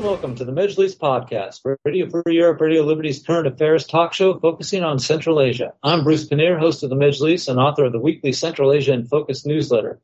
and 0.00 0.06
welcome 0.06 0.34
to 0.34 0.46
the 0.46 0.52
Majlis 0.52 0.96
podcast, 0.96 1.60
Radio 1.84 2.08
Free 2.08 2.36
Europe, 2.36 2.58
Radio 2.62 2.84
Liberty's 2.84 3.22
current 3.22 3.46
affairs 3.46 3.86
talk 3.86 4.14
show 4.14 4.38
focusing 4.38 4.82
on 4.82 4.98
Central 4.98 5.42
Asia. 5.42 5.74
I'm 5.82 6.04
Bruce 6.04 6.26
Pannier, 6.26 6.58
host 6.58 6.82
of 6.82 6.88
the 6.88 6.96
Majlis 6.96 7.48
and 7.48 7.60
author 7.60 7.84
of 7.84 7.92
the 7.92 8.00
weekly 8.00 8.32
Central 8.32 8.72
Asia 8.72 8.94
in 8.94 9.04
Focus 9.04 9.44
newsletter. 9.44 10.00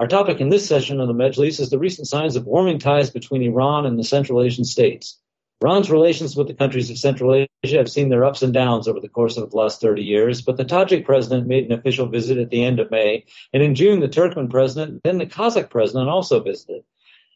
Our 0.00 0.08
topic 0.08 0.40
in 0.40 0.48
this 0.48 0.66
session 0.66 1.00
of 1.00 1.06
the 1.06 1.14
Majlis 1.14 1.60
is 1.60 1.70
the 1.70 1.78
recent 1.78 2.08
signs 2.08 2.34
of 2.34 2.46
warming 2.46 2.80
ties 2.80 3.10
between 3.10 3.44
Iran 3.44 3.86
and 3.86 3.96
the 3.96 4.02
Central 4.02 4.42
Asian 4.42 4.64
states. 4.64 5.20
Iran's 5.60 5.88
relations 5.88 6.34
with 6.34 6.48
the 6.48 6.54
countries 6.54 6.90
of 6.90 6.98
Central 6.98 7.46
Asia 7.62 7.76
have 7.76 7.88
seen 7.88 8.08
their 8.08 8.24
ups 8.24 8.42
and 8.42 8.52
downs 8.52 8.88
over 8.88 8.98
the 8.98 9.08
course 9.08 9.36
of 9.36 9.48
the 9.48 9.56
last 9.56 9.80
30 9.80 10.02
years, 10.02 10.42
but 10.42 10.56
the 10.56 10.64
Tajik 10.64 11.04
president 11.04 11.46
made 11.46 11.66
an 11.66 11.78
official 11.78 12.08
visit 12.08 12.38
at 12.38 12.50
the 12.50 12.64
end 12.64 12.80
of 12.80 12.90
May, 12.90 13.24
and 13.52 13.62
in 13.62 13.76
June 13.76 14.00
the 14.00 14.08
Turkmen 14.08 14.50
president, 14.50 15.00
then 15.04 15.18
the 15.18 15.26
Kazakh 15.26 15.70
president 15.70 16.08
also 16.08 16.42
visited. 16.42 16.82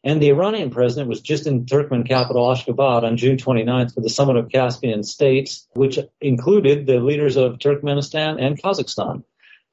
And 0.03 0.21
the 0.21 0.29
Iranian 0.29 0.69
president 0.69 1.09
was 1.09 1.21
just 1.21 1.47
in 1.47 1.65
Turkmen 1.65 2.07
capital 2.07 2.47
Ashgabat 2.47 3.03
on 3.03 3.17
June 3.17 3.37
29th 3.37 3.93
for 3.93 4.01
the 4.01 4.09
summit 4.09 4.37
of 4.37 4.49
Caspian 4.49 5.03
states, 5.03 5.67
which 5.73 5.99
included 6.21 6.85
the 6.85 6.99
leaders 6.99 7.35
of 7.35 7.59
Turkmenistan 7.59 8.41
and 8.41 8.61
Kazakhstan. 8.61 9.23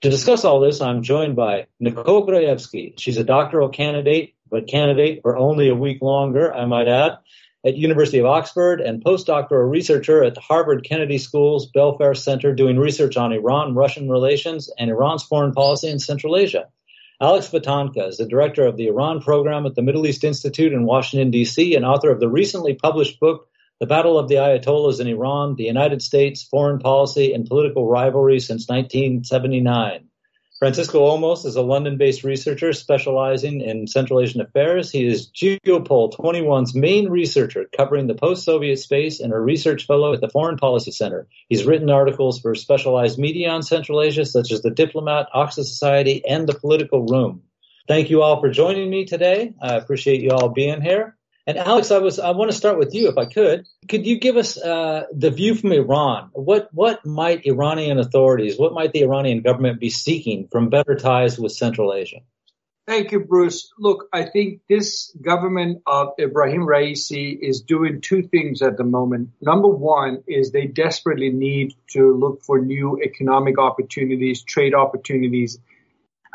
To 0.00 0.10
discuss 0.10 0.44
all 0.44 0.60
this, 0.60 0.80
I'm 0.80 1.02
joined 1.02 1.36
by 1.36 1.66
Nicole 1.80 2.26
Grajewski. 2.26 2.98
She's 2.98 3.16
a 3.16 3.24
doctoral 3.24 3.68
candidate, 3.68 4.34
but 4.50 4.66
candidate 4.66 5.20
for 5.22 5.36
only 5.36 5.68
a 5.68 5.74
week 5.74 6.02
longer, 6.02 6.52
I 6.52 6.66
might 6.66 6.88
add, 6.88 7.18
at 7.64 7.76
University 7.76 8.18
of 8.18 8.26
Oxford 8.26 8.80
and 8.80 9.02
postdoctoral 9.02 9.70
researcher 9.70 10.22
at 10.22 10.34
the 10.34 10.40
Harvard 10.40 10.84
Kennedy 10.84 11.16
School's 11.18 11.70
Belfer 11.70 12.14
Center 12.14 12.54
doing 12.54 12.78
research 12.78 13.16
on 13.16 13.32
Iran-Russian 13.32 14.10
relations 14.10 14.70
and 14.78 14.90
Iran's 14.90 15.22
foreign 15.22 15.52
policy 15.52 15.88
in 15.88 15.98
Central 15.98 16.36
Asia. 16.36 16.68
Alex 17.20 17.48
Vatanka 17.48 18.08
is 18.08 18.16
the 18.16 18.26
director 18.26 18.66
of 18.66 18.76
the 18.76 18.88
Iran 18.88 19.20
program 19.20 19.66
at 19.66 19.76
the 19.76 19.82
Middle 19.82 20.04
East 20.06 20.24
Institute 20.24 20.72
in 20.72 20.84
Washington, 20.84 21.30
D.C., 21.30 21.76
and 21.76 21.84
author 21.84 22.10
of 22.10 22.18
the 22.18 22.28
recently 22.28 22.74
published 22.74 23.20
book, 23.20 23.48
The 23.78 23.86
Battle 23.86 24.18
of 24.18 24.28
the 24.28 24.36
Ayatollahs 24.36 25.00
in 25.00 25.06
Iran, 25.06 25.54
the 25.54 25.64
United 25.64 26.02
States, 26.02 26.42
Foreign 26.42 26.80
Policy, 26.80 27.32
and 27.32 27.46
Political 27.46 27.86
Rivalry 27.86 28.40
since 28.40 28.68
1979. 28.68 30.08
Francisco 30.64 31.00
Olmos 31.00 31.44
is 31.44 31.56
a 31.56 31.60
London-based 31.60 32.24
researcher 32.24 32.72
specializing 32.72 33.60
in 33.60 33.86
Central 33.86 34.22
Asian 34.22 34.40
affairs. 34.40 34.90
He 34.90 35.06
is 35.06 35.28
Geopol 35.28 36.16
21's 36.16 36.74
main 36.74 37.10
researcher 37.10 37.66
covering 37.76 38.06
the 38.06 38.14
post-Soviet 38.14 38.78
space 38.78 39.20
and 39.20 39.34
a 39.34 39.38
research 39.38 39.86
fellow 39.86 40.14
at 40.14 40.22
the 40.22 40.30
Foreign 40.30 40.56
Policy 40.56 40.90
Center. 40.90 41.28
He's 41.50 41.66
written 41.66 41.90
articles 41.90 42.40
for 42.40 42.54
specialized 42.54 43.18
media 43.18 43.50
on 43.50 43.62
Central 43.62 44.00
Asia, 44.00 44.24
such 44.24 44.52
as 44.52 44.62
The 44.62 44.70
Diplomat, 44.70 45.28
Oxford 45.34 45.66
Society, 45.66 46.24
and 46.24 46.48
The 46.48 46.54
Political 46.54 47.08
Room. 47.08 47.42
Thank 47.86 48.08
you 48.08 48.22
all 48.22 48.40
for 48.40 48.48
joining 48.48 48.88
me 48.88 49.04
today. 49.04 49.52
I 49.60 49.74
appreciate 49.74 50.22
you 50.22 50.30
all 50.30 50.48
being 50.48 50.80
here. 50.80 51.14
And 51.46 51.58
Alex, 51.58 51.90
I 51.90 51.98
was 51.98 52.18
I 52.18 52.30
want 52.30 52.50
to 52.50 52.56
start 52.56 52.78
with 52.78 52.94
you, 52.94 53.08
if 53.08 53.18
I 53.18 53.26
could. 53.26 53.66
Could 53.88 54.06
you 54.06 54.18
give 54.18 54.36
us 54.36 54.56
uh, 54.56 55.04
the 55.12 55.30
view 55.30 55.54
from 55.54 55.72
Iran? 55.72 56.30
What 56.32 56.68
what 56.72 57.04
might 57.04 57.44
Iranian 57.44 57.98
authorities, 57.98 58.58
what 58.58 58.72
might 58.72 58.92
the 58.92 59.02
Iranian 59.02 59.42
government 59.42 59.78
be 59.78 59.90
seeking 59.90 60.48
from 60.50 60.70
better 60.70 60.94
ties 60.94 61.38
with 61.38 61.52
Central 61.52 61.92
Asia? 61.92 62.20
Thank 62.86 63.12
you, 63.12 63.20
Bruce. 63.20 63.72
Look, 63.78 64.08
I 64.12 64.24
think 64.26 64.60
this 64.68 65.14
government 65.20 65.82
of 65.86 66.08
Ibrahim 66.18 66.66
Raisi 66.66 67.38
is 67.40 67.62
doing 67.62 68.02
two 68.02 68.22
things 68.22 68.60
at 68.60 68.76
the 68.76 68.84
moment. 68.84 69.30
Number 69.40 69.68
one 69.68 70.22
is 70.26 70.50
they 70.50 70.66
desperately 70.66 71.30
need 71.30 71.74
to 71.92 72.14
look 72.14 72.42
for 72.42 72.58
new 72.58 73.00
economic 73.02 73.58
opportunities, 73.58 74.42
trade 74.42 74.74
opportunities, 74.74 75.58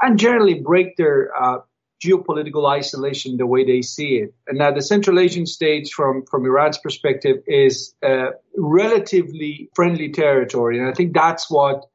and 0.02 0.18
generally 0.18 0.56
break 0.56 0.98
their 0.98 1.32
uh, 1.40 1.60
geopolitical 2.04 2.70
isolation 2.70 3.38
the 3.38 3.46
way 3.46 3.66
they 3.66 3.82
see 3.82 4.18
it. 4.18 4.34
And 4.48 4.58
now 4.58 4.72
the 4.72 4.82
Central 4.82 5.20
Asian 5.20 5.46
states, 5.46 5.92
from, 5.92 6.26
from 6.30 6.46
Iran's 6.46 6.78
perspective, 6.78 7.38
is 7.48 7.94
uh, 8.02 8.32
relatively 8.56 9.70
friendly 9.76 10.12
territory. 10.12 10.80
And 10.80 10.88
I 10.88 10.94
think 10.94 11.14
that's 11.14 11.50
what, 11.50 11.86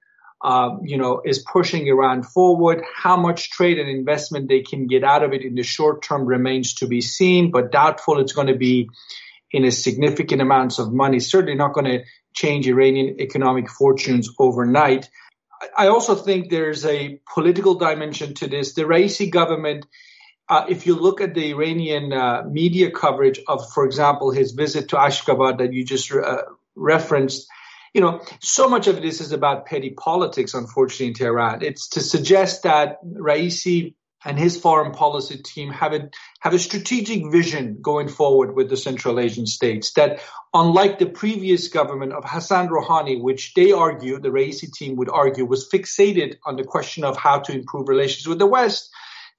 um, 0.43 0.81
you 0.85 0.99
know, 0.99 1.23
is 1.25 1.39
pushing 1.39 1.87
Iran 1.87 2.23
forward. 2.23 2.83
How 2.95 3.17
much 3.17 3.51
trade 3.51 3.79
and 3.79 3.89
investment 3.89 4.49
they 4.49 4.63
can 4.63 4.87
get 4.87 5.05
out 5.05 5.23
of 5.23 5.33
it 5.33 5.43
in 5.43 5.55
the 5.55 5.63
short 5.63 6.03
term 6.03 6.27
remains 6.27 6.75
to 6.75 6.87
be 6.87 7.01
seen, 7.01 7.51
but 7.51 7.73
doubtful 7.73 8.21
it's 8.21 8.33
going 8.33 8.49
to 8.49 8.57
be 8.57 8.91
in 9.51 9.65
a 9.65 9.71
significant 9.71 10.43
amounts 10.43 10.79
of 10.79 10.93
money. 10.93 11.21
Certainly 11.21 11.55
not 11.55 11.73
going 11.73 11.87
to 11.87 12.05
change 12.35 12.67
Iranian 12.67 13.21
economic 13.21 13.71
fortunes 13.71 14.29
overnight. 14.39 15.09
I 15.77 15.89
also 15.89 16.15
think 16.15 16.51
there's 16.51 16.85
a 16.85 17.21
political 17.33 17.75
dimension 17.75 18.35
to 18.35 18.49
this. 18.49 18.75
The 18.75 18.83
Raisi 18.83 19.31
government, 19.31 19.87
uh, 20.49 20.67
if 20.69 20.87
you 20.87 20.95
look 20.95 21.21
at 21.21 21.35
the 21.35 21.51
Iranian 21.51 22.13
uh, 22.13 22.43
media 22.49 22.91
coverage 22.91 23.41
of, 23.49 23.71
for 23.73 23.85
example, 23.85 24.31
his 24.31 24.53
visit 24.53 24.91
to 24.91 24.97
Ashgabat 24.97 25.59
that 25.59 25.73
you 25.73 25.85
just 25.85 26.13
uh, 26.13 26.43
referenced, 26.75 27.47
you 27.93 28.01
know, 28.01 28.21
so 28.41 28.69
much 28.69 28.87
of 28.89 29.01
this 29.01 29.21
is 29.21 29.33
about 29.33 29.67
petty 29.67 29.91
politics, 29.91 30.55
unfortunately, 30.55 31.09
in 31.09 31.15
Tehran. 31.15 31.63
It's 31.63 31.89
to 31.91 32.01
suggest 32.01 32.65
that 32.65 33.03
Raisi 33.05 33.95
and 34.25 34.39
his 34.39 34.59
foreign 34.59 34.93
policy 34.93 35.37
team 35.37 35.71
have 35.71 35.93
a, 35.93 36.11
have 36.41 36.55
a 36.55 36.59
strategic 36.59 37.31
vision 37.31 37.79
going 37.81 38.09
forward 38.09 38.55
with 38.57 38.71
the 38.71 38.77
Central 38.77 39.21
Asian 39.21 39.47
states 39.47 39.93
that 39.93 40.21
unlike 40.53 40.99
the 40.99 41.07
previous 41.07 41.69
government 41.69 42.13
of 42.13 42.25
Hassan 42.25 42.69
Rouhani, 42.69 43.21
which 43.21 43.55
they 43.55 43.73
argue, 43.73 44.19
the 44.19 44.31
Raisi 44.31 44.73
team 44.73 44.97
would 44.97 45.11
argue, 45.11 45.45
was 45.45 45.69
fixated 45.69 46.37
on 46.47 46.57
the 46.57 46.65
question 46.65 47.05
of 47.05 47.17
how 47.17 47.41
to 47.41 47.53
improve 47.53 47.89
relations 47.89 48.27
with 48.27 48.39
the 48.39 48.47
West, 48.47 48.91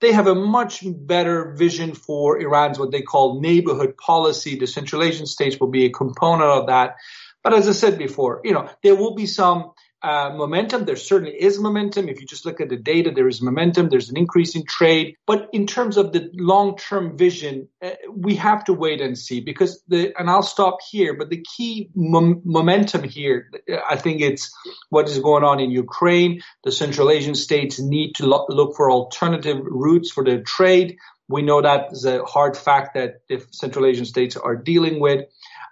they 0.02 0.12
have 0.12 0.28
a 0.28 0.36
much 0.36 0.84
better 0.86 1.54
vision 1.58 1.94
for 1.94 2.40
Iran's 2.40 2.78
what 2.78 2.92
they 2.92 3.02
call 3.02 3.40
neighborhood 3.40 3.98
policy. 3.98 4.58
The 4.58 4.68
Central 4.68 5.04
Asian 5.04 5.26
states 5.26 5.60
will 5.60 5.70
be 5.70 5.86
a 5.86 5.90
component 5.90 6.50
of 6.50 6.68
that. 6.68 6.96
But 7.44 7.54
as 7.54 7.68
I 7.68 7.72
said 7.72 7.98
before, 7.98 8.42
you 8.44 8.54
know, 8.54 8.70
there 8.84 8.96
will 8.96 9.16
be 9.16 9.26
some 9.26 9.72
uh, 10.06 10.30
momentum. 10.36 10.86
There 10.86 10.96
certainly 10.96 11.34
is 11.34 11.60
momentum. 11.60 12.10
If 12.10 12.22
you 12.22 12.28
just 12.28 12.46
look 12.46 12.62
at 12.62 12.70
the 12.70 12.78
data, 12.78 13.10
there 13.10 13.28
is 13.28 13.42
momentum. 13.42 13.90
There's 13.90 14.10
an 14.10 14.18
increase 14.18 14.56
in 14.56 14.64
trade. 14.64 15.16
But 15.26 15.50
in 15.52 15.66
terms 15.66 15.98
of 15.98 16.12
the 16.14 16.30
long-term 16.34 17.18
vision, 17.18 17.70
uh, 17.82 17.92
we 18.16 18.36
have 18.36 18.66
to 18.66 18.74
wait 18.74 19.02
and 19.02 19.18
see 19.18 19.40
because 19.42 19.82
the, 19.88 20.14
and 20.20 20.30
I'll 20.30 20.44
stop 20.44 20.78
here, 20.88 21.16
but 21.18 21.32
the 21.32 21.44
key 21.58 21.90
mom- 21.96 22.42
momentum 22.46 23.04
here, 23.04 23.50
I 23.90 23.96
think 23.96 24.22
it's 24.22 24.54
what 24.90 25.10
is 25.10 25.18
going 25.18 25.44
on 25.44 25.60
in 25.60 25.72
Ukraine. 25.72 26.42
The 26.64 26.72
Central 26.72 27.10
Asian 27.10 27.34
states 27.34 27.80
need 27.80 28.14
to 28.18 28.28
lo- 28.28 28.46
look 28.50 28.76
for 28.76 28.92
alternative 28.92 29.58
routes 29.64 30.12
for 30.12 30.24
their 30.24 30.44
trade. 30.44 30.98
We 31.28 31.42
know 31.42 31.62
that 31.62 31.92
is 31.92 32.06
a 32.06 32.24
hard 32.24 32.56
fact 32.56 32.94
that 32.94 33.22
the 33.30 33.46
Central 33.52 33.86
Asian 33.86 34.06
states 34.06 34.36
are 34.38 34.56
dealing 34.56 35.00
with. 35.00 35.26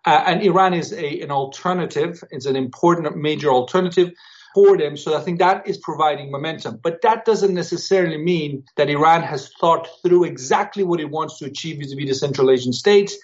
Uh, 0.06 0.24
and 0.26 0.42
Iran 0.42 0.74
is 0.74 0.92
a, 0.94 1.22
an 1.22 1.32
alternative. 1.32 2.24
It's 2.32 2.46
an 2.46 2.56
important 2.56 3.16
major 3.16 3.50
alternative 3.50 4.12
for 4.54 4.78
them. 4.78 4.98
So 4.98 5.18
I 5.18 5.22
think 5.22 5.40
that 5.40 5.68
is 5.68 5.78
providing 5.78 6.32
momentum. 6.32 6.80
But 6.82 7.02
that 7.02 7.26
doesn't 7.26 7.54
necessarily 7.54 8.18
mean 8.18 8.66
that 8.78 8.90
Iran 8.90 9.24
has 9.24 9.50
thought 9.60 9.88
through 10.02 10.26
exactly 10.26 10.84
what 10.84 11.00
it 11.00 11.10
wants 11.10 11.40
to 11.40 11.46
achieve 11.46 11.80
vis-a-vis 11.80 12.08
the 12.08 12.16
Central 12.16 12.52
Asian 12.52 12.74
states. 12.74 13.18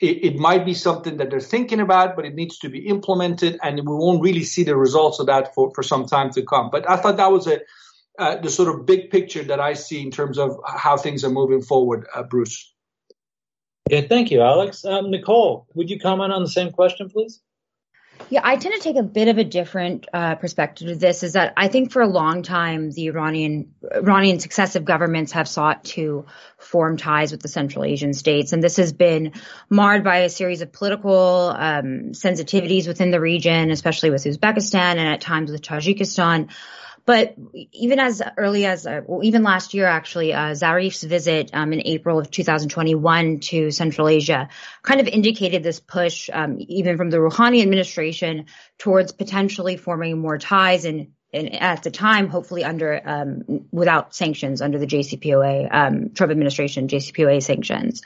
It, 0.00 0.24
it, 0.24 0.36
might 0.38 0.64
be 0.64 0.72
something 0.72 1.18
that 1.18 1.28
they're 1.28 1.40
thinking 1.40 1.80
about, 1.80 2.16
but 2.16 2.24
it 2.24 2.34
needs 2.34 2.58
to 2.60 2.70
be 2.70 2.86
implemented, 2.86 3.58
and 3.62 3.76
we 3.76 3.94
won't 3.94 4.22
really 4.22 4.44
see 4.44 4.64
the 4.64 4.74
results 4.74 5.18
of 5.18 5.26
that 5.26 5.54
for, 5.54 5.70
for 5.74 5.82
some 5.82 6.06
time 6.06 6.30
to 6.30 6.42
come. 6.42 6.70
But 6.70 6.88
I 6.88 6.96
thought 6.96 7.18
that 7.18 7.30
was 7.30 7.46
a 7.46 7.60
uh, 8.18 8.36
the 8.36 8.50
sort 8.50 8.68
of 8.74 8.86
big 8.86 9.10
picture 9.10 9.44
that 9.44 9.60
I 9.60 9.74
see 9.74 10.02
in 10.02 10.10
terms 10.10 10.38
of 10.38 10.60
how 10.66 10.96
things 10.96 11.24
are 11.24 11.30
moving 11.30 11.62
forward, 11.62 12.06
uh, 12.14 12.22
Bruce. 12.22 12.72
Yeah, 13.88 14.02
thank 14.02 14.30
you, 14.30 14.42
Alex. 14.42 14.84
Um, 14.84 15.10
Nicole, 15.10 15.66
would 15.74 15.90
you 15.90 15.98
comment 15.98 16.32
on 16.32 16.42
the 16.42 16.48
same 16.48 16.70
question, 16.70 17.08
please? 17.08 17.40
Yeah, 18.28 18.42
I 18.44 18.56
tend 18.56 18.74
to 18.74 18.80
take 18.80 18.96
a 18.96 19.02
bit 19.02 19.28
of 19.28 19.38
a 19.38 19.44
different 19.44 20.06
uh, 20.12 20.34
perspective 20.34 20.88
to 20.88 20.94
this. 20.94 21.22
Is 21.22 21.32
that 21.32 21.54
I 21.56 21.68
think 21.68 21.90
for 21.90 22.02
a 22.02 22.06
long 22.06 22.42
time 22.42 22.90
the 22.90 23.06
Iranian 23.06 23.74
Iranian 23.90 24.38
successive 24.38 24.84
governments 24.84 25.32
have 25.32 25.48
sought 25.48 25.84
to 25.84 26.26
form 26.58 26.96
ties 26.96 27.32
with 27.32 27.40
the 27.40 27.48
Central 27.48 27.84
Asian 27.84 28.12
states, 28.12 28.52
and 28.52 28.62
this 28.62 28.76
has 28.76 28.92
been 28.92 29.32
marred 29.68 30.04
by 30.04 30.18
a 30.18 30.28
series 30.28 30.60
of 30.60 30.70
political 30.70 31.54
um, 31.56 32.12
sensitivities 32.12 32.86
within 32.86 33.10
the 33.10 33.20
region, 33.20 33.70
especially 33.70 34.10
with 34.10 34.24
Uzbekistan 34.24 34.96
and 34.96 35.08
at 35.08 35.20
times 35.20 35.50
with 35.50 35.62
Tajikistan. 35.62 36.50
But 37.06 37.34
even 37.72 37.98
as 37.98 38.22
early 38.36 38.66
as, 38.66 38.86
uh, 38.86 39.00
well, 39.06 39.24
even 39.24 39.42
last 39.42 39.74
year, 39.74 39.86
actually, 39.86 40.32
uh, 40.32 40.54
Zarif's 40.54 41.02
visit 41.02 41.50
um, 41.52 41.72
in 41.72 41.82
April 41.84 42.18
of 42.18 42.30
2021 42.30 43.40
to 43.40 43.70
Central 43.70 44.08
Asia 44.08 44.48
kind 44.82 45.00
of 45.00 45.08
indicated 45.08 45.62
this 45.62 45.80
push, 45.80 46.30
um, 46.32 46.56
even 46.60 46.96
from 46.96 47.10
the 47.10 47.16
Rouhani 47.16 47.62
administration, 47.62 48.46
towards 48.78 49.12
potentially 49.12 49.76
forming 49.76 50.18
more 50.18 50.38
ties 50.38 50.84
and 50.84 51.08
and 51.32 51.54
at 51.62 51.84
the 51.84 51.92
time, 51.92 52.28
hopefully 52.28 52.64
under 52.64 53.00
um, 53.04 53.66
without 53.70 54.14
sanctions 54.14 54.60
under 54.60 54.78
the 54.78 54.86
JCPOA 54.86 55.72
um, 55.72 56.10
Trump 56.10 56.32
administration 56.32 56.88
JCPOA 56.88 57.40
sanctions. 57.40 58.02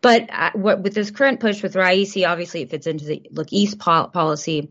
But 0.00 0.30
uh, 0.32 0.50
what, 0.54 0.82
with 0.82 0.94
this 0.94 1.10
current 1.10 1.40
push 1.40 1.62
with 1.62 1.74
Raisi, 1.74 2.28
obviously 2.28 2.62
it 2.62 2.70
fits 2.70 2.86
into 2.86 3.04
the 3.04 3.22
look 3.30 3.52
east 3.52 3.78
policy 3.78 4.70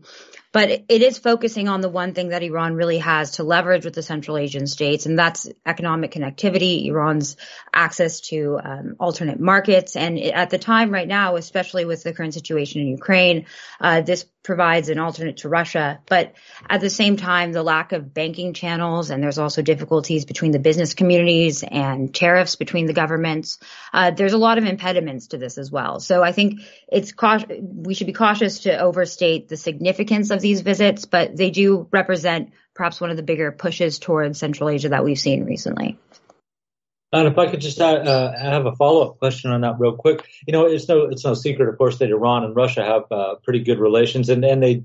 But 0.52 0.70
it 0.70 1.02
is 1.02 1.18
focusing 1.18 1.68
on 1.68 1.80
the 1.80 1.88
one 1.88 2.12
thing 2.12 2.30
that 2.30 2.42
Iran 2.42 2.74
really 2.74 2.98
has 2.98 3.32
to 3.32 3.44
leverage 3.44 3.84
with 3.84 3.94
the 3.94 4.02
Central 4.02 4.36
Asian 4.36 4.66
states, 4.66 5.06
and 5.06 5.16
that's 5.16 5.48
economic 5.64 6.12
connectivity, 6.12 6.86
Iran's 6.86 7.36
access 7.72 8.20
to 8.28 8.58
um, 8.62 8.96
alternate 8.98 9.38
markets. 9.38 9.94
And 9.94 10.18
at 10.18 10.50
the 10.50 10.58
time 10.58 10.90
right 10.90 11.06
now, 11.06 11.36
especially 11.36 11.84
with 11.84 12.02
the 12.02 12.12
current 12.12 12.34
situation 12.34 12.80
in 12.80 12.88
Ukraine, 12.88 13.46
uh, 13.80 14.00
this 14.00 14.26
provides 14.42 14.88
an 14.88 14.98
alternate 14.98 15.38
to 15.38 15.48
Russia. 15.48 16.00
But 16.06 16.34
at 16.68 16.80
the 16.80 16.88
same 16.88 17.16
time, 17.16 17.52
the 17.52 17.62
lack 17.62 17.92
of 17.92 18.14
banking 18.14 18.54
channels, 18.54 19.10
and 19.10 19.22
there's 19.22 19.38
also 19.38 19.60
difficulties 19.62 20.24
between 20.24 20.52
the 20.52 20.58
business 20.58 20.94
communities 20.94 21.62
and 21.62 22.14
tariffs 22.14 22.56
between 22.56 22.86
the 22.86 22.92
governments. 22.92 23.58
Uh, 23.92 24.10
there's 24.10 24.32
a 24.32 24.38
lot 24.38 24.58
of 24.58 24.64
impediments 24.64 25.28
to 25.28 25.38
this 25.38 25.58
as 25.58 25.70
well. 25.70 26.00
So 26.00 26.22
I 26.22 26.32
think 26.32 26.60
it's 26.90 27.12
we 27.60 27.94
should 27.94 28.06
be 28.06 28.12
cautious 28.12 28.60
to 28.60 28.78
overstate 28.78 29.48
the 29.48 29.56
significance 29.56 30.30
of 30.30 30.40
these 30.40 30.62
visits, 30.62 31.04
but 31.04 31.36
they 31.36 31.50
do 31.50 31.86
represent 31.90 32.52
perhaps 32.74 33.00
one 33.00 33.10
of 33.10 33.16
the 33.16 33.22
bigger 33.22 33.52
pushes 33.52 33.98
towards 33.98 34.38
Central 34.38 34.70
Asia 34.70 34.88
that 34.88 35.04
we've 35.04 35.18
seen 35.18 35.44
recently. 35.44 35.98
And 37.12 37.26
if 37.26 37.38
I 37.38 37.50
could 37.50 37.60
just 37.60 37.80
add, 37.80 38.06
uh, 38.06 38.32
have 38.38 38.66
a 38.66 38.76
follow-up 38.76 39.18
question 39.18 39.50
on 39.50 39.62
that 39.62 39.80
real 39.80 39.96
quick, 39.96 40.28
you 40.46 40.52
know, 40.52 40.66
it's 40.66 40.88
no 40.88 41.06
it's 41.06 41.24
no 41.24 41.34
secret, 41.34 41.68
of 41.68 41.76
course, 41.76 41.98
that 41.98 42.10
Iran 42.10 42.44
and 42.44 42.54
Russia 42.54 42.84
have 42.84 43.10
uh, 43.10 43.34
pretty 43.42 43.60
good 43.60 43.80
relations, 43.80 44.28
and 44.28 44.44
and 44.44 44.62
they, 44.62 44.84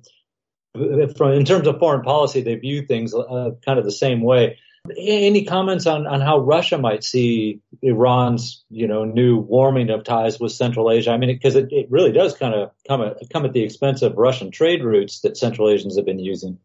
from 0.73 1.33
in 1.33 1.45
terms 1.45 1.67
of 1.67 1.77
foreign 1.77 2.01
policy, 2.01 2.41
they 2.41 2.55
view 2.55 2.85
things 2.85 3.13
uh, 3.13 3.51
kind 3.63 3.77
of 3.77 3.85
the 3.85 3.91
same 3.91 4.21
way. 4.21 4.57
Any 4.97 5.45
comments 5.45 5.85
on 5.85 6.07
on 6.07 6.21
how 6.21 6.39
Russia 6.39 6.79
might 6.79 7.03
see 7.03 7.61
Iran's 7.83 8.63
you 8.69 8.87
know 8.87 9.03
new 9.03 9.37
warming 9.37 9.91
of 9.91 10.03
ties 10.03 10.39
with 10.39 10.51
Central 10.51 10.91
Asia? 10.91 11.11
I 11.11 11.17
mean, 11.17 11.29
because 11.29 11.55
it, 11.55 11.67
it 11.71 11.91
really 11.91 12.11
does 12.11 12.35
kind 12.35 12.55
of 12.55 12.71
come 12.87 13.03
at, 13.03 13.17
come 13.31 13.45
at 13.45 13.53
the 13.53 13.63
expense 13.63 14.01
of 14.01 14.17
Russian 14.17 14.49
trade 14.49 14.83
routes 14.83 15.21
that 15.21 15.37
Central 15.37 15.69
Asians 15.69 15.95
have 15.95 16.05
been 16.05 16.19
using. 16.19 16.57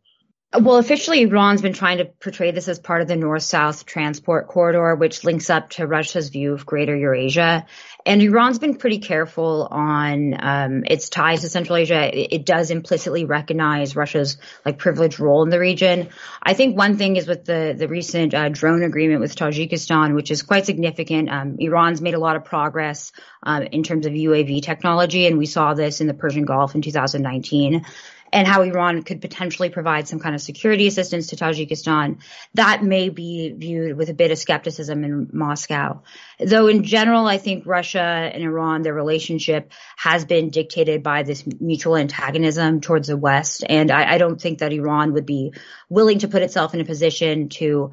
Well, 0.53 0.79
officially, 0.79 1.23
Iran's 1.23 1.63
been 1.63 1.75
trying 1.75 1.99
to 1.99 2.07
portray 2.07 2.51
this 2.51 2.67
as 2.67 2.81
part 2.81 3.03
of 3.03 3.07
the 3.07 3.15
north-south 3.15 3.87
transport 3.87 4.49
corridor, 4.49 4.97
which 4.97 5.23
links 5.23 5.49
up 5.49 5.71
to 5.71 5.87
Russia's 5.87 6.31
view 6.31 6.55
of 6.55 6.67
Greater 6.67 6.97
Eurasia. 6.97 7.67
And 8.05 8.21
Iran's 8.21 8.59
been 8.59 8.75
pretty 8.75 8.99
careful 8.99 9.69
on 9.71 10.35
um, 10.41 10.83
its 10.89 11.09
ties 11.09 11.43
to 11.43 11.49
Central 11.49 11.77
Asia. 11.77 12.03
It, 12.13 12.33
it, 12.33 12.47
does 12.47 12.73
implicitly 12.73 13.27
recognize 13.27 13.95
Russia's 13.95 14.39
like 14.67 14.79
privileged 14.79 15.21
role 15.21 15.45
in 15.45 15.51
the 15.51 15.61
region. 15.61 16.09
I 16.43 16.55
think 16.55 16.77
one 16.77 16.97
thing 16.97 17.15
is 17.15 17.29
with 17.29 17.45
the 17.45 17.77
the 17.79 17.87
recent 17.87 18.35
uh, 18.35 18.49
drone 18.49 18.83
agreement 18.83 19.21
with 19.21 19.37
Tajikistan, 19.37 20.17
which 20.17 20.33
is 20.33 20.43
quite 20.43 20.67
significant. 20.67 21.31
Um, 21.31 21.57
Iran's 21.61 22.01
made 22.01 22.15
a 22.15 22.19
lot 22.19 22.35
of 22.35 22.45
progress 22.45 23.13
um, 23.45 23.63
in 23.63 23.85
terms 23.85 24.05
of 24.05 24.15
UAV 24.15 24.63
technology, 24.63 25.27
and 25.29 25.39
we 25.39 25.47
saw 25.47 25.75
this 25.75 26.01
in 26.01 26.09
the 26.09 26.15
Persian 26.15 26.45
Gulf 26.45 26.75
in 26.75 26.83
2019 26.83 27.85
and 28.33 28.47
how 28.47 28.63
Iran 28.63 29.03
could 29.03 29.21
potentially 29.21 29.71
provide 29.71 30.09
some 30.09 30.19
kind 30.19 30.35
of 30.35 30.41
security 30.41 30.87
assistance 30.87 31.29
to 31.29 31.37
Tajikistan, 31.37 32.21
that 32.55 32.83
may 32.83 33.09
be 33.09 33.53
viewed 33.53 33.97
with 33.97 34.09
a 34.09 34.15
bit 34.15 34.31
of 34.31 34.39
skepticism 34.39 35.05
in 35.05 35.29
Moscow. 35.33 36.03
Though 36.39 36.69
in 36.69 36.85
general, 36.85 37.27
I 37.27 37.39
think 37.39 37.67
Russia 37.67 38.01
and 38.01 38.43
Iran, 38.43 38.83
their 38.83 38.95
relationship 38.95 39.73
has 39.97 40.25
been 40.25 40.51
dictated 40.51 41.03
by 41.03 41.23
this 41.23 41.45
mutual 41.61 41.97
antagonism 41.97 42.81
towards 42.81 43.09
the 43.09 43.17
West. 43.17 43.65
And 43.69 43.91
I, 43.91 44.15
I 44.15 44.19
don't 44.19 44.41
think 44.41 44.59
that 44.59 44.73
Iran 44.73 45.13
would 45.13 45.27
be 45.27 45.53
willing 45.89 46.21
to 46.21 46.29
put 46.29 46.43
itself 46.43 46.75
in 46.75 46.81
a 46.81 46.85
position 46.85 47.49
to 47.51 47.93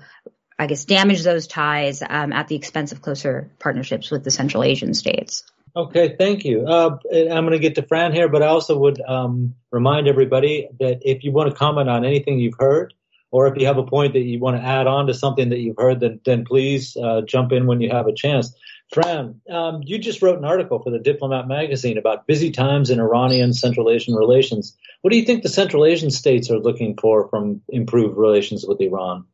I 0.59 0.65
guess, 0.65 0.85
damage 0.85 1.21
those 1.23 1.45
ties 1.45 2.01
um, 2.01 2.33
at 2.33 2.47
the 2.47 2.55
expense 2.55 2.91
of 2.91 3.01
closer 3.01 3.51
partnerships 3.59 4.09
with 4.09 4.23
the 4.23 4.31
Central 4.31 4.63
Asian 4.63 4.95
states. 4.95 5.43
Okay, 5.77 6.15
thank 6.17 6.43
you. 6.43 6.65
Uh, 6.65 6.97
I'm 7.13 7.45
going 7.45 7.51
to 7.51 7.59
get 7.59 7.75
to 7.75 7.83
Fran 7.83 8.11
here, 8.11 8.27
but 8.27 8.41
I 8.41 8.47
also 8.47 8.75
would 8.79 8.99
um, 8.99 9.53
remind 9.71 10.07
everybody 10.07 10.67
that 10.79 11.01
if 11.03 11.23
you 11.23 11.31
want 11.31 11.51
to 11.51 11.55
comment 11.55 11.87
on 11.87 12.03
anything 12.03 12.39
you've 12.39 12.57
heard, 12.57 12.95
or 13.29 13.45
if 13.45 13.61
you 13.61 13.67
have 13.67 13.77
a 13.77 13.83
point 13.83 14.13
that 14.13 14.21
you 14.21 14.39
want 14.39 14.57
to 14.57 14.63
add 14.63 14.87
on 14.87 15.05
to 15.05 15.13
something 15.13 15.49
that 15.49 15.59
you've 15.59 15.77
heard, 15.77 15.99
then, 15.99 16.19
then 16.25 16.45
please 16.45 16.97
uh, 16.97 17.21
jump 17.21 17.51
in 17.51 17.67
when 17.67 17.79
you 17.79 17.91
have 17.91 18.07
a 18.07 18.13
chance. 18.13 18.55
Fran, 18.91 19.39
um, 19.51 19.81
you 19.83 19.99
just 19.99 20.23
wrote 20.23 20.39
an 20.39 20.45
article 20.45 20.81
for 20.81 20.89
the 20.89 20.97
Diplomat 20.97 21.47
magazine 21.47 21.99
about 21.99 22.25
busy 22.25 22.49
times 22.49 22.89
in 22.89 22.99
Iranian 22.99 23.53
Central 23.53 23.91
Asian 23.91 24.15
relations. 24.15 24.75
What 25.01 25.11
do 25.11 25.17
you 25.17 25.25
think 25.25 25.43
the 25.43 25.49
Central 25.49 25.85
Asian 25.85 26.09
states 26.09 26.49
are 26.49 26.57
looking 26.57 26.97
for 26.99 27.29
from 27.29 27.61
improved 27.69 28.17
relations 28.17 28.65
with 28.67 28.81
Iran? 28.81 29.25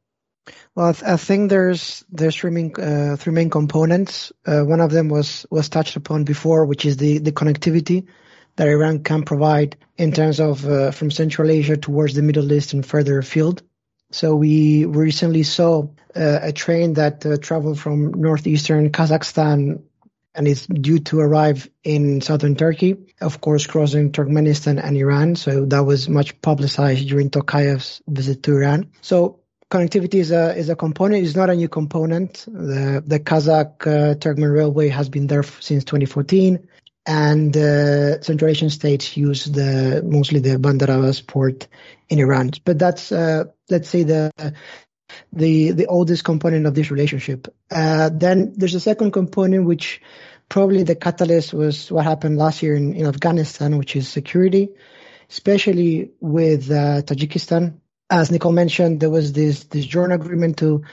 Well, 0.75 0.87
I, 0.87 0.91
th- 0.91 1.03
I 1.03 1.17
think 1.17 1.49
there's 1.49 2.03
there's 2.11 2.35
three 2.35 2.51
main 2.51 2.73
uh, 2.79 3.15
three 3.17 3.33
main 3.33 3.49
components. 3.49 4.31
Uh, 4.45 4.61
one 4.61 4.81
of 4.81 4.91
them 4.91 5.09
was 5.09 5.45
was 5.49 5.69
touched 5.69 5.95
upon 5.95 6.23
before, 6.23 6.65
which 6.65 6.85
is 6.85 6.97
the 6.97 7.19
the 7.19 7.31
connectivity 7.31 8.07
that 8.55 8.67
Iran 8.67 9.03
can 9.03 9.23
provide 9.23 9.77
in 9.97 10.11
terms 10.11 10.39
of 10.39 10.67
uh, 10.67 10.91
from 10.91 11.11
Central 11.11 11.49
Asia 11.49 11.77
towards 11.77 12.13
the 12.13 12.21
Middle 12.21 12.51
East 12.51 12.73
and 12.73 12.85
further 12.85 13.17
afield. 13.19 13.63
So 14.11 14.35
we 14.35 14.85
recently 14.85 15.43
saw 15.43 15.87
uh, 16.15 16.39
a 16.41 16.51
train 16.51 16.93
that 16.93 17.25
uh, 17.25 17.37
traveled 17.37 17.79
from 17.79 18.11
northeastern 18.11 18.91
Kazakhstan 18.91 19.81
and 20.35 20.47
is 20.47 20.67
due 20.67 20.99
to 20.99 21.19
arrive 21.19 21.69
in 21.83 22.21
southern 22.21 22.55
Turkey, 22.55 22.95
of 23.21 23.41
course, 23.41 23.67
crossing 23.67 24.11
Turkmenistan 24.11 24.83
and 24.83 24.97
Iran. 24.97 25.35
So 25.35 25.65
that 25.65 25.85
was 25.85 26.09
much 26.09 26.39
publicized 26.41 27.07
during 27.07 27.29
Tokayev's 27.29 28.01
visit 28.07 28.43
to 28.43 28.53
Iran. 28.53 28.91
So 29.01 29.39
connectivity 29.73 30.19
is 30.19 30.31
a 30.31 30.55
is 30.55 30.69
a 30.69 30.75
component. 30.75 31.25
It's 31.25 31.35
not 31.35 31.49
a 31.49 31.55
new 31.55 31.67
component. 31.67 32.45
The 32.45 33.03
the 33.05 33.19
Kazakh 33.19 33.87
uh, 33.87 34.15
Turkmen 34.15 34.53
Railway 34.53 34.89
has 34.89 35.09
been 35.09 35.27
there 35.27 35.43
since 35.43 35.83
2014, 35.83 36.67
and 37.07 37.57
uh, 37.57 38.21
Central 38.21 38.51
Asian 38.51 38.69
states 38.69 39.17
use 39.17 39.45
the 39.45 40.03
mostly 40.05 40.39
the 40.39 40.59
Bandar 40.59 40.91
Abbas 40.91 41.21
port 41.21 41.67
in 42.07 42.19
Iran. 42.19 42.51
But 42.63 42.77
that's 42.77 43.11
uh, 43.11 43.45
let's 43.69 43.89
say 43.89 44.03
the 44.03 44.31
the 45.31 45.71
the 45.71 45.87
oldest 45.87 46.23
component 46.23 46.67
of 46.67 46.75
this 46.75 46.91
relationship. 46.91 47.47
Uh, 47.71 48.09
then 48.13 48.53
there's 48.55 48.75
a 48.75 48.79
second 48.79 49.11
component 49.11 49.65
which 49.65 50.01
probably 50.49 50.83
the 50.83 50.95
catalyst 50.95 51.51
was 51.53 51.91
what 51.91 52.05
happened 52.05 52.37
last 52.37 52.61
year 52.61 52.75
in, 52.75 52.93
in 52.93 53.07
Afghanistan, 53.07 53.77
which 53.79 53.95
is 53.95 54.07
security, 54.07 54.69
especially 55.31 56.11
with 56.19 56.69
uh, 56.69 57.01
Tajikistan 57.01 57.79
as 58.13 58.29
Nicole 58.29 58.51
mentioned, 58.51 58.99
there 58.99 59.09
was 59.09 59.33
this 59.33 59.63
this 59.65 59.85
joint 59.85 60.13
agreement 60.13 60.57
to 60.57 60.83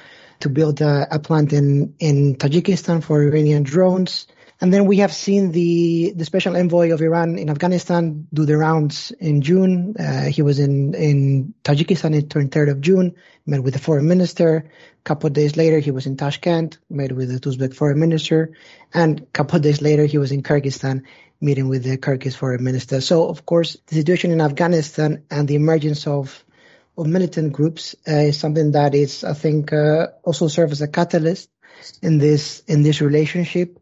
to 0.40 0.48
build 0.48 0.80
a, 0.80 1.06
a, 1.10 1.18
plant 1.18 1.52
in 1.52 1.94
in 1.98 2.36
Tajikistan 2.36 3.04
for 3.04 3.22
Iranian 3.22 3.62
drones. 3.62 4.26
And 4.62 4.72
then 4.72 4.86
we 4.86 4.98
have 4.98 5.12
seen 5.12 5.52
the 5.52 6.12
the 6.16 6.24
special 6.24 6.56
envoy 6.56 6.92
of 6.92 7.02
Iran 7.02 7.38
in 7.38 7.50
Afghanistan 7.50 8.26
do 8.32 8.46
the 8.46 8.56
rounds 8.56 9.10
in 9.20 9.42
June. 9.42 9.94
Uh, 9.98 10.24
he 10.24 10.40
was 10.40 10.58
in 10.58 10.94
in 10.94 11.52
Tajikistan 11.62 12.14
on 12.16 12.22
23rd 12.22 12.70
of 12.70 12.80
June, 12.80 13.14
met 13.44 13.62
with 13.62 13.74
the 13.74 13.80
foreign 13.80 14.08
minister. 14.08 14.70
A 15.00 15.02
couple 15.04 15.26
of 15.26 15.34
days 15.34 15.56
later, 15.58 15.78
he 15.78 15.90
was 15.90 16.06
in 16.06 16.16
Tashkent, 16.16 16.78
met 16.88 17.12
with 17.12 17.28
the 17.28 17.40
Uzbek 17.50 17.74
foreign 17.74 18.00
minister, 18.00 18.52
and 18.94 19.20
a 19.20 19.26
couple 19.26 19.56
of 19.56 19.62
days 19.62 19.82
later, 19.82 20.06
he 20.06 20.16
was 20.16 20.32
in 20.32 20.42
Kyrgyzstan, 20.42 21.02
meeting 21.40 21.68
with 21.68 21.84
the 21.84 21.98
Kyrgyz 21.98 22.34
foreign 22.34 22.64
minister. 22.64 23.02
So, 23.02 23.28
of 23.28 23.44
course, 23.44 23.76
the 23.88 23.96
situation 23.96 24.30
in 24.30 24.40
Afghanistan 24.40 25.24
and 25.30 25.46
the 25.48 25.56
emergence 25.56 26.06
of 26.06 26.44
of 27.00 27.06
militant 27.06 27.52
groups 27.52 27.96
uh, 28.06 28.12
is 28.12 28.38
something 28.38 28.72
that 28.72 28.94
is, 28.94 29.24
I 29.24 29.32
think, 29.32 29.72
uh, 29.72 30.08
also 30.22 30.48
serves 30.48 30.72
as 30.72 30.82
a 30.82 30.88
catalyst 30.88 31.48
in 32.02 32.18
this 32.18 32.60
in 32.66 32.82
this 32.82 33.00
relationship. 33.00 33.78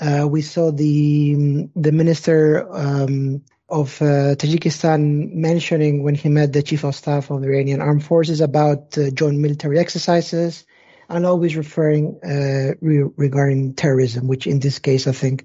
Uh, 0.00 0.26
we 0.28 0.42
saw 0.42 0.72
the 0.72 1.68
the 1.76 1.92
minister 1.92 2.66
um, 2.72 3.42
of 3.68 4.02
uh, 4.02 4.34
Tajikistan 4.34 5.32
mentioning 5.32 6.02
when 6.02 6.16
he 6.16 6.28
met 6.28 6.52
the 6.52 6.62
chief 6.62 6.84
of 6.84 6.96
staff 6.96 7.30
of 7.30 7.40
the 7.40 7.46
Iranian 7.46 7.80
armed 7.80 8.04
forces 8.04 8.40
about 8.40 8.98
uh, 8.98 9.10
joint 9.10 9.38
military 9.38 9.78
exercises, 9.78 10.64
and 11.08 11.24
always 11.24 11.56
referring 11.56 12.18
uh, 12.24 12.74
re- 12.80 13.10
regarding 13.16 13.74
terrorism, 13.74 14.26
which 14.26 14.46
in 14.46 14.58
this 14.58 14.80
case 14.80 15.06
I 15.06 15.12
think 15.12 15.44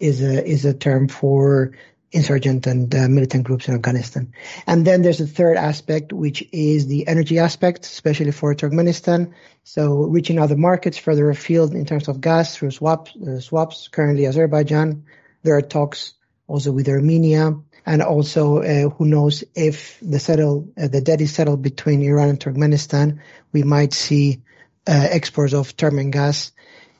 is 0.00 0.22
a 0.22 0.44
is 0.44 0.64
a 0.64 0.72
term 0.72 1.08
for 1.08 1.72
insurgent 2.16 2.66
and 2.66 2.94
uh, 2.94 3.08
militant 3.08 3.44
groups 3.44 3.68
in 3.68 3.74
Afghanistan. 3.74 4.32
And 4.66 4.86
then 4.86 5.02
there's 5.02 5.20
a 5.20 5.26
third 5.26 5.56
aspect, 5.56 6.12
which 6.12 6.42
is 6.52 6.86
the 6.86 7.06
energy 7.06 7.38
aspect, 7.38 7.84
especially 7.84 8.32
for 8.32 8.54
Turkmenistan. 8.54 9.34
So 9.64 10.04
reaching 10.16 10.38
other 10.38 10.56
markets 10.56 10.98
further 10.98 11.28
afield 11.30 11.74
in 11.74 11.84
terms 11.84 12.08
of 12.08 12.20
gas 12.20 12.56
through 12.56 12.70
swaps, 12.70 13.14
uh, 13.16 13.40
swaps 13.40 13.88
currently 13.88 14.26
Azerbaijan. 14.26 15.04
There 15.42 15.56
are 15.56 15.62
talks 15.62 16.14
also 16.48 16.72
with 16.72 16.88
Armenia. 16.88 17.54
And 17.88 18.02
also, 18.02 18.62
uh, 18.62 18.88
who 18.90 19.04
knows 19.04 19.44
if 19.54 20.00
the 20.02 20.18
settle, 20.18 20.72
uh, 20.76 20.88
the 20.88 21.00
debt 21.00 21.20
is 21.20 21.32
settled 21.32 21.62
between 21.62 22.02
Iran 22.02 22.30
and 22.30 22.40
Turkmenistan, 22.40 23.20
we 23.52 23.62
might 23.62 23.92
see 23.92 24.42
uh, 24.88 25.06
exports 25.18 25.54
of 25.54 25.76
Turkmen 25.76 26.10
gas 26.10 26.50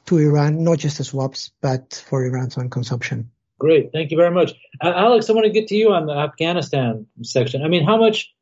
to 0.05 0.17
Iran, 0.17 0.63
not 0.63 0.79
just 0.79 1.01
as 1.01 1.09
swaps, 1.09 1.51
but 1.61 2.01
for 2.07 2.25
Iran's 2.25 2.57
own 2.57 2.69
consumption. 2.69 3.31
Great, 3.59 3.91
thank 3.91 4.11
you 4.11 4.17
very 4.17 4.31
much, 4.31 4.53
uh, 4.81 4.93
Alex. 4.95 5.29
I 5.29 5.33
want 5.33 5.45
to 5.45 5.51
get 5.51 5.67
to 5.67 5.75
you 5.75 5.91
on 5.91 6.05
the 6.05 6.13
Afghanistan 6.13 7.07
section. 7.23 7.63
I 7.63 7.67
mean, 7.67 7.85
how 7.85 7.97
much 7.97 8.33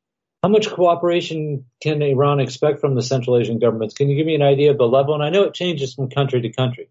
how 0.43 0.49
much 0.49 0.69
cooperation 0.69 1.65
can 1.81 2.01
Iran 2.01 2.39
expect 2.39 2.79
from 2.79 2.95
the 2.95 3.01
Central 3.01 3.37
Asian 3.37 3.57
governments? 3.57 3.95
Can 3.95 4.09
you 4.09 4.15
give 4.15 4.27
me 4.27 4.35
an 4.35 4.41
idea 4.41 4.71
of 4.71 4.77
the 4.77 4.87
level? 4.87 5.15
And 5.15 5.23
I 5.23 5.29
know 5.29 5.43
it 5.43 5.53
changes 5.53 5.93
from 5.93 6.09
country 6.09 6.41
to 6.41 6.49
country. 6.51 6.89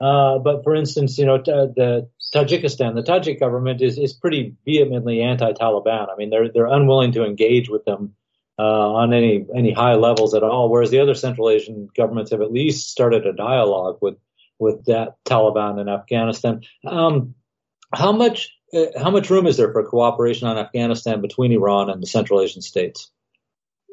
Uh, 0.00 0.38
but 0.38 0.64
for 0.64 0.74
instance, 0.74 1.16
you 1.16 1.24
know, 1.24 1.38
the 1.38 2.08
Tajikistan. 2.34 2.94
The 2.94 3.02
Tajik 3.02 3.40
government 3.40 3.80
is, 3.80 3.98
is 3.98 4.12
pretty 4.12 4.56
vehemently 4.64 5.22
anti-Taliban. 5.22 6.08
I 6.12 6.16
mean, 6.16 6.30
they're 6.30 6.50
they're 6.52 6.66
unwilling 6.66 7.12
to 7.12 7.24
engage 7.24 7.68
with 7.68 7.84
them 7.84 8.14
uh, 8.58 8.62
on 8.62 9.14
any 9.14 9.46
any 9.54 9.72
high 9.72 9.94
levels 9.94 10.34
at 10.34 10.42
all. 10.42 10.68
Whereas 10.68 10.90
the 10.90 11.00
other 11.00 11.14
Central 11.14 11.48
Asian 11.48 11.88
governments 11.96 12.32
have 12.32 12.42
at 12.42 12.52
least 12.52 12.90
started 12.90 13.26
a 13.26 13.32
dialogue 13.32 13.98
with 14.02 14.16
with 14.58 14.84
that 14.86 15.16
Taliban 15.24 15.80
in 15.80 15.88
Afghanistan. 15.88 16.62
Um, 16.86 17.34
how 17.96 18.12
much 18.12 18.52
uh, 18.74 18.86
how 18.96 19.10
much 19.10 19.30
room 19.30 19.46
is 19.46 19.56
there 19.56 19.72
for 19.72 19.84
cooperation 19.84 20.48
on 20.48 20.58
Afghanistan 20.58 21.20
between 21.20 21.52
Iran 21.52 21.90
and 21.90 22.02
the 22.02 22.06
Central 22.06 22.40
Asian 22.40 22.62
states? 22.62 23.10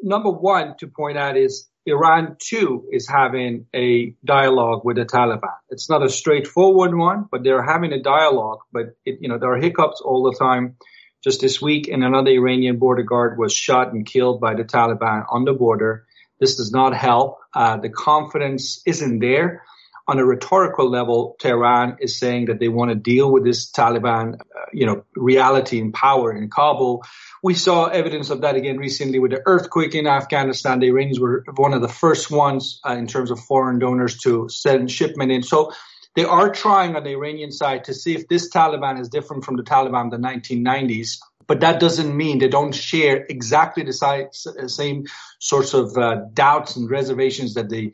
Number 0.02 0.30
one 0.30 0.76
to 0.80 0.88
point 0.88 1.18
out 1.18 1.38
is 1.38 1.68
Iran 1.86 2.38
too 2.40 2.88
is 2.92 3.08
having 3.08 3.68
a 3.74 4.16
dialogue 4.24 4.82
with 4.84 4.98
the 4.98 5.06
Taliban. 5.06 5.56
It's 5.70 5.90
not 5.90 6.04
a 6.04 6.10
straightforward 6.10 6.96
one, 6.96 7.26
but 7.32 7.44
they're 7.44 7.64
having 7.64 7.94
a 7.94 8.02
dialogue. 8.02 8.60
But 8.72 8.96
it, 9.06 9.20
you 9.22 9.30
know 9.30 9.38
there 9.38 9.54
are 9.54 9.58
hiccups 9.58 10.02
all 10.02 10.24
the 10.24 10.38
time. 10.38 10.78
Just 11.24 11.40
this 11.40 11.62
week, 11.62 11.88
and 11.88 12.04
another 12.04 12.32
Iranian 12.32 12.80
border 12.80 13.04
guard 13.04 13.38
was 13.38 13.54
shot 13.54 13.94
and 13.94 14.06
killed 14.06 14.42
by 14.42 14.56
the 14.56 14.66
Taliban 14.66 15.24
on 15.30 15.46
the 15.46 15.54
border. 15.54 16.06
This 16.38 16.58
does 16.58 16.74
not 16.74 16.94
help. 16.94 17.38
Uh, 17.54 17.78
the 17.78 17.88
confidence 17.90 18.82
isn't 18.86 19.20
there. 19.20 19.64
On 20.06 20.20
a 20.20 20.26
rhetorical 20.26 20.90
level, 20.90 21.38
Tehran 21.40 21.98
is 22.02 22.20
saying 22.20 22.48
that 22.48 22.60
they 22.60 22.68
want 22.68 22.90
to 22.90 22.96
deal 22.96 23.32
with 23.32 23.46
this 23.46 23.72
Taliban, 23.72 24.36
uh, 24.36 24.66
you 24.74 24.86
know, 24.86 25.06
reality 25.16 25.80
and 25.80 25.94
power 25.94 26.34
in 26.34 26.50
Kabul. 26.50 27.04
We 27.42 27.54
saw 27.54 27.86
evidence 27.86 28.30
of 28.30 28.42
that 28.42 28.56
again 28.56 28.78
recently 28.78 29.20
with 29.20 29.32
the 29.32 29.42
earthquake 29.46 29.96
in 29.96 30.06
Afghanistan. 30.06 30.80
The 30.80 30.88
Iranians 30.88 31.22
were 31.22 31.46
one 31.56 31.74
of 31.74 31.82
the 31.82 31.88
first 31.88 32.30
ones 32.30 32.82
uh, 32.86 32.94
in 32.94 33.08
terms 33.08 33.32
of 33.32 33.40
foreign 33.40 33.80
donors 33.80 34.18
to 34.20 34.50
send 34.50 34.92
shipment 34.92 35.32
in. 35.32 35.42
So 35.42 35.72
they 36.16 36.26
are 36.26 36.52
trying 36.52 36.96
on 36.96 37.04
the 37.04 37.12
Iranian 37.12 37.52
side 37.52 37.86
to 37.86 37.94
see 37.94 38.14
if 38.14 38.28
this 38.28 38.50
Taliban 38.50 39.00
is 39.00 39.10
different 39.10 39.46
from 39.46 39.56
the 39.56 39.64
Taliban 39.64 40.06
of 40.06 40.12
the 40.12 40.18
1990s. 40.18 41.20
But 41.48 41.62
that 41.62 41.80
doesn't 41.80 42.16
mean 42.16 42.40
they 42.40 42.48
don't 42.48 42.74
share 42.74 43.26
exactly 43.30 43.84
the 43.84 44.68
same 44.68 45.06
sorts 45.40 45.74
of 45.74 45.98
uh, 45.98 46.22
doubts 46.34 46.76
and 46.76 46.90
reservations 46.90 47.56
that 47.56 47.70
the 47.70 47.94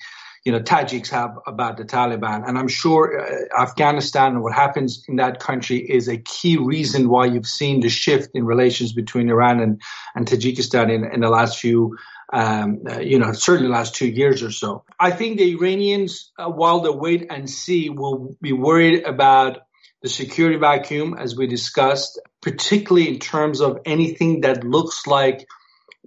you 0.50 0.56
know 0.56 0.62
Tajiks 0.62 1.10
have 1.10 1.38
about 1.46 1.78
the 1.78 1.86
Taliban. 1.86 2.44
And 2.48 2.58
I'm 2.58 2.68
sure 2.68 3.22
uh, 3.22 3.62
Afghanistan 3.62 4.34
and 4.34 4.42
what 4.42 4.56
happens 4.56 5.06
in 5.08 5.18
that 5.18 5.40
country 5.40 5.78
is 5.78 6.08
a 6.08 6.18
key 6.18 6.58
reason 6.58 7.08
why 7.08 7.26
you've 7.28 7.46
seen 7.46 7.82
the 7.82 7.90
shift 7.90 8.32
in 8.34 8.46
relations 8.46 8.92
between 8.92 9.30
Iran 9.30 9.60
and, 9.60 9.80
and 10.16 10.26
Tajikistan 10.26 10.92
in, 10.92 11.04
in 11.06 11.20
the 11.20 11.30
last 11.30 11.60
few 11.60 11.98
um, 12.34 12.82
uh, 12.90 13.00
you 13.00 13.20
know, 13.20 13.32
certainly 13.34 13.68
the 13.68 13.74
last 13.74 13.94
two 13.94 14.08
years 14.08 14.42
or 14.42 14.50
so. 14.50 14.86
I 15.00 15.12
think 15.12 15.38
the 15.38 15.52
Iranians, 15.54 16.32
uh, 16.40 16.50
while 16.50 16.80
they 16.80 16.90
wait 16.90 17.28
and 17.30 17.48
see, 17.48 17.92
will 17.92 18.36
be 18.42 18.54
worried 18.54 19.04
about 19.04 19.60
the 20.02 20.10
security 20.10 20.58
vacuum, 20.58 21.16
as 21.16 21.36
we 21.36 21.46
discussed, 21.46 22.20
particularly 22.42 23.08
in 23.08 23.20
terms 23.20 23.62
of 23.62 23.80
anything 23.86 24.42
that 24.42 24.64
looks 24.64 25.06
like 25.06 25.46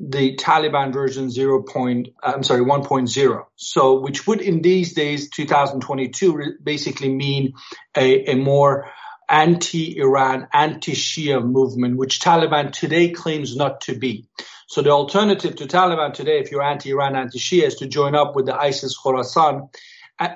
the 0.03 0.37
Taliban 0.37 0.93
version 0.93 1.31
0. 1.31 1.63
Point, 1.63 2.09
I'm 2.23 2.43
sorry, 2.43 2.63
1.0. 2.63 3.45
So, 3.55 4.01
which 4.01 4.27
would 4.27 4.41
in 4.41 4.61
these 4.61 4.95
days, 4.95 5.31
2022, 5.31 6.57
basically 6.63 7.15
mean 7.15 7.55
a, 7.97 8.33
a 8.33 8.35
more 8.35 8.91
anti-Iran, 9.29 10.49
anti-Shia 10.53 11.43
movement, 11.45 11.97
which 11.97 12.21
Taliban 12.21 12.73
today 12.73 13.11
claims 13.11 13.57
not 13.57 13.83
to 13.83 13.97
be. 13.97 14.27
So 14.67 14.83
the 14.83 14.91
alternative 14.91 15.57
to 15.57 15.67
Taliban 15.67 16.13
today, 16.13 16.39
if 16.41 16.51
you're 16.51 16.63
anti-Iran, 16.63 17.15
anti-Shia, 17.15 17.63
is 17.63 17.77
to 17.77 17.87
join 17.87 18.15
up 18.15 18.35
with 18.35 18.47
the 18.47 18.57
ISIS 18.57 18.99
Khorasan 18.99 19.69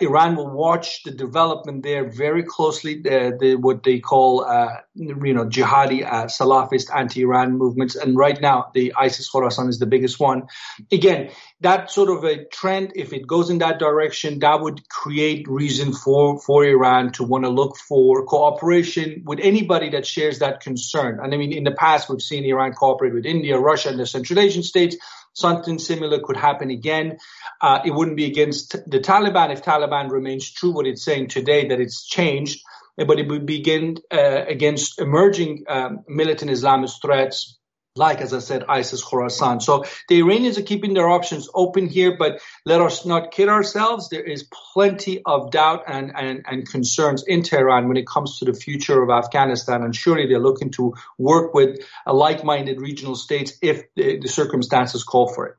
Iran 0.01 0.37
will 0.37 0.51
watch 0.51 1.03
the 1.05 1.11
development 1.11 1.83
there 1.83 2.11
very 2.11 2.43
closely. 2.43 3.01
The, 3.01 3.37
the 3.39 3.55
what 3.57 3.83
they 3.83 4.01
call, 4.01 4.45
uh, 4.45 4.81
you 4.95 5.35
know, 5.35 5.47
jihadi 5.47 6.05
uh, 6.05 6.25
Salafist 6.25 6.95
anti-Iran 6.95 7.57
movements, 7.57 7.95
and 7.95 8.17
right 8.17 8.41
now 8.41 8.71
the 8.75 8.95
ISIS 8.97 9.31
Khorasan 9.31 9.69
is 9.69 9.79
the 9.79 9.87
biggest 9.87 10.19
one. 10.19 10.45
Again, 10.91 11.31
that 11.61 11.91
sort 11.91 12.11
of 12.11 12.25
a 12.25 12.45
trend, 12.47 12.93
if 12.97 13.13
it 13.13 13.27
goes 13.27 13.51
in 13.51 13.59
that 13.59 13.79
direction, 13.79 14.41
that 14.41 14.61
would 14.61 14.89
create 14.89 15.47
reason 15.47 15.93
for 15.93 16.41
for 16.41 16.65
Iran 16.65 17.13
to 17.13 17.25
want 17.25 17.45
to 17.45 17.51
look 17.51 17.77
for 17.77 18.25
cooperation 18.25 19.23
with 19.25 19.39
anybody 19.41 19.91
that 19.91 20.07
shares 20.07 20.41
that 20.41 20.61
concern. 20.61 21.21
And 21.23 21.33
I 21.33 21.37
mean, 21.37 21.53
in 21.53 21.65
the 21.65 21.71
past, 21.71 22.09
we've 22.09 22.23
seen 22.23 22.45
Iran 22.45 22.73
cooperate 22.73 23.15
with 23.15 23.27
India, 23.27 23.59
Russia, 23.59 23.91
and 23.91 24.01
the 24.01 24.07
Central 24.07 24.41
Asian 24.41 24.63
states. 24.63 24.97
Something 25.37 25.79
similar 25.79 26.19
could 26.21 26.39
happen 26.39 26.71
again. 26.71 27.19
Uh, 27.61 27.81
it 27.85 27.91
wouldn't 27.91 28.17
be 28.17 28.25
against 28.25 28.73
the 28.89 29.01
Taliban 29.01 29.53
if 29.53 29.63
Taliban 29.63 30.11
remains 30.11 30.51
true 30.51 30.73
what 30.73 30.87
it's 30.87 31.05
saying 31.05 31.29
today 31.29 31.69
that 31.69 31.79
it's 31.79 32.07
changed, 32.07 32.65
but 32.97 33.19
it 33.19 33.29
would 33.29 33.45
begin 33.45 33.99
uh, 34.11 34.45
against 34.49 34.99
emerging 34.99 35.65
um, 35.69 36.05
militant 36.09 36.51
Islamist 36.51 37.03
threats 37.03 37.59
like, 37.97 38.21
as 38.21 38.33
I 38.33 38.39
said, 38.39 38.65
ISIS 38.69 39.05
Khorasan. 39.05 39.63
So 39.63 39.85
the 40.09 40.19
Iranians 40.19 40.59
are 40.59 40.63
keeping 40.63 40.95
their 40.95 41.09
options 41.09 41.49
open 41.55 41.89
here, 41.89 42.17
but 42.17 42.41
let 42.65 42.81
us 42.81 43.07
not 43.07 43.33
kid 43.33 43.49
ourselves. 43.49 44.09
There 44.09 44.23
is 44.23 44.49
plenty 44.73 45.23
of 45.25 45.51
doubt 45.51 45.85
and, 45.87 46.13
and, 46.15 46.45
and 46.47 46.69
concerns 46.69 47.25
in 47.27 47.43
Tehran 47.43 47.89
when 47.89 47.97
it 47.97 48.07
comes 48.07 48.39
to 48.39 48.45
the 48.45 48.55
future 48.55 49.03
of 49.03 49.11
Afghanistan. 49.11 49.83
And 49.83 49.95
surely 49.95 50.27
they're 50.27 50.39
looking 50.39 50.71
to 50.73 50.95
work 51.19 51.55
with 51.55 51.81
like-minded 52.07 52.81
regional 52.81 53.15
states 53.15 53.55
if 53.63 53.85
the, 53.95 54.19
the 54.19 54.29
circumstances 54.29 55.05
call 55.05 55.33
for 55.33 55.47
it. 55.47 55.57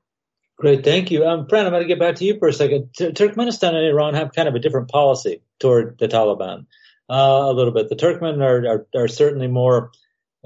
Great, 0.60 0.84
thank 0.84 1.12
you. 1.12 1.24
Um, 1.24 1.48
Fran, 1.48 1.67
I'm 1.67 1.72
going 1.72 1.84
to 1.84 1.88
get 1.88 2.00
back 2.00 2.15
to 2.15 2.25
you 2.25 2.39
for 2.39 2.48
a 2.48 2.53
second. 2.53 2.89
T- 2.98 3.12
Turkmenistan 3.12 3.75
and 3.75 3.86
Iran 3.86 4.15
have 4.15 4.34
kind 4.34 4.48
of 4.48 4.56
a 4.56 4.60
different 4.60 4.89
policy 4.89 5.44
toward 5.60 6.00
the 6.00 6.08
Taliban, 6.08 6.65
uh, 7.08 7.13
a 7.13 7.53
little 7.53 7.72
bit. 7.72 7.89
The 7.89 7.96
Turkmen 7.96 8.41
are, 8.41 8.67
are, 8.67 8.88
are 9.03 9.08
certainly 9.08 9.48
more 9.48 9.91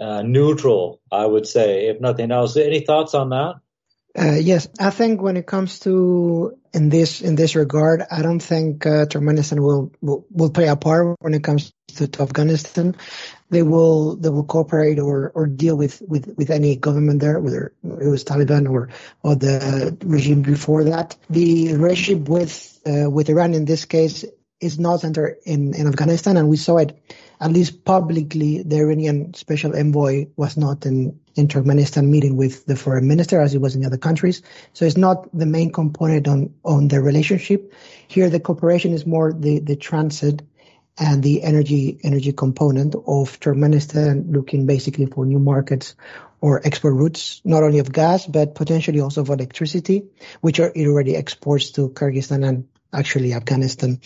uh, 0.01 0.23
neutral, 0.23 0.99
I 1.11 1.25
would 1.25 1.47
say, 1.47 1.87
if 1.87 2.01
nothing 2.01 2.31
else. 2.31 2.57
Any 2.57 2.79
thoughts 2.81 3.13
on 3.13 3.29
that? 3.29 3.55
Uh, 4.17 4.35
yes, 4.41 4.67
I 4.77 4.89
think 4.89 5.21
when 5.21 5.37
it 5.37 5.45
comes 5.47 5.79
to 5.81 6.57
in 6.73 6.89
this 6.89 7.21
in 7.21 7.35
this 7.35 7.55
regard, 7.55 8.03
I 8.11 8.21
don't 8.21 8.41
think 8.41 8.85
uh, 8.85 9.05
Turkmenistan 9.05 9.61
will, 9.61 9.93
will, 10.01 10.25
will 10.31 10.49
play 10.49 10.67
a 10.67 10.75
part 10.75 11.15
when 11.21 11.33
it 11.33 11.43
comes 11.43 11.71
to, 11.95 12.07
to, 12.07 12.23
Afghanistan. 12.23 12.95
They 13.49 13.63
will 13.63 14.17
they 14.17 14.27
will 14.27 14.43
cooperate 14.43 14.99
or, 14.99 15.31
or 15.33 15.47
deal 15.47 15.77
with, 15.77 16.01
with, 16.05 16.33
with 16.35 16.49
any 16.49 16.75
government 16.75 17.21
there, 17.21 17.39
whether 17.39 17.73
it 17.83 18.07
was 18.07 18.25
Taliban 18.25 18.69
or 18.69 18.89
or 19.23 19.35
the 19.35 19.97
regime 20.03 20.41
before 20.41 20.83
that. 20.85 21.15
The 21.29 21.75
regime 21.75 22.25
with 22.25 22.81
uh, 22.85 23.09
with 23.09 23.29
Iran 23.29 23.53
in 23.53 23.63
this 23.63 23.85
case 23.85 24.25
is 24.59 24.77
not 24.77 24.99
centered 24.99 25.37
in, 25.45 25.73
in 25.73 25.87
Afghanistan, 25.87 26.35
and 26.35 26.49
we 26.49 26.57
saw 26.57 26.77
it 26.77 26.97
at 27.41 27.51
least 27.51 27.83
publicly, 27.83 28.61
the 28.61 28.77
Iranian 28.77 29.33
special 29.33 29.75
envoy 29.75 30.27
was 30.35 30.57
not 30.57 30.85
in, 30.85 31.19
in 31.35 31.47
Turkmenistan 31.47 32.07
meeting 32.07 32.37
with 32.37 32.67
the 32.67 32.75
foreign 32.75 33.07
minister 33.07 33.41
as 33.41 33.55
it 33.55 33.59
was 33.59 33.75
in 33.75 33.83
other 33.83 33.97
countries. 33.97 34.43
So 34.73 34.85
it's 34.85 34.95
not 34.95 35.27
the 35.35 35.47
main 35.47 35.71
component 35.71 36.27
on, 36.27 36.53
on 36.63 36.87
the 36.87 37.01
relationship. 37.01 37.73
Here, 38.07 38.29
the 38.29 38.39
cooperation 38.39 38.93
is 38.93 39.07
more 39.07 39.33
the, 39.33 39.57
the 39.57 39.75
transit 39.75 40.43
and 40.99 41.23
the 41.23 41.41
energy, 41.41 41.99
energy 42.03 42.31
component 42.31 42.93
of 42.93 43.39
Turkmenistan 43.39 44.31
looking 44.31 44.67
basically 44.67 45.07
for 45.07 45.25
new 45.25 45.39
markets 45.39 45.95
or 46.41 46.61
export 46.65 46.93
routes, 46.93 47.41
not 47.43 47.63
only 47.63 47.79
of 47.79 47.91
gas, 47.91 48.27
but 48.27 48.53
potentially 48.53 48.99
also 48.99 49.21
of 49.21 49.29
electricity, 49.29 50.03
which 50.41 50.59
are, 50.59 50.71
it 50.75 50.87
already 50.87 51.15
exports 51.15 51.71
to 51.71 51.89
Kyrgyzstan 51.89 52.47
and 52.47 52.67
actually 52.93 53.33
Afghanistan. 53.33 54.01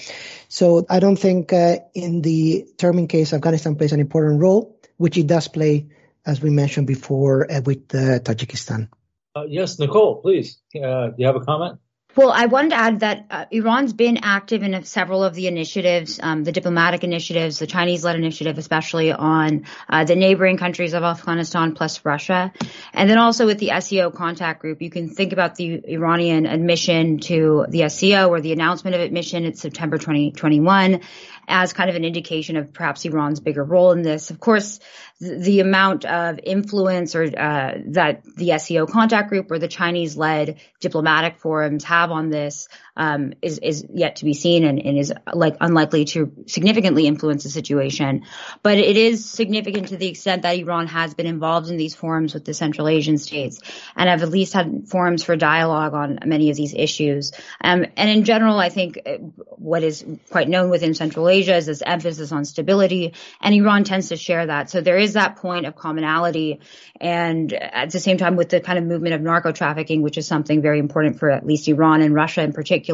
So 0.47 0.85
I 0.89 0.99
don't 0.99 1.17
think 1.17 1.53
uh, 1.53 1.77
in 1.93 2.21
the 2.21 2.67
Turkmen 2.77 3.09
case, 3.09 3.33
Afghanistan 3.33 3.75
plays 3.75 3.93
an 3.93 3.99
important 3.99 4.41
role, 4.41 4.79
which 4.97 5.17
it 5.17 5.27
does 5.27 5.47
play, 5.47 5.87
as 6.25 6.41
we 6.41 6.49
mentioned 6.49 6.87
before, 6.87 7.51
uh, 7.51 7.61
with 7.65 7.93
uh, 7.93 8.19
Tajikistan. 8.19 8.89
Uh, 9.35 9.43
yes, 9.47 9.79
Nicole, 9.79 10.21
please. 10.21 10.59
Uh, 10.75 11.07
do 11.07 11.15
you 11.17 11.25
have 11.25 11.35
a 11.35 11.41
comment? 11.41 11.79
Well, 12.15 12.31
I 12.31 12.45
wanted 12.45 12.69
to 12.69 12.75
add 12.77 12.99
that 13.01 13.25
uh, 13.29 13.45
Iran's 13.51 13.91
been 13.91 14.19
active 14.23 14.63
in 14.63 14.81
several 14.85 15.21
of 15.21 15.33
the 15.33 15.47
initiatives, 15.47 16.17
um, 16.23 16.45
the 16.45 16.53
diplomatic 16.53 17.03
initiatives, 17.03 17.59
the 17.59 17.67
Chinese-led 17.67 18.15
initiative, 18.15 18.57
especially 18.57 19.11
on 19.11 19.65
uh, 19.89 20.05
the 20.05 20.15
neighboring 20.15 20.55
countries 20.55 20.93
of 20.93 21.03
Afghanistan 21.03 21.73
plus 21.75 22.05
Russia, 22.05 22.53
and 22.93 23.09
then 23.09 23.17
also 23.17 23.45
with 23.45 23.57
the 23.57 23.71
SCO 23.81 24.11
contact 24.11 24.61
group. 24.61 24.81
You 24.81 24.89
can 24.89 25.09
think 25.09 25.33
about 25.33 25.55
the 25.55 25.81
Iranian 25.85 26.45
admission 26.45 27.19
to 27.19 27.65
the 27.67 27.89
SCO 27.89 28.29
or 28.29 28.39
the 28.39 28.53
announcement 28.53 28.95
of 28.95 29.01
admission 29.01 29.43
in 29.43 29.53
September 29.53 29.97
2021 29.97 31.01
as 31.47 31.73
kind 31.73 31.89
of 31.89 31.95
an 31.95 32.05
indication 32.05 32.57
of 32.57 32.73
perhaps 32.73 33.05
Iran's 33.05 33.39
bigger 33.39 33.63
role 33.63 33.91
in 33.91 34.01
this. 34.01 34.29
Of 34.29 34.39
course, 34.39 34.79
the 35.19 35.59
amount 35.59 36.05
of 36.05 36.39
influence 36.43 37.15
or 37.15 37.23
uh, 37.23 37.77
that 37.87 38.23
the 38.35 38.57
SCO 38.57 38.85
contact 38.85 39.29
group 39.29 39.51
or 39.51 39.59
the 39.59 39.67
Chinese-led 39.67 40.59
diplomatic 40.79 41.39
forums 41.39 41.83
have 41.85 42.11
on 42.11 42.29
this 42.29 42.67
um, 42.97 43.33
is 43.41 43.59
is 43.59 43.85
yet 43.93 44.17
to 44.17 44.25
be 44.25 44.33
seen 44.33 44.63
and, 44.63 44.79
and, 44.79 44.97
is 44.97 45.13
like 45.33 45.57
unlikely 45.59 46.05
to 46.05 46.31
significantly 46.47 47.07
influence 47.07 47.43
the 47.43 47.49
situation. 47.49 48.23
But 48.63 48.77
it 48.77 48.95
is 48.95 49.29
significant 49.29 49.89
to 49.89 49.97
the 49.97 50.07
extent 50.07 50.43
that 50.43 50.57
Iran 50.57 50.87
has 50.87 51.13
been 51.13 51.25
involved 51.25 51.69
in 51.69 51.77
these 51.77 51.93
forums 51.93 52.33
with 52.33 52.45
the 52.45 52.53
Central 52.53 52.87
Asian 52.87 53.17
states 53.17 53.59
and 53.95 54.09
have 54.09 54.23
at 54.23 54.29
least 54.29 54.53
had 54.53 54.87
forums 54.87 55.23
for 55.23 55.35
dialogue 55.35 55.93
on 55.93 56.19
many 56.25 56.49
of 56.49 56.55
these 56.55 56.73
issues. 56.73 57.33
Um, 57.61 57.85
and 57.97 58.09
in 58.09 58.23
general, 58.23 58.59
I 58.59 58.69
think 58.69 58.99
uh, 59.05 59.17
what 59.57 59.83
is 59.83 60.05
quite 60.29 60.47
known 60.47 60.69
within 60.69 60.93
Central 60.93 61.27
Asia 61.27 61.55
is 61.55 61.65
this 61.65 61.83
emphasis 61.85 62.31
on 62.31 62.45
stability, 62.45 63.13
and 63.41 63.53
Iran 63.53 63.83
tends 63.83 64.09
to 64.09 64.15
share 64.15 64.45
that. 64.45 64.69
So 64.69 64.79
there 64.79 64.97
is 64.97 65.13
that 65.13 65.35
point 65.37 65.65
of 65.65 65.75
commonality, 65.75 66.61
and 67.01 67.51
at 67.51 67.89
the 67.89 67.99
same 67.99 68.17
time, 68.17 68.37
with 68.37 68.49
the 68.49 68.61
kind 68.61 68.79
of 68.79 68.85
movement 68.85 69.15
of 69.15 69.21
narco 69.21 69.51
trafficking, 69.51 70.01
which 70.01 70.17
is 70.17 70.27
something 70.27 70.61
very 70.61 70.79
important 70.79 71.19
for 71.19 71.29
at 71.29 71.45
least 71.45 71.67
Iran 71.67 72.01
and 72.01 72.13
Russia 72.13 72.41
in 72.41 72.53
particular, 72.53 72.84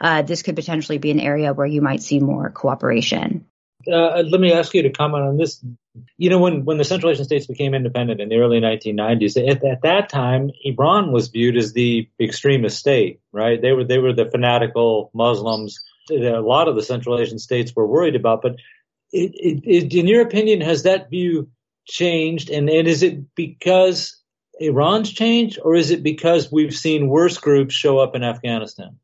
uh, 0.00 0.22
this 0.22 0.42
could 0.42 0.56
potentially 0.56 0.98
be 0.98 1.10
an 1.10 1.20
area 1.20 1.52
where 1.52 1.66
you 1.66 1.82
might 1.82 2.02
see 2.02 2.20
more 2.20 2.50
cooperation. 2.50 3.46
Uh, 3.90 4.22
let 4.22 4.40
me 4.40 4.52
ask 4.52 4.72
you 4.74 4.82
to 4.82 4.90
comment 4.90 5.24
on 5.24 5.36
this. 5.36 5.62
You 6.16 6.30
know, 6.30 6.38
when, 6.38 6.64
when 6.64 6.78
the 6.78 6.84
Central 6.84 7.12
Asian 7.12 7.24
states 7.24 7.46
became 7.46 7.74
independent 7.74 8.20
in 8.20 8.28
the 8.28 8.36
early 8.36 8.60
1990s, 8.60 9.36
at, 9.36 9.64
at, 9.64 9.82
that 9.82 10.08
time, 10.08 10.50
Iran 10.64 11.12
was 11.12 11.28
viewed 11.28 11.56
as 11.56 11.72
the 11.72 12.08
extremist 12.18 12.78
state, 12.78 13.20
right? 13.32 13.60
They 13.60 13.72
were 13.72 13.84
they 13.84 13.98
were 13.98 14.12
the 14.12 14.30
fanatical 14.30 15.10
Muslims. 15.14 15.78
That 16.08 16.36
a 16.36 16.40
lot 16.40 16.68
of 16.68 16.76
the 16.76 16.82
Central 16.82 17.18
Asian 17.18 17.38
states 17.38 17.74
were 17.74 17.86
worried 17.86 18.16
about. 18.16 18.42
But 18.42 18.56
it, 19.12 19.32
it, 19.34 19.62
it, 19.64 19.94
in 19.94 20.06
your 20.06 20.22
opinion, 20.22 20.60
has 20.60 20.82
that 20.82 21.10
view 21.10 21.48
changed? 21.86 22.50
And, 22.50 22.68
and 22.68 22.88
is 22.88 23.02
it 23.02 23.34
because 23.34 24.20
Iran's 24.60 25.12
changed, 25.12 25.58
or 25.62 25.74
is 25.74 25.90
it 25.90 26.02
because 26.02 26.50
we've 26.50 26.74
seen 26.74 27.08
worse 27.08 27.38
groups 27.38 27.74
show 27.74 27.98
up 27.98 28.14
in 28.14 28.22
Afghanistan? 28.22 28.98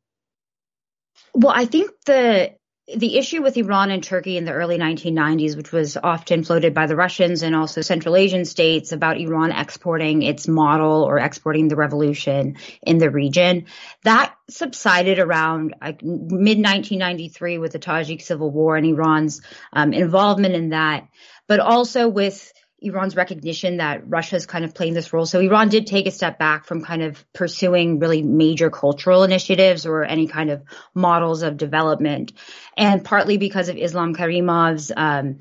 Well, 1.34 1.52
I 1.54 1.64
think 1.64 1.90
the 2.06 2.52
the 2.96 3.18
issue 3.18 3.42
with 3.42 3.56
Iran 3.56 3.90
and 3.90 4.02
Turkey 4.02 4.36
in 4.36 4.44
the 4.44 4.52
early 4.52 4.78
1990s, 4.78 5.56
which 5.56 5.70
was 5.70 5.96
often 5.96 6.42
floated 6.42 6.74
by 6.74 6.86
the 6.86 6.96
Russians 6.96 7.42
and 7.42 7.54
also 7.54 7.82
Central 7.82 8.16
Asian 8.16 8.44
states 8.44 8.92
about 8.92 9.20
Iran 9.20 9.52
exporting 9.52 10.22
its 10.22 10.48
model 10.48 11.04
or 11.04 11.18
exporting 11.18 11.68
the 11.68 11.76
revolution 11.76 12.56
in 12.82 12.98
the 12.98 13.10
region, 13.10 13.66
that 14.02 14.34
subsided 14.48 15.18
around 15.18 15.74
mid 16.02 16.58
1993 16.58 17.58
with 17.58 17.72
the 17.72 17.78
Tajik 17.78 18.22
civil 18.22 18.50
war 18.50 18.76
and 18.76 18.86
Iran's 18.86 19.40
um, 19.72 19.92
involvement 19.92 20.54
in 20.54 20.70
that, 20.70 21.08
but 21.46 21.60
also 21.60 22.08
with 22.08 22.52
Iran's 22.82 23.14
recognition 23.14 23.76
that 23.76 24.08
Russia 24.08 24.36
is 24.36 24.46
kind 24.46 24.64
of 24.64 24.74
playing 24.74 24.94
this 24.94 25.12
role. 25.12 25.26
So 25.26 25.40
Iran 25.40 25.68
did 25.68 25.86
take 25.86 26.06
a 26.06 26.10
step 26.10 26.38
back 26.38 26.64
from 26.64 26.82
kind 26.82 27.02
of 27.02 27.24
pursuing 27.32 27.98
really 27.98 28.22
major 28.22 28.70
cultural 28.70 29.22
initiatives 29.22 29.86
or 29.86 30.04
any 30.04 30.26
kind 30.26 30.50
of 30.50 30.62
models 30.94 31.42
of 31.42 31.56
development. 31.56 32.32
And 32.76 33.04
partly 33.04 33.36
because 33.36 33.68
of 33.68 33.76
Islam 33.76 34.14
Karimov's 34.14 34.90
um, 34.96 35.40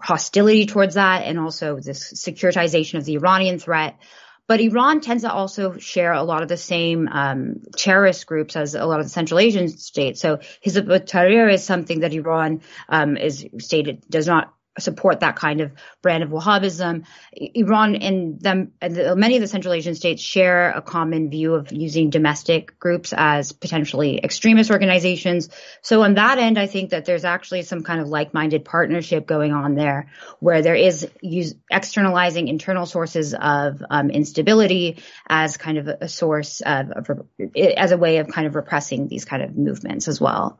hostility 0.00 0.66
towards 0.66 0.96
that 0.96 1.22
and 1.22 1.38
also 1.38 1.80
this 1.80 2.12
securitization 2.12 2.98
of 2.98 3.04
the 3.04 3.14
Iranian 3.14 3.58
threat. 3.58 3.98
But 4.46 4.60
Iran 4.60 5.00
tends 5.00 5.22
to 5.22 5.32
also 5.32 5.78
share 5.78 6.12
a 6.12 6.22
lot 6.22 6.42
of 6.42 6.48
the 6.48 6.58
same 6.58 7.08
um, 7.08 7.62
terrorist 7.76 8.26
groups 8.26 8.56
as 8.56 8.74
a 8.74 8.84
lot 8.84 9.00
of 9.00 9.06
the 9.06 9.10
Central 9.10 9.40
Asian 9.40 9.68
states. 9.68 10.20
So 10.20 10.36
Hizb 10.64 10.90
ut-Tahrir 10.90 11.50
is 11.50 11.64
something 11.64 12.00
that 12.00 12.12
Iran 12.12 12.60
um, 12.90 13.16
is 13.16 13.46
stated 13.58 14.02
does 14.10 14.26
not 14.26 14.53
support 14.78 15.20
that 15.20 15.36
kind 15.36 15.60
of 15.60 15.72
brand 16.02 16.22
of 16.22 16.30
Wahhabism. 16.30 17.04
Iran 17.32 17.96
and 17.96 18.40
them, 18.40 18.72
many 18.82 19.36
of 19.36 19.40
the 19.40 19.46
Central 19.46 19.74
Asian 19.74 19.94
states 19.94 20.22
share 20.22 20.70
a 20.70 20.82
common 20.82 21.30
view 21.30 21.54
of 21.54 21.72
using 21.72 22.10
domestic 22.10 22.78
groups 22.78 23.12
as 23.16 23.52
potentially 23.52 24.18
extremist 24.22 24.70
organizations. 24.70 25.48
So 25.82 26.02
on 26.02 26.14
that 26.14 26.38
end, 26.38 26.58
I 26.58 26.66
think 26.66 26.90
that 26.90 27.04
there's 27.04 27.24
actually 27.24 27.62
some 27.62 27.82
kind 27.82 28.00
of 28.00 28.08
like-minded 28.08 28.64
partnership 28.64 29.26
going 29.26 29.52
on 29.52 29.74
there, 29.74 30.10
where 30.40 30.62
there 30.62 30.74
is 30.74 31.08
use, 31.20 31.54
externalizing 31.70 32.48
internal 32.48 32.86
sources 32.86 33.34
of 33.34 33.82
um, 33.88 34.10
instability 34.10 35.02
as 35.28 35.56
kind 35.56 35.78
of 35.78 35.88
a, 35.88 36.08
source 36.08 36.60
of, 36.60 36.90
of, 36.90 37.10
as 37.56 37.92
a 37.92 37.96
way 37.96 38.18
of 38.18 38.28
kind 38.28 38.46
of 38.46 38.54
repressing 38.54 39.08
these 39.08 39.24
kind 39.24 39.42
of 39.42 39.56
movements 39.56 40.08
as 40.08 40.20
well. 40.20 40.58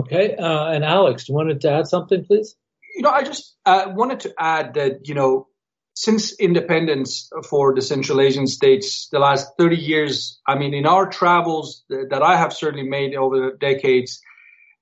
Okay, 0.00 0.36
uh, 0.36 0.66
and 0.66 0.84
Alex, 0.84 1.24
do 1.24 1.32
you 1.32 1.36
want 1.36 1.60
to 1.60 1.70
add 1.70 1.86
something, 1.86 2.24
please? 2.24 2.54
You 2.96 3.02
know, 3.02 3.10
I 3.10 3.22
just 3.22 3.54
uh, 3.66 3.92
wanted 3.94 4.20
to 4.20 4.34
add 4.38 4.74
that, 4.74 5.06
you 5.06 5.14
know, 5.14 5.48
since 5.94 6.32
independence 6.38 7.30
for 7.48 7.74
the 7.74 7.82
Central 7.82 8.20
Asian 8.20 8.46
states, 8.46 9.08
the 9.12 9.18
last 9.18 9.48
30 9.58 9.76
years, 9.76 10.40
I 10.46 10.58
mean, 10.58 10.74
in 10.74 10.86
our 10.86 11.06
travels 11.08 11.84
that 11.88 12.22
I 12.22 12.36
have 12.36 12.52
certainly 12.52 12.88
made 12.88 13.14
over 13.14 13.36
the 13.36 13.56
decades, 13.58 14.20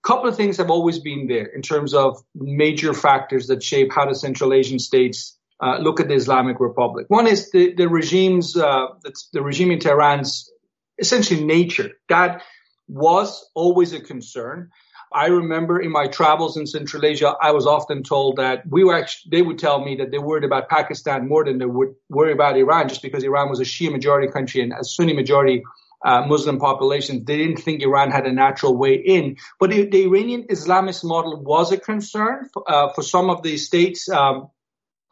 a 0.04 0.09
couple 0.09 0.28
of 0.28 0.37
things 0.37 0.56
have 0.56 0.71
always 0.71 0.99
been 0.99 1.26
there 1.26 1.47
in 1.47 1.62
terms 1.62 1.94
of 1.94 2.23
major 2.35 2.94
factors 2.94 3.49
that 3.49 3.62
shape 3.62 3.92
how 3.92 4.06
the 4.06 4.14
Central 4.14 4.52
Asian 4.52 4.78
states 4.78 5.36
uh, 5.62 5.78
look 5.78 6.00
at 6.00 6.08
the 6.08 6.15
Islamic 6.15 6.58
Republic. 6.58 7.06
One 7.08 7.26
is 7.26 7.50
the, 7.50 7.75
the 7.75 7.88
regime's, 7.88 8.56
uh, 8.56 8.86
the 9.32 9.43
regime 9.43 9.71
in 9.71 9.78
Tehran's 9.78 10.50
essentially 10.99 11.45
nature. 11.45 11.93
That 12.08 12.43
was 12.88 13.49
always 13.54 13.93
a 13.93 14.00
concern. 14.00 14.71
I 15.14 15.26
remember 15.26 15.80
in 15.80 15.92
my 15.92 16.08
travels 16.08 16.56
in 16.56 16.66
Central 16.66 17.04
Asia, 17.04 17.34
I 17.40 17.52
was 17.52 17.66
often 17.66 18.02
told 18.02 18.36
that 18.36 18.64
we 18.68 18.82
were 18.82 18.96
actually, 18.96 19.30
they 19.30 19.42
would 19.42 19.60
tell 19.60 19.82
me 19.82 19.96
that 19.96 20.10
they 20.10 20.18
worried 20.18 20.42
about 20.42 20.68
Pakistan 20.68 21.28
more 21.28 21.44
than 21.44 21.58
they 21.58 21.66
would 21.66 21.94
worry 22.08 22.32
about 22.32 22.56
Iran, 22.56 22.88
just 22.88 23.00
because 23.00 23.22
Iran 23.22 23.48
was 23.48 23.60
a 23.60 23.64
Shia 23.64 23.92
majority 23.92 24.32
country 24.32 24.60
and 24.60 24.72
a 24.72 24.82
Sunni 24.82 25.12
majority 25.12 25.62
uh, 26.04 26.26
Muslim 26.26 26.58
populations. 26.58 27.24
They 27.24 27.38
didn't 27.38 27.58
think 27.58 27.80
Iran 27.80 28.10
had 28.10 28.26
a 28.26 28.32
natural 28.32 28.76
way 28.76 28.94
in. 28.94 29.36
But 29.60 29.70
the, 29.70 29.86
the 29.86 30.02
Iranian 30.04 30.48
Islamist 30.48 31.04
model 31.04 31.40
was 31.40 31.70
a 31.70 31.78
concern 31.78 32.48
for, 32.52 32.70
uh, 32.70 32.92
for 32.92 33.02
some 33.02 33.30
of 33.30 33.42
the 33.44 33.56
states 33.56 34.08
um, 34.08 34.48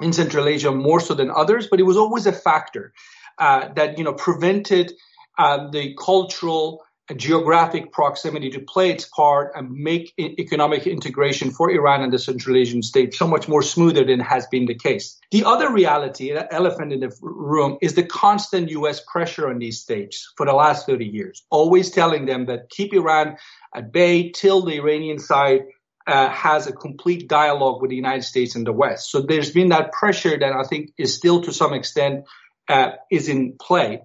in 0.00 0.12
Central 0.12 0.48
Asia 0.48 0.72
more 0.72 1.00
so 1.00 1.14
than 1.14 1.30
others, 1.30 1.68
but 1.68 1.78
it 1.78 1.84
was 1.84 1.96
always 1.96 2.26
a 2.26 2.32
factor 2.32 2.92
uh, 3.38 3.68
that 3.74 3.98
you 3.98 4.04
know 4.04 4.12
prevented 4.12 4.92
uh, 5.38 5.70
the 5.70 5.94
cultural 5.94 6.82
geographic 7.16 7.92
proximity 7.92 8.50
to 8.50 8.60
play 8.60 8.90
its 8.90 9.04
part 9.06 9.52
and 9.54 9.70
make 9.70 10.14
economic 10.18 10.86
integration 10.86 11.50
for 11.50 11.70
Iran 11.70 12.02
and 12.02 12.12
the 12.12 12.18
Central 12.18 12.56
Asian 12.56 12.82
states 12.82 13.18
so 13.18 13.26
much 13.26 13.48
more 13.48 13.62
smoother 13.62 14.04
than 14.04 14.20
has 14.20 14.46
been 14.46 14.66
the 14.66 14.74
case. 14.74 15.18
The 15.30 15.44
other 15.44 15.72
reality, 15.72 16.32
the 16.32 16.52
elephant 16.52 16.92
in 16.92 17.00
the 17.00 17.12
room, 17.20 17.78
is 17.82 17.94
the 17.94 18.04
constant 18.04 18.70
U.S. 18.70 19.00
pressure 19.00 19.50
on 19.50 19.58
these 19.58 19.80
states 19.80 20.32
for 20.36 20.46
the 20.46 20.52
last 20.52 20.86
30 20.86 21.04
years, 21.04 21.42
always 21.50 21.90
telling 21.90 22.26
them 22.26 22.46
that 22.46 22.70
keep 22.70 22.94
Iran 22.94 23.36
at 23.74 23.92
bay 23.92 24.30
till 24.30 24.62
the 24.62 24.76
Iranian 24.76 25.18
side 25.18 25.62
uh, 26.06 26.28
has 26.30 26.66
a 26.66 26.72
complete 26.72 27.28
dialogue 27.28 27.80
with 27.80 27.90
the 27.90 27.96
United 27.96 28.24
States 28.24 28.54
and 28.54 28.66
the 28.66 28.72
West. 28.72 29.10
So 29.10 29.22
there's 29.22 29.50
been 29.50 29.68
that 29.68 29.92
pressure 29.92 30.38
that 30.38 30.52
I 30.52 30.64
think 30.64 30.90
is 30.98 31.14
still 31.14 31.42
to 31.42 31.52
some 31.52 31.74
extent 31.74 32.24
uh, 32.68 32.92
is 33.10 33.28
in 33.28 33.56
play. 33.60 34.02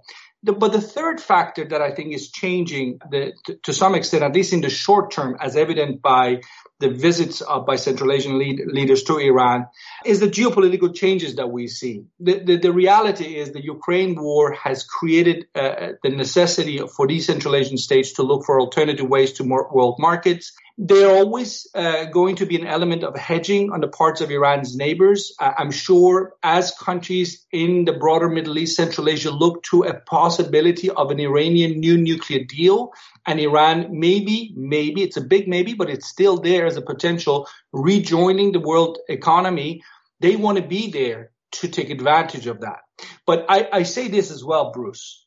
The, 0.48 0.54
but 0.54 0.72
the 0.72 0.80
third 0.80 1.20
factor 1.20 1.66
that 1.66 1.82
I 1.82 1.92
think 1.92 2.14
is 2.14 2.32
changing 2.32 3.02
the, 3.12 3.34
to, 3.48 3.56
to, 3.64 3.74
some 3.74 3.96
extent, 3.96 4.24
at 4.24 4.34
least 4.34 4.54
in 4.54 4.62
the 4.62 4.70
short 4.70 5.12
term, 5.12 5.36
as 5.42 5.58
evident 5.58 6.02
by 6.02 6.40
the 6.80 6.90
visits 6.90 7.44
uh, 7.46 7.60
by 7.60 7.76
Central 7.76 8.14
Asian 8.14 8.40
lead, 8.40 8.62
leaders 8.66 9.04
to 9.04 9.18
Iran, 9.18 9.68
is 10.06 10.22
the 10.22 10.30
geopolitical 10.30 10.96
changes 10.96 11.36
that 11.36 11.50
we 11.52 11.68
see. 11.68 12.06
The, 12.22 12.40
the, 12.40 12.56
the 12.56 12.72
reality 12.72 13.36
is 13.36 13.52
the 13.52 13.62
Ukraine 13.62 14.16
war 14.16 14.54
has 14.54 14.86
created 14.86 15.48
uh, 15.54 15.94
the 16.02 16.12
necessity 16.12 16.80
for 16.96 17.08
these 17.08 17.26
Central 17.26 17.54
Asian 17.54 17.78
states 17.78 18.14
to 18.14 18.24
look 18.24 18.46
for 18.46 18.62
alternative 18.62 19.10
ways 19.10 19.34
to 19.34 19.44
more 19.44 19.68
world 19.70 19.98
markets 20.00 20.54
there 20.78 21.10
always 21.10 21.66
uh, 21.74 22.06
going 22.06 22.36
to 22.36 22.46
be 22.46 22.56
an 22.56 22.68
element 22.68 23.04
of 23.04 23.16
hedging 23.18 23.72
on 23.72 23.82
the 23.82 23.88
parts 23.88 24.22
of 24.22 24.30
Iran's 24.30 24.76
neighbors. 24.76 25.34
Uh, 25.40 25.52
I'm 25.58 25.72
sure 25.72 26.36
as 26.44 26.72
countries 26.72 27.46
in 27.52 27.86
the 27.86 27.94
broader 27.94 28.30
Middle 28.30 28.60
East, 28.60 28.76
Central 28.76 29.10
Asia 29.10 29.32
look 29.32 29.64
to 29.64 29.84
a 29.84 30.00
possibility 30.00 30.92
of 30.92 31.10
an 31.10 31.20
Iranian 31.20 31.80
new 31.80 31.98
nuclear 31.98 32.44
deal 32.44 32.94
and 33.26 33.40
Iran 33.40 34.00
maybe, 34.00 34.54
maybe, 34.56 35.02
it's 35.02 35.18
a 35.18 35.22
big 35.22 35.48
maybe, 35.48 35.74
but 35.74 35.90
it's 35.90 36.08
still 36.08 36.38
there 36.38 36.68
as 36.68 36.78
a 36.78 36.82
potential 36.82 37.48
rejoining 37.74 38.52
the 38.52 38.60
world 38.60 39.00
economy. 39.10 39.82
They 40.20 40.36
want 40.36 40.60
to 40.60 40.64
be 40.64 40.92
there 40.92 41.32
to 41.54 41.68
take 41.70 41.90
advantage 41.90 42.46
of 42.46 42.62
that. 42.62 42.82
But 43.26 43.48
I, 43.50 43.68
I 43.74 43.84
say 43.84 44.10
this 44.10 44.30
as 44.30 44.44
well, 44.44 44.72
Bruce. 44.72 45.26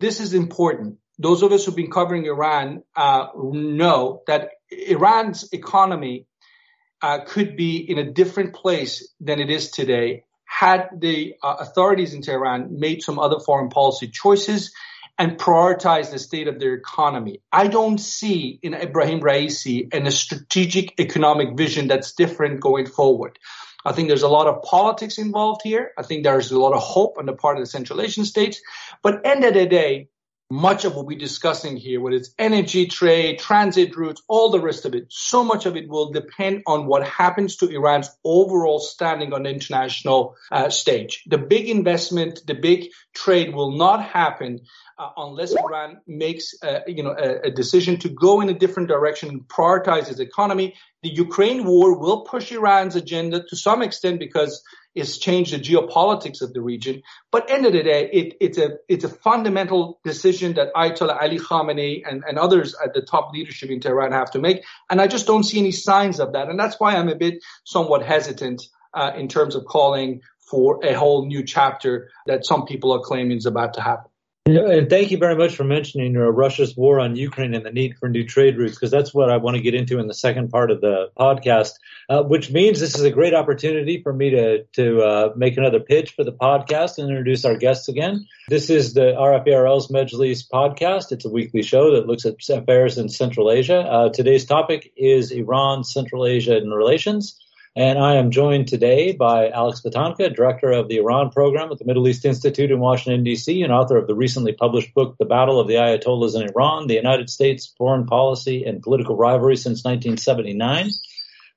This 0.00 0.20
is 0.20 0.32
important 0.32 0.98
those 1.18 1.42
of 1.42 1.52
us 1.52 1.64
who've 1.64 1.76
been 1.76 1.90
covering 1.90 2.26
Iran 2.26 2.82
uh, 2.94 3.28
know 3.34 4.22
that 4.26 4.50
Iran's 4.70 5.52
economy 5.52 6.26
uh, 7.02 7.20
could 7.26 7.56
be 7.56 7.76
in 7.76 7.98
a 7.98 8.10
different 8.10 8.54
place 8.54 9.08
than 9.20 9.40
it 9.40 9.50
is 9.50 9.70
today 9.70 10.24
had 10.44 10.88
the 10.98 11.34
uh, 11.42 11.56
authorities 11.60 12.14
in 12.14 12.22
Tehran 12.22 12.78
made 12.78 13.02
some 13.02 13.18
other 13.18 13.40
foreign 13.40 13.68
policy 13.68 14.08
choices 14.08 14.72
and 15.18 15.38
prioritized 15.38 16.12
the 16.12 16.18
state 16.18 16.46
of 16.46 16.60
their 16.60 16.74
economy. 16.74 17.40
I 17.50 17.68
don't 17.68 17.98
see 17.98 18.58
in 18.62 18.74
Ibrahim 18.74 19.20
Raisi 19.20 19.88
and 19.92 20.06
a 20.06 20.10
strategic 20.10 20.98
economic 21.00 21.56
vision 21.56 21.88
that's 21.88 22.12
different 22.12 22.60
going 22.60 22.86
forward. 22.86 23.38
I 23.84 23.92
think 23.92 24.08
there's 24.08 24.22
a 24.22 24.28
lot 24.28 24.46
of 24.46 24.62
politics 24.62 25.16
involved 25.18 25.62
here. 25.62 25.92
I 25.96 26.02
think 26.02 26.24
there's 26.24 26.50
a 26.50 26.58
lot 26.58 26.74
of 26.74 26.82
hope 26.82 27.18
on 27.18 27.26
the 27.26 27.32
part 27.32 27.56
of 27.56 27.62
the 27.62 27.70
Central 27.70 28.00
Asian 28.00 28.24
states. 28.24 28.60
But 29.02 29.26
end 29.26 29.44
of 29.44 29.54
the 29.54 29.66
day, 29.66 30.08
much 30.50 30.84
of 30.84 30.94
what 30.94 31.06
we're 31.06 31.18
discussing 31.18 31.76
here, 31.76 32.00
whether 32.00 32.16
it's 32.16 32.30
energy 32.38 32.86
trade, 32.86 33.38
transit 33.38 33.96
routes, 33.96 34.22
all 34.28 34.50
the 34.50 34.60
rest 34.60 34.84
of 34.84 34.94
it, 34.94 35.06
so 35.08 35.42
much 35.42 35.66
of 35.66 35.76
it 35.76 35.88
will 35.88 36.12
depend 36.12 36.62
on 36.66 36.86
what 36.86 37.06
happens 37.06 37.56
to 37.56 37.68
Iran's 37.68 38.08
overall 38.24 38.78
standing 38.78 39.32
on 39.32 39.42
the 39.42 39.50
international 39.50 40.36
uh, 40.52 40.70
stage. 40.70 41.24
The 41.26 41.38
big 41.38 41.68
investment, 41.68 42.42
the 42.46 42.54
big 42.54 42.90
trade 43.12 43.54
will 43.54 43.76
not 43.76 44.04
happen 44.04 44.60
uh, 44.98 45.10
unless 45.16 45.54
Iran 45.54 46.00
makes, 46.06 46.54
uh, 46.62 46.80
you 46.86 47.02
know, 47.02 47.14
a, 47.18 47.48
a, 47.48 47.50
decision 47.50 47.98
to 47.98 48.08
go 48.08 48.40
in 48.40 48.48
a 48.48 48.54
different 48.54 48.88
direction 48.88 49.28
and 49.28 49.40
prioritize 49.46 50.10
its 50.10 50.20
economy. 50.20 50.74
The 51.02 51.10
Ukraine 51.10 51.64
war 51.64 51.98
will 51.98 52.22
push 52.22 52.50
Iran's 52.52 52.96
agenda 52.96 53.44
to 53.48 53.56
some 53.56 53.82
extent 53.82 54.18
because 54.18 54.62
it's 54.94 55.18
changed 55.18 55.52
the 55.52 55.58
geopolitics 55.58 56.40
of 56.40 56.54
the 56.54 56.62
region. 56.62 57.02
But 57.30 57.50
end 57.50 57.66
of 57.66 57.74
the 57.74 57.82
day, 57.82 58.08
it, 58.10 58.36
it's 58.40 58.58
a 58.58 58.78
it's 58.88 59.04
a 59.04 59.10
fundamental 59.10 60.00
decision 60.02 60.54
that 60.54 60.72
Ayatollah 60.74 61.20
Ali 61.20 61.38
Khamenei 61.38 62.02
and, 62.08 62.24
and 62.26 62.38
others 62.38 62.74
at 62.82 62.94
the 62.94 63.02
top 63.02 63.30
leadership 63.32 63.70
in 63.70 63.80
Tehran 63.80 64.12
have 64.12 64.30
to 64.30 64.38
make. 64.38 64.64
And 64.90 65.00
I 65.00 65.06
just 65.06 65.26
don't 65.26 65.44
see 65.44 65.58
any 65.58 65.72
signs 65.72 66.18
of 66.18 66.32
that. 66.32 66.48
And 66.48 66.58
that's 66.58 66.80
why 66.80 66.96
I'm 66.96 67.10
a 67.10 67.14
bit 67.14 67.44
somewhat 67.64 68.02
hesitant 68.02 68.62
uh, 68.94 69.12
in 69.14 69.28
terms 69.28 69.54
of 69.54 69.66
calling 69.66 70.22
for 70.38 70.84
a 70.84 70.94
whole 70.94 71.26
new 71.26 71.44
chapter 71.44 72.08
that 72.26 72.46
some 72.46 72.64
people 72.64 72.92
are 72.92 73.00
claiming 73.00 73.36
is 73.36 73.46
about 73.46 73.74
to 73.74 73.82
happen. 73.82 74.10
And 74.46 74.88
thank 74.88 75.10
you 75.10 75.18
very 75.18 75.34
much 75.34 75.56
for 75.56 75.64
mentioning 75.64 76.16
uh, 76.16 76.20
Russia's 76.20 76.76
war 76.76 77.00
on 77.00 77.16
Ukraine 77.16 77.52
and 77.52 77.66
the 77.66 77.72
need 77.72 77.98
for 77.98 78.08
new 78.08 78.24
trade 78.24 78.56
routes, 78.56 78.76
because 78.76 78.92
that's 78.92 79.12
what 79.12 79.28
I 79.28 79.38
want 79.38 79.56
to 79.56 79.60
get 79.60 79.74
into 79.74 79.98
in 79.98 80.06
the 80.06 80.14
second 80.14 80.50
part 80.50 80.70
of 80.70 80.80
the 80.80 81.10
podcast, 81.18 81.72
uh, 82.08 82.22
which 82.22 82.52
means 82.52 82.78
this 82.78 82.94
is 82.94 83.02
a 83.02 83.10
great 83.10 83.34
opportunity 83.34 84.00
for 84.00 84.12
me 84.12 84.30
to 84.30 84.62
to 84.74 85.02
uh, 85.02 85.32
make 85.34 85.56
another 85.56 85.80
pitch 85.80 86.12
for 86.12 86.22
the 86.22 86.32
podcast 86.32 86.98
and 86.98 87.08
introduce 87.08 87.44
our 87.44 87.56
guests 87.56 87.88
again. 87.88 88.24
This 88.48 88.70
is 88.70 88.94
the 88.94 89.16
RFERL's 89.18 89.88
Majlis 89.88 90.44
podcast. 90.48 91.10
It's 91.10 91.24
a 91.24 91.30
weekly 91.30 91.62
show 91.62 91.96
that 91.96 92.06
looks 92.06 92.24
at 92.24 92.36
affairs 92.48 92.98
in 92.98 93.08
Central 93.08 93.50
Asia. 93.50 93.80
Uh, 93.80 94.10
today's 94.10 94.44
topic 94.44 94.92
is 94.96 95.32
Iran, 95.32 95.82
Central 95.82 96.24
Asia, 96.24 96.56
and 96.56 96.72
relations. 96.72 97.36
And 97.78 97.98
I 97.98 98.14
am 98.14 98.30
joined 98.30 98.68
today 98.68 99.12
by 99.12 99.50
Alex 99.50 99.82
Vatanka, 99.82 100.34
director 100.34 100.72
of 100.72 100.88
the 100.88 100.96
Iran 100.96 101.28
program 101.28 101.70
at 101.70 101.78
the 101.78 101.84
Middle 101.84 102.08
East 102.08 102.24
Institute 102.24 102.70
in 102.70 102.80
Washington, 102.80 103.22
D.C., 103.22 103.60
and 103.60 103.70
author 103.70 103.98
of 103.98 104.06
the 104.06 104.14
recently 104.14 104.54
published 104.54 104.94
book, 104.94 105.16
The 105.18 105.26
Battle 105.26 105.60
of 105.60 105.68
the 105.68 105.74
Ayatollahs 105.74 106.34
in 106.34 106.48
Iran, 106.48 106.86
the 106.86 106.94
United 106.94 107.28
States 107.28 107.74
Foreign 107.76 108.06
Policy 108.06 108.64
and 108.64 108.80
Political 108.80 109.18
Rivalry 109.18 109.56
since 109.56 109.84
1979. 109.84 110.88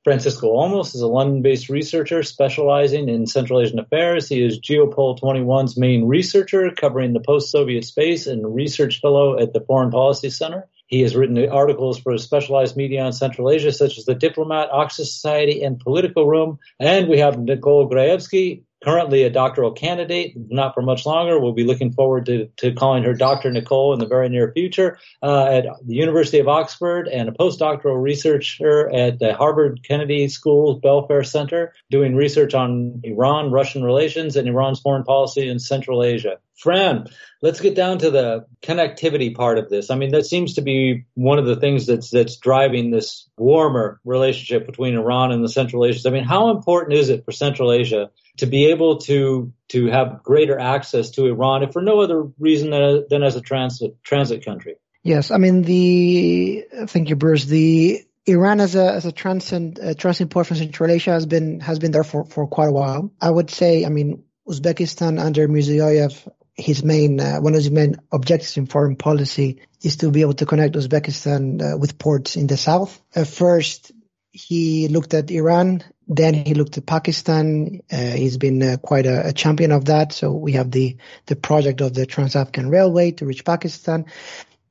Francisco 0.04 0.48
Olmos 0.48 0.94
is 0.94 1.00
a 1.00 1.08
London-based 1.08 1.70
researcher 1.70 2.22
specializing 2.22 3.08
in 3.08 3.26
Central 3.26 3.62
Asian 3.62 3.80
affairs. 3.80 4.28
He 4.28 4.44
is 4.44 4.60
Geopol 4.60 5.18
21's 5.22 5.78
main 5.78 6.06
researcher 6.06 6.70
covering 6.72 7.14
the 7.14 7.22
post-Soviet 7.22 7.86
space 7.86 8.28
and 8.28 8.54
research 8.54 9.00
fellow 9.00 9.40
at 9.40 9.54
the 9.54 9.62
Foreign 9.62 9.90
Policy 9.90 10.32
Center. 10.32 10.68
He 10.90 11.02
has 11.02 11.16
written 11.16 11.38
articles 11.50 12.00
for 12.00 12.18
specialized 12.18 12.76
media 12.76 13.04
on 13.04 13.14
Central 13.14 13.52
Asia, 13.52 13.72
such 13.72 14.00
as 14.00 14.06
The 14.06 14.16
Diplomat, 14.16 14.70
Oxford 14.72 15.06
Society, 15.06 15.62
and 15.62 15.80
Political 15.80 16.28
Room. 16.28 16.60
And 16.80 17.08
we 17.08 17.20
have 17.20 17.38
Nicole 17.38 17.88
Grajewski, 17.88 18.64
currently 18.84 19.24
a 19.24 19.30
doctoral 19.30 19.72
candidate, 19.72 20.34
not 20.36 20.74
for 20.74 20.82
much 20.82 21.06
longer. 21.06 21.40
We'll 21.40 21.54
be 21.54 21.64
looking 21.64 21.92
forward 21.92 22.26
to, 22.28 22.48
to 22.58 22.74
calling 22.74 23.04
her 23.04 23.14
Dr. 23.14 23.52
Nicole 23.52 23.94
in 23.94 24.00
the 24.00 24.08
very 24.08 24.30
near 24.30 24.52
future 24.54 24.98
uh, 25.22 25.46
at 25.46 25.66
the 25.86 25.96
University 25.96 26.40
of 26.40 26.48
Oxford 26.48 27.08
and 27.08 27.28
a 27.28 27.34
postdoctoral 27.34 28.02
researcher 28.02 28.90
at 28.90 29.20
the 29.20 29.34
Harvard 29.34 29.82
Kennedy 29.84 30.28
School's 30.30 30.82
Belfer 30.82 31.26
Center, 31.26 31.74
doing 31.90 32.16
research 32.16 32.54
on 32.54 33.02
Iran, 33.04 33.52
Russian 33.52 33.84
relations, 33.84 34.36
and 34.36 34.48
Iran's 34.48 34.80
foreign 34.80 35.04
policy 35.04 35.50
in 35.50 35.60
Central 35.60 36.04
Asia. 36.04 36.38
Fran, 36.60 37.08
let's 37.42 37.62
get 37.62 37.74
down 37.74 38.00
to 38.00 38.12
the 38.12 38.46
connectivity 38.62 39.34
part 39.34 39.58
of 39.58 39.70
this. 39.70 39.90
I 39.90 39.96
mean, 39.96 40.12
that 40.12 40.26
seems 40.26 40.56
to 40.56 40.62
be 40.62 41.06
one 41.14 41.40
of 41.40 41.46
the 41.46 41.56
things 41.56 41.86
that's 41.86 42.10
that's 42.10 42.36
driving 42.36 42.92
this 42.92 43.30
warmer 43.38 44.02
relationship 44.04 44.66
between 44.66 44.96
Iran 44.96 45.32
and 45.32 45.42
the 45.42 45.50
Central 45.50 45.86
Asians. 45.86 46.06
I 46.06 46.10
mean, 46.10 46.26
how 46.26 46.50
important 46.52 46.98
is 46.98 47.10
it 47.10 47.24
for 47.24 47.32
Central 47.32 47.72
Asia 47.72 48.10
to 48.40 48.46
be 48.46 48.68
able 48.68 48.98
to 49.00 49.54
to 49.70 49.88
have 49.88 50.24
greater 50.24 50.60
access 50.60 51.12
to 51.12 51.26
Iran, 51.26 51.64
if 51.64 51.74
for 51.74 51.82
no 51.82 52.02
other 52.02 52.24
reason 52.40 52.72
than, 52.72 53.06
than 53.10 53.24
as 53.24 53.36
a 53.36 53.42
transit 53.42 54.04
transit 54.04 54.44
country? 54.44 54.76
Yes, 55.04 55.32
I 55.32 55.38
mean 55.38 55.62
the 55.62 56.66
thank 56.88 57.10
you, 57.10 57.16
Bruce. 57.16 57.46
The 57.46 58.02
Iran 58.26 58.60
as 58.60 58.76
a 58.76 58.94
as 58.94 59.06
a 59.06 59.12
transit 59.12 59.80
uh, 59.80 59.94
transit 59.94 60.30
port 60.30 60.48
from 60.48 60.58
Central 60.58 60.92
Asia 60.92 61.12
has 61.12 61.26
been 61.26 61.60
has 61.62 61.80
been 61.80 61.92
there 61.92 62.04
for, 62.04 62.26
for 62.26 62.48
quite 62.48 62.70
a 62.70 62.74
while. 62.74 63.12
I 63.22 63.30
would 63.30 63.50
say, 63.50 63.86
I 63.86 63.90
mean, 63.90 64.24
Uzbekistan 64.48 65.20
under 65.20 65.48
Mirziyoyev 65.48 66.28
his 66.60 66.84
main 66.84 67.20
uh, 67.20 67.40
one 67.40 67.54
of 67.54 67.60
his 67.60 67.72
main 67.72 67.96
objectives 68.12 68.58
in 68.58 68.66
foreign 68.66 68.96
policy 68.96 69.62
is 69.82 69.98
to 69.98 70.12
be 70.12 70.22
able 70.22 70.34
to 70.34 70.46
connect 70.46 70.76
Uzbekistan 70.76 71.62
uh, 71.62 71.78
with 71.78 71.98
ports 71.98 72.36
in 72.36 72.48
the 72.48 72.58
south. 72.58 73.02
First, 73.26 73.92
he 74.32 74.88
looked 74.88 75.14
at 75.14 75.32
Iran. 75.32 75.84
Then 76.10 76.34
he 76.34 76.56
looked 76.56 76.78
at 76.78 76.88
Pakistan. 76.88 77.82
Uh, 77.92 77.98
he's 77.98 78.38
been 78.38 78.62
uh, 78.64 78.78
quite 78.78 79.06
a, 79.06 79.28
a, 79.28 79.34
champion 79.34 79.72
of 79.72 79.86
that. 79.86 80.12
So 80.12 80.32
we 80.34 80.54
have 80.54 80.72
the 80.72 80.98
the 81.28 81.36
project 81.36 81.82
of 81.82 81.94
the 81.94 82.08
Trans-Afghan 82.08 82.70
Railway 82.70 83.12
to 83.12 83.26
reach 83.26 83.46
Pakistan. 83.46 84.06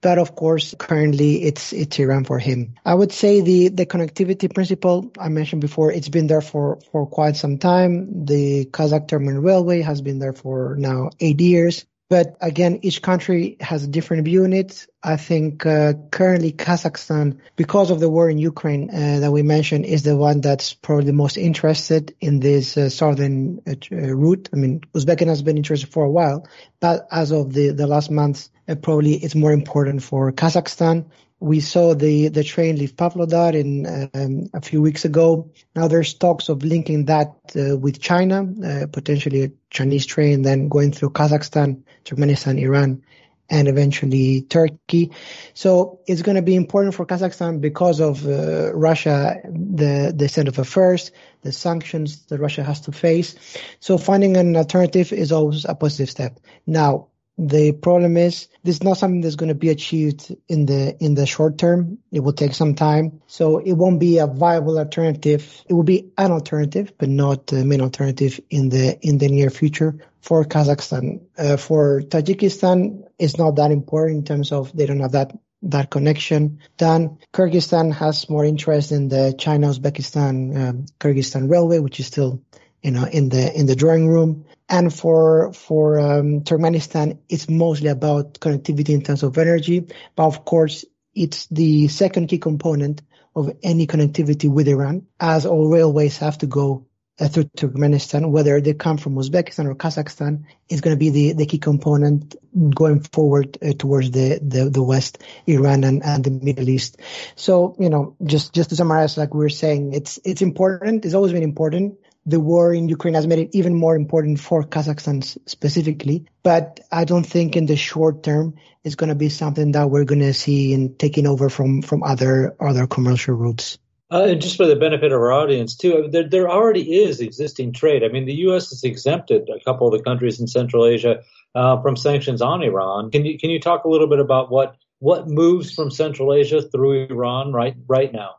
But 0.01 0.18
of 0.18 0.35
course, 0.35 0.74
currently 0.77 1.42
it's 1.44 1.72
it's 1.72 1.98
Iran 1.98 2.24
for 2.24 2.40
him. 2.40 2.74
I 2.85 2.94
would 2.94 3.12
say 3.12 3.40
the 3.40 3.68
the 3.68 3.87
connectivity 3.87 4.53
principle 4.53 5.12
I 5.18 5.29
mentioned 5.29 5.61
before, 5.61 5.92
it's 5.92 6.09
been 6.09 6.27
there 6.27 6.40
for 6.40 6.81
for 6.90 7.07
quite 7.07 7.37
some 7.37 7.59
time. 7.59 8.27
The 8.27 8.66
Kazakh 8.66 9.07
Turkmen 9.09 9.42
Railway 9.42 9.83
has 9.83 10.01
been 10.01 10.18
there 10.18 10.33
for 10.33 10.77
now 10.77 11.11
eight 11.20 11.40
years. 11.40 11.87
But 12.11 12.37
again, 12.40 12.81
each 12.83 13.03
country 13.03 13.59
has 13.61 13.85
a 13.85 13.88
different 13.88 14.25
view 14.25 14.44
on 14.44 14.55
it. 14.55 14.87
I 15.03 15.18
think 15.18 15.66
uh, 15.66 15.92
currently 16.11 16.53
Kazakhstan, 16.53 17.40
because 17.55 17.90
of 17.90 18.01
the 18.01 18.09
war 18.09 18.31
in 18.31 18.38
Ukraine 18.38 18.88
uh, 18.88 19.21
that 19.21 19.31
we 19.31 19.42
mentioned, 19.42 19.85
is 19.85 20.05
the 20.05 20.16
one 20.16 20.40
that's 20.40 20.73
probably 20.73 21.05
the 21.05 21.12
most 21.12 21.37
interested 21.37 22.14
in 22.18 22.40
this 22.40 22.79
uh, 22.79 22.88
southern 22.88 23.61
uh, 23.66 23.75
route. 23.92 24.49
I 24.55 24.57
mean, 24.57 24.81
Uzbekistan 24.94 25.27
has 25.27 25.42
been 25.42 25.59
interested 25.59 25.92
for 25.92 26.05
a 26.05 26.11
while, 26.11 26.49
but 26.81 27.07
as 27.11 27.31
of 27.31 27.53
the, 27.53 27.71
the 27.71 27.87
last 27.87 28.11
months, 28.11 28.51
uh, 28.66 28.75
probably 28.75 29.14
it's 29.14 29.35
more 29.35 29.53
important 29.53 30.03
for 30.03 30.33
Kazakhstan. 30.33 31.11
We 31.40 31.61
saw 31.61 31.94
the, 31.94 32.29
the 32.29 32.42
train 32.42 32.77
leave 32.77 32.96
Pavlodar 32.96 33.55
in 33.55 33.87
um, 34.14 34.51
a 34.53 34.61
few 34.61 34.83
weeks 34.83 35.05
ago. 35.05 35.51
Now 35.74 35.87
there's 35.87 36.14
talks 36.14 36.48
of 36.48 36.64
linking 36.64 37.05
that 37.05 37.37
uh, 37.55 37.77
with 37.77 38.01
China, 38.01 38.44
uh, 38.64 38.87
potentially 38.88 39.44
a 39.44 39.53
Chinese 39.70 40.05
train, 40.05 40.42
then 40.42 40.68
going 40.68 40.92
through 40.92 41.11
Kazakhstan, 41.11 41.83
Turkmenistan, 42.05 42.61
Iran, 42.61 43.03
and 43.51 43.68
eventually 43.68 44.42
Turkey. 44.42 45.12
So 45.55 46.01
it's 46.07 46.22
going 46.22 46.37
to 46.37 46.42
be 46.42 46.55
important 46.55 46.94
for 46.94 47.07
Kazakhstan 47.07 47.61
because 47.61 48.01
of 48.01 48.27
uh, 48.27 48.74
Russia, 48.74 49.40
the 49.44 50.12
the 50.14 50.29
state 50.29 50.48
of 50.48 50.59
affairs, 50.59 51.12
the 51.42 51.53
sanctions 51.53 52.27
that 52.27 52.40
Russia 52.40 52.62
has 52.62 52.81
to 52.83 52.92
face. 52.92 53.37
So 53.81 53.96
finding 53.96 54.37
an 54.37 54.57
alternative 54.57 55.12
is 55.12 55.33
always 55.33 55.64
a 55.64 55.74
positive 55.74 56.11
step. 56.11 56.40
Now, 56.66 57.09
the 57.38 57.70
problem 57.72 58.16
is 58.16 58.48
this 58.64 58.77
is 58.77 58.83
not 58.83 58.98
something 58.98 59.20
that's 59.20 59.37
going 59.37 59.48
to 59.48 59.55
be 59.55 59.68
achieved 59.68 60.35
in 60.48 60.66
the 60.66 60.96
in 61.03 61.14
the 61.14 61.24
short 61.24 61.57
term. 61.57 61.98
It 62.11 62.20
will 62.20 62.33
take 62.33 62.53
some 62.53 62.74
time, 62.74 63.22
so 63.29 63.59
it 63.59 63.74
won't 63.74 64.01
be 64.01 64.18
a 64.18 64.27
viable 64.27 64.77
alternative. 64.77 65.62
It 65.68 65.72
will 65.72 65.85
be 65.85 66.11
an 66.18 66.33
alternative, 66.33 66.92
but 66.98 67.09
not 67.09 67.46
the 67.46 67.64
main 67.64 67.81
alternative 67.81 68.40
in 68.51 68.70
the 68.70 68.98
in 69.01 69.18
the 69.18 69.29
near 69.29 69.51
future 69.51 70.01
for 70.20 70.44
Kazakhstan. 70.44 71.20
Uh, 71.38 71.57
for 71.57 72.03
Tajikistan, 72.03 73.05
it's 73.20 73.38
not 73.38 73.57
that 73.57 73.70
important 73.70 74.18
in 74.18 74.24
terms 74.24 74.51
of 74.51 74.77
they 74.77 74.87
don't 74.87 75.01
have 75.01 75.12
that 75.12 75.33
that 75.62 75.90
connection 75.90 76.59
done. 76.77 77.18
Kyrgyzstan 77.33 77.92
has 77.92 78.29
more 78.29 78.44
interest 78.44 78.92
in 78.92 79.09
the 79.09 79.35
China-Uzbekistan 79.38 80.57
um, 80.57 80.87
Kyrgyzstan 80.98 81.48
railway, 81.48 81.79
which 81.79 82.01
is 82.01 82.07
still 82.07 82.42
you 82.83 82.90
know 82.90 83.05
in 83.05 83.29
the 83.29 83.57
in 83.57 83.66
the 83.66 83.77
drawing 83.77 84.09
room. 84.09 84.44
And 84.69 84.93
for 84.93 85.53
for 85.53 85.99
um, 85.99 86.43
Turkmenistan, 86.43 87.19
it's 87.29 87.49
mostly 87.49 87.89
about 87.89 88.35
connectivity 88.35 88.91
in 88.91 89.03
terms 89.03 89.23
of 89.23 89.39
energy. 89.39 89.87
But 90.15 90.27
of 90.27 90.45
course, 90.45 90.85
it's 91.15 91.47
the 91.47 91.89
second 91.89 92.29
key 92.29 92.39
component 92.39 93.03
of 93.35 93.57
any 93.63 93.87
connectivity 93.87 94.51
with 94.51 94.69
Iran, 94.69 95.07
as 95.19 95.47
all 95.47 95.69
railways 95.69 96.19
have 96.19 96.39
to 96.39 96.47
go 96.47 96.87
uh, 97.21 97.29
through 97.29 97.45
Turkmenistan, 97.45 98.31
whether 98.31 98.61
they 98.61 98.75
come 98.75 98.97
from 98.97 99.17
Uzbekistan 99.17 99.67
or 99.67 99.75
Kazakhstan, 99.75 100.45
is 100.69 100.81
going 100.81 100.95
to 100.95 100.99
be 100.99 101.11
the, 101.11 101.33
the 101.33 101.47
key 101.47 101.59
component 101.59 102.37
going 102.75 103.01
forward 103.01 103.59
uh, 103.63 103.73
towards 103.73 104.11
the, 104.11 104.39
the, 104.41 104.71
the 104.71 104.83
West, 104.83 105.19
Iran 105.47 105.85
and, 105.85 106.05
and 106.05 106.25
the 106.25 106.31
Middle 106.31 106.69
East. 106.69 107.01
So, 107.37 107.77
you 107.79 107.91
know, 107.91 108.17
just, 108.25 108.53
just 108.55 108.71
to 108.71 108.77
summarize, 108.77 109.17
like 109.17 109.35
we're 109.35 109.49
saying, 109.49 109.95
it's, 109.95 110.19
it's 110.25 110.43
important. 110.43 111.05
It's 111.05 111.15
always 111.15 111.33
been 111.33 111.43
important 111.43 111.99
the 112.29 112.38
war 112.38 112.75
in 112.75 112.91
Ukraine 112.91 113.14
has 113.14 113.27
made 113.27 113.38
it 113.38 113.51
even 113.53 113.75
more 113.75 113.97
important 113.97 114.38
for 114.38 114.62
Kazakhstan 114.62 115.25
specifically. 115.49 116.27
But 116.43 116.81
I 116.93 117.05
don't 117.05 117.25
think 117.25 117.57
in 117.57 117.64
the 117.64 117.77
short 117.77 118.23
term 118.23 118.55
it's 118.85 118.97
going 118.97 119.09
to 119.09 119.14
be 119.14 119.31
something 119.31 119.73
that 119.73 119.91
we're 119.91 120.05
going 120.05 120.21
to 120.21 120.35
see 120.35 120.75
in 120.75 120.95
taking 120.97 121.27
over 121.27 121.49
from, 121.49 121.81
from 121.81 122.03
other, 122.03 122.55
other 122.61 122.87
commercial 122.87 123.35
routes. 123.35 123.79
Uh, 124.11 124.27
and 124.29 124.43
just 124.43 124.57
for 124.57 124.67
the 124.67 124.77
benefit 124.77 125.12
of 125.12 125.21
our 125.21 125.33
audience 125.33 125.75
too, 125.75 126.09
there, 126.11 126.29
there 126.29 126.51
already 126.51 127.03
is 127.03 127.21
existing 127.21 127.73
trade. 127.73 128.05
I 128.05 128.09
mean, 128.09 128.27
the 128.27 128.41
U.S. 128.47 128.71
has 128.71 128.85
exempted 128.85 129.49
a 129.49 129.62
couple 129.64 129.87
of 129.87 129.99
the 129.99 130.05
countries 130.05 130.38
in 130.38 130.47
Central 130.47 130.87
Asia 130.87 131.23
uh, 131.55 131.81
from 131.81 131.97
sanctions 131.97 132.43
on 132.43 132.62
Iran. 132.62 133.11
Can 133.11 133.25
you 133.25 133.38
can 133.38 133.51
you 133.51 133.61
talk 133.61 133.85
a 133.85 133.88
little 133.88 134.07
bit 134.07 134.21
about 134.21 134.51
what 134.51 134.77
what 135.01 135.29
moves 135.29 135.75
from 135.75 135.91
Central 135.91 136.33
Asia 136.33 136.62
through 136.62 137.07
Iran 137.07 137.53
right 137.53 137.75
right 137.87 138.12
now? 138.12 138.37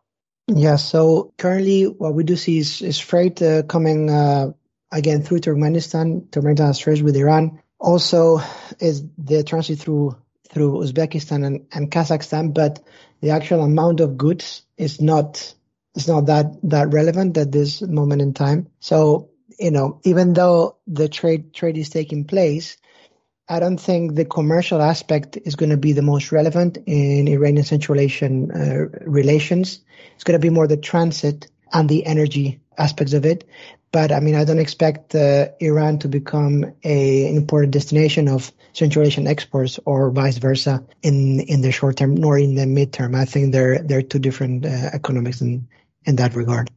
Yeah, 0.56 0.78
so 0.78 1.34
currently 1.38 1.84
what 1.84 2.16
we 2.16 2.24
do 2.24 2.36
see 2.36 2.58
is, 2.58 2.82
is 2.82 3.00
freight 3.00 3.42
uh, 3.42 3.64
coming 3.64 4.10
uh, 4.10 4.52
again 4.92 5.22
through 5.22 5.40
Turkmenistan. 5.42 6.28
Turkmenistan 6.30 6.68
has 6.68 6.80
trade 6.80 7.04
with 7.04 7.16
Iran. 7.16 7.62
Also, 7.80 8.42
is 8.80 9.04
the 9.18 9.44
transit 9.44 9.80
through 9.80 10.18
through 10.50 10.80
Uzbekistan 10.80 11.46
and, 11.46 11.68
and 11.72 11.92
Kazakhstan, 11.92 12.56
but 12.56 12.80
the 13.22 13.30
actual 13.30 13.62
amount 13.62 14.00
of 14.00 14.18
goods 14.18 14.64
is 14.76 15.00
not 15.00 15.54
is 15.96 16.08
not 16.08 16.26
that 16.26 16.48
that 16.64 16.92
relevant 16.92 17.38
at 17.38 17.52
this 17.52 17.84
moment 17.84 18.22
in 18.24 18.34
time. 18.34 18.68
So 18.80 19.30
you 19.60 19.70
know, 19.70 20.00
even 20.04 20.34
though 20.34 20.78
the 20.88 21.10
trade 21.10 21.54
trade 21.54 21.78
is 21.78 21.90
taking 21.90 22.26
place, 22.26 22.78
I 23.52 23.60
don't 23.60 23.80
think 23.80 24.14
the 24.14 24.26
commercial 24.26 24.80
aspect 24.80 25.36
is 25.44 25.56
going 25.56 25.72
to 25.72 25.78
be 25.78 25.94
the 25.94 26.04
most 26.04 26.32
relevant 26.32 26.78
in 26.86 27.28
Iranian 27.28 27.66
Central 27.66 28.00
Asian 28.00 28.52
uh, 28.52 29.00
relations. 29.10 29.80
It's 30.14 30.24
going 30.24 30.40
to 30.40 30.46
be 30.48 30.52
more 30.52 30.68
the 30.68 30.78
transit 30.78 31.48
and 31.74 31.90
the 31.90 32.06
energy 32.06 32.62
aspects 32.78 33.14
of 33.14 33.26
it. 33.26 33.50
But 33.92 34.12
I 34.12 34.20
mean, 34.20 34.36
I 34.36 34.44
don't 34.44 34.60
expect 34.60 35.16
uh, 35.16 35.48
Iran 35.60 35.98
to 36.00 36.08
become 36.08 36.64
a, 36.84 37.28
an 37.28 37.38
important 37.38 37.74
destination 37.74 38.28
of 38.28 38.52
Central 38.74 39.04
Asian 39.04 39.26
exports 39.26 39.80
or 39.84 40.12
vice 40.12 40.38
versa 40.38 40.84
in 41.02 41.40
in 41.40 41.62
the 41.62 41.72
short 41.72 41.98
term 41.98 42.14
nor 42.14 42.38
in 42.38 42.54
the 42.54 42.66
midterm. 42.66 43.16
I 43.16 43.26
think 43.26 43.52
they're 43.52 43.80
they're 43.80 44.04
two 44.04 44.20
different 44.20 44.64
uh, 44.64 44.92
economics 44.94 45.42
in 45.42 45.68
in 46.06 46.18
that 46.18 46.36
regard. 46.36 46.70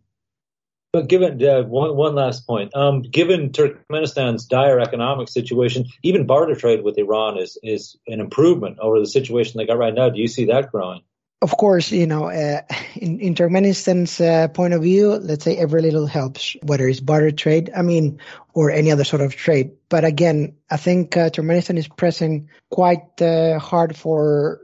But 0.92 1.08
given 1.08 1.42
uh, 1.42 1.62
one 1.62 1.96
one 1.96 2.14
last 2.14 2.46
point, 2.46 2.76
um, 2.76 3.00
given 3.00 3.50
Turkmenistan's 3.50 4.44
dire 4.44 4.78
economic 4.78 5.30
situation, 5.30 5.86
even 6.02 6.26
barter 6.26 6.54
trade 6.54 6.84
with 6.84 6.98
Iran 6.98 7.38
is 7.38 7.56
is 7.62 7.96
an 8.06 8.20
improvement 8.20 8.78
over 8.78 9.00
the 9.00 9.06
situation 9.06 9.56
they 9.56 9.64
got 9.64 9.78
right 9.78 9.94
now. 9.94 10.10
Do 10.10 10.20
you 10.20 10.28
see 10.28 10.46
that 10.46 10.70
growing? 10.70 11.00
Of 11.40 11.56
course, 11.56 11.90
you 11.90 12.06
know, 12.06 12.26
uh, 12.26 12.60
in, 12.94 13.20
in 13.20 13.34
Turkmenistan's 13.34 14.20
uh, 14.20 14.48
point 14.48 14.74
of 14.74 14.82
view, 14.82 15.14
let's 15.14 15.44
say 15.44 15.56
every 15.56 15.80
little 15.80 16.06
helps, 16.06 16.56
whether 16.62 16.86
it's 16.86 17.00
barter 17.00 17.32
trade, 17.32 17.72
I 17.74 17.80
mean, 17.80 18.20
or 18.52 18.70
any 18.70 18.92
other 18.92 19.04
sort 19.04 19.22
of 19.22 19.34
trade. 19.34 19.72
But 19.88 20.04
again, 20.04 20.56
I 20.70 20.76
think 20.76 21.16
uh, 21.16 21.30
Turkmenistan 21.30 21.78
is 21.78 21.88
pressing 21.88 22.50
quite 22.70 23.20
uh, 23.20 23.58
hard 23.58 23.96
for 23.96 24.60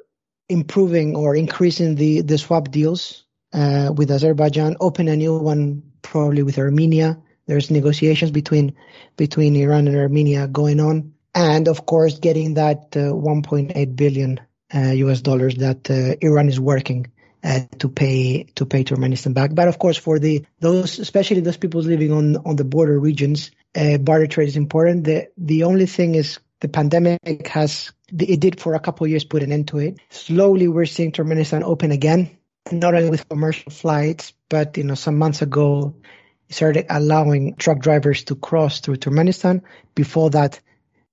improving 0.48 1.16
or 1.16 1.34
increasing 1.34 1.94
the, 1.94 2.20
the 2.20 2.38
swap 2.38 2.70
deals 2.70 3.24
uh, 3.52 3.92
with 3.96 4.10
Azerbaijan, 4.10 4.76
open 4.78 5.08
a 5.08 5.16
new 5.16 5.36
one 5.36 5.88
probably 6.10 6.42
with 6.42 6.58
Armenia. 6.58 7.18
There's 7.46 7.70
negotiations 7.70 8.30
between 8.30 8.74
between 9.16 9.56
Iran 9.56 9.88
and 9.88 9.96
Armenia 9.96 10.48
going 10.48 10.80
on, 10.80 11.14
and 11.34 11.68
of 11.68 11.86
course 11.86 12.18
getting 12.18 12.54
that 12.54 12.96
uh, 12.96 13.12
1.8 13.12 13.96
billion 13.96 14.40
uh, 14.74 14.92
US 15.04 15.20
dollars 15.22 15.56
that 15.56 15.90
uh, 15.90 16.16
Iran 16.20 16.48
is 16.48 16.60
working 16.60 17.10
uh, 17.42 17.60
to 17.78 17.88
pay 17.88 18.44
to 18.56 18.66
pay 18.66 18.84
Turkmenistan 18.84 19.34
back. 19.34 19.54
But 19.54 19.68
of 19.68 19.78
course, 19.78 19.96
for 19.96 20.18
the 20.18 20.44
those 20.60 20.98
especially 20.98 21.40
those 21.40 21.56
people 21.56 21.80
living 21.82 22.12
on 22.12 22.36
on 22.36 22.56
the 22.56 22.64
border 22.64 22.98
regions, 22.98 23.50
uh, 23.74 23.98
barter 23.98 24.26
trade 24.26 24.48
is 24.48 24.56
important. 24.56 25.04
The 25.04 25.28
the 25.36 25.64
only 25.64 25.86
thing 25.86 26.14
is 26.14 26.38
the 26.60 26.68
pandemic 26.68 27.46
has 27.48 27.92
it 28.18 28.40
did 28.40 28.60
for 28.60 28.74
a 28.74 28.80
couple 28.80 29.04
of 29.04 29.10
years 29.10 29.24
put 29.24 29.42
an 29.42 29.52
end 29.52 29.68
to 29.68 29.78
it. 29.78 29.98
Slowly, 30.10 30.68
we're 30.68 30.86
seeing 30.86 31.12
Turkmenistan 31.12 31.62
open 31.62 31.92
again 31.92 32.38
not 32.72 32.94
only 32.94 33.11
with 33.11 33.28
commercial 33.28 33.70
flights, 33.70 34.33
but 34.48 34.76
you 34.76 34.85
know, 34.85 34.94
some 34.94 35.18
months 35.18 35.42
ago, 35.42 35.94
started 36.50 36.87
allowing 36.88 37.57
truck 37.57 37.78
drivers 37.78 38.24
to 38.24 38.35
cross 38.35 38.81
through 38.81 38.96
Turkmenistan. 38.96 39.62
Before 39.94 40.31
that, 40.31 40.61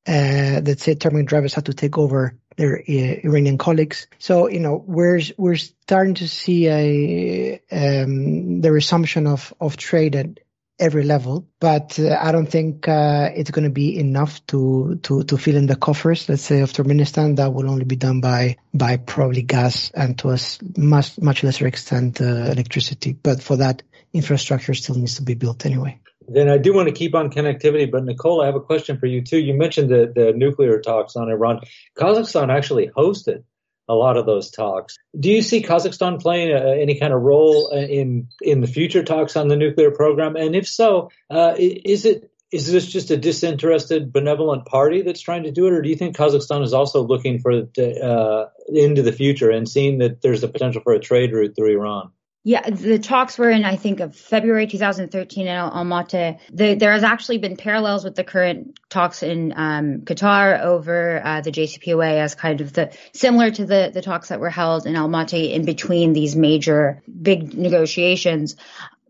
uh, 0.08 0.62
let's 0.64 0.84
say 0.84 0.96
Turkmenian 0.96 1.26
drivers 1.26 1.54
had 1.54 1.66
to 1.66 1.74
take 1.74 1.98
over 1.98 2.36
their 2.58 2.78
uh, 2.78 2.82
Iranian 3.24 3.58
colleagues. 3.58 4.08
So 4.20 4.48
you 4.50 4.60
know, 4.60 4.84
we're 4.86 5.22
we're 5.38 5.56
starting 5.56 6.16
to 6.16 6.28
see 6.28 6.68
a 6.68 7.62
um, 7.72 8.62
the 8.62 8.72
resumption 8.72 9.28
of 9.28 9.54
of 9.60 9.78
trade 9.78 10.16
at 10.16 10.40
every 10.80 11.04
level, 11.04 11.48
but 11.60 11.98
uh, 12.00 12.18
I 12.20 12.32
don't 12.32 12.48
think 12.48 12.88
uh, 12.88 13.30
it's 13.34 13.52
going 13.52 13.64
to 13.64 13.70
be 13.70 13.98
enough 13.98 14.46
to, 14.48 15.00
to, 15.04 15.24
to 15.24 15.38
fill 15.38 15.56
in 15.56 15.68
the 15.68 15.76
coffers, 15.76 16.28
let's 16.28 16.42
say, 16.42 16.62
of 16.62 16.74
Turkmenistan. 16.74 17.38
That 17.38 17.54
will 17.54 17.70
only 17.70 17.86
be 17.86 17.96
done 17.96 18.22
by, 18.22 18.58
by 18.74 18.98
probably 18.98 19.42
gas 19.42 19.92
and 19.92 20.18
to 20.20 20.32
a 20.32 20.38
much, 20.78 21.20
much 21.20 21.44
lesser 21.44 21.68
extent, 21.68 22.22
uh, 22.22 22.26
electricity. 22.26 23.14
But 23.14 23.42
for 23.42 23.58
that, 23.58 23.84
infrastructure 24.14 24.74
still 24.74 24.96
needs 24.96 25.16
to 25.16 25.22
be 25.24 25.36
built 25.36 25.66
anyway. 25.66 26.00
Then 26.28 26.50
I 26.50 26.58
do 26.58 26.74
want 26.74 26.88
to 26.88 26.94
keep 26.94 27.14
on 27.14 27.30
connectivity, 27.30 27.90
but 27.92 28.04
Nicole, 28.04 28.42
I 28.42 28.48
have 28.48 28.56
a 28.56 28.62
question 28.62 28.98
for 28.98 29.06
you 29.06 29.22
too. 29.22 29.38
You 29.38 29.54
mentioned 29.54 29.90
the, 29.90 30.12
the 30.14 30.34
nuclear 30.36 30.82
talks 30.82 31.16
on 31.16 31.30
Iran. 31.30 31.60
Kazakhstan 31.98 32.50
actually 32.50 32.90
hosted 32.90 33.44
a 33.88 33.94
lot 33.94 34.18
of 34.18 34.26
those 34.26 34.52
talks. 34.52 34.98
Do 35.18 35.30
you 35.30 35.42
see 35.42 35.62
Kazakhstan 35.62 36.22
playing 36.22 36.56
uh, 36.56 36.60
any 36.60 37.00
kind 37.00 37.14
of 37.14 37.22
role 37.22 37.70
in 37.70 38.28
in 38.42 38.62
the 38.62 38.68
future 38.68 39.04
talks 39.04 39.36
on 39.36 39.48
the 39.48 39.56
nuclear 39.56 39.92
program? 39.92 40.36
And 40.36 40.56
if 40.56 40.68
so, 40.68 41.10
uh, 41.30 41.56
is 41.58 42.06
it 42.06 42.32
is 42.52 42.72
this 42.72 42.88
just 42.88 43.12
a 43.12 43.18
disinterested, 43.18 44.14
benevolent 44.14 44.66
party 44.66 45.02
that's 45.02 45.22
trying 45.22 45.44
to 45.44 45.52
do 45.52 45.68
it, 45.68 45.74
or 45.74 45.82
do 45.82 45.90
you 45.90 45.96
think 45.96 46.16
Kazakhstan 46.16 46.64
is 46.64 46.74
also 46.74 47.04
looking 47.04 47.40
for 47.40 47.52
uh, 47.52 48.46
into 48.70 49.02
the 49.02 49.12
future 49.12 49.50
and 49.50 49.68
seeing 49.68 50.00
that 50.00 50.22
there's 50.22 50.44
a 50.44 50.48
potential 50.48 50.82
for 50.82 50.94
a 50.94 51.00
trade 51.00 51.34
route 51.34 51.56
through 51.56 51.74
Iran? 51.78 52.12
Yeah, 52.48 52.70
the 52.70 53.00
talks 53.00 53.40
were 53.40 53.50
in, 53.50 53.66
I 53.66 53.76
think, 53.76 54.02
of 54.02 54.16
February 54.16 54.68
2013 54.68 55.48
in 55.48 55.52
Almaty. 55.52 56.38
The, 56.54 56.76
there 56.76 56.92
has 56.92 57.02
actually 57.02 57.40
been 57.40 57.58
parallels 57.58 58.04
with 58.04 58.14
the 58.14 58.24
current 58.24 58.80
talks 58.88 59.24
in 59.24 59.52
um, 59.56 60.02
Qatar 60.02 60.62
over 60.62 61.26
uh, 61.26 61.42
the 61.42 61.52
JCPOA 61.52 62.20
as 62.20 62.36
kind 62.36 62.62
of 62.62 62.72
the 62.72 62.96
similar 63.14 63.50
to 63.50 63.66
the 63.66 63.90
the 63.92 64.04
talks 64.04 64.28
that 64.30 64.40
were 64.40 64.52
held 64.52 64.86
in 64.86 64.94
Almaty 64.94 65.54
in 65.54 65.66
between 65.66 66.14
these 66.14 66.36
major 66.36 67.02
big 67.20 67.56
negotiations 67.58 68.56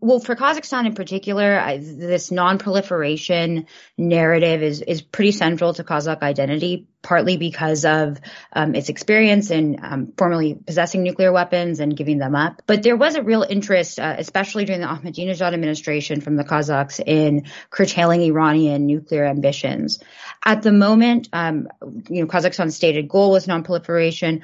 well, 0.06 0.20
for 0.20 0.36
Kazakhstan 0.36 0.86
in 0.86 0.94
particular, 0.94 1.58
I, 1.58 1.78
this 1.78 2.30
non-proliferation 2.30 3.66
narrative 3.98 4.62
is 4.62 4.80
is 4.80 5.02
pretty 5.02 5.32
central 5.32 5.74
to 5.74 5.82
Kazakh 5.82 6.22
identity, 6.22 6.86
partly 7.02 7.36
because 7.36 7.84
of 7.84 8.20
um, 8.52 8.76
its 8.76 8.88
experience 8.88 9.50
in 9.50 9.80
um, 9.82 10.12
formerly 10.16 10.54
possessing 10.54 11.02
nuclear 11.02 11.32
weapons 11.32 11.80
and 11.80 11.96
giving 11.96 12.18
them 12.18 12.36
up. 12.36 12.62
But 12.66 12.84
there 12.84 12.96
was 12.96 13.16
a 13.16 13.22
real 13.22 13.42
interest, 13.42 13.98
uh, 13.98 14.14
especially 14.16 14.64
during 14.64 14.80
the 14.80 14.86
Ahmadinejad 14.86 15.52
administration, 15.52 16.20
from 16.20 16.36
the 16.36 16.44
Kazakhs 16.44 17.00
in 17.04 17.46
curtailing 17.70 18.22
Iranian 18.22 18.86
nuclear 18.86 19.24
ambitions. 19.24 19.98
At 20.44 20.62
the 20.62 20.72
moment, 20.72 21.28
um, 21.32 21.66
you 22.08 22.20
know, 22.20 22.28
Kazakhstan's 22.28 22.76
stated 22.76 23.08
goal 23.08 23.32
was 23.32 23.48
non-proliferation 23.48 24.42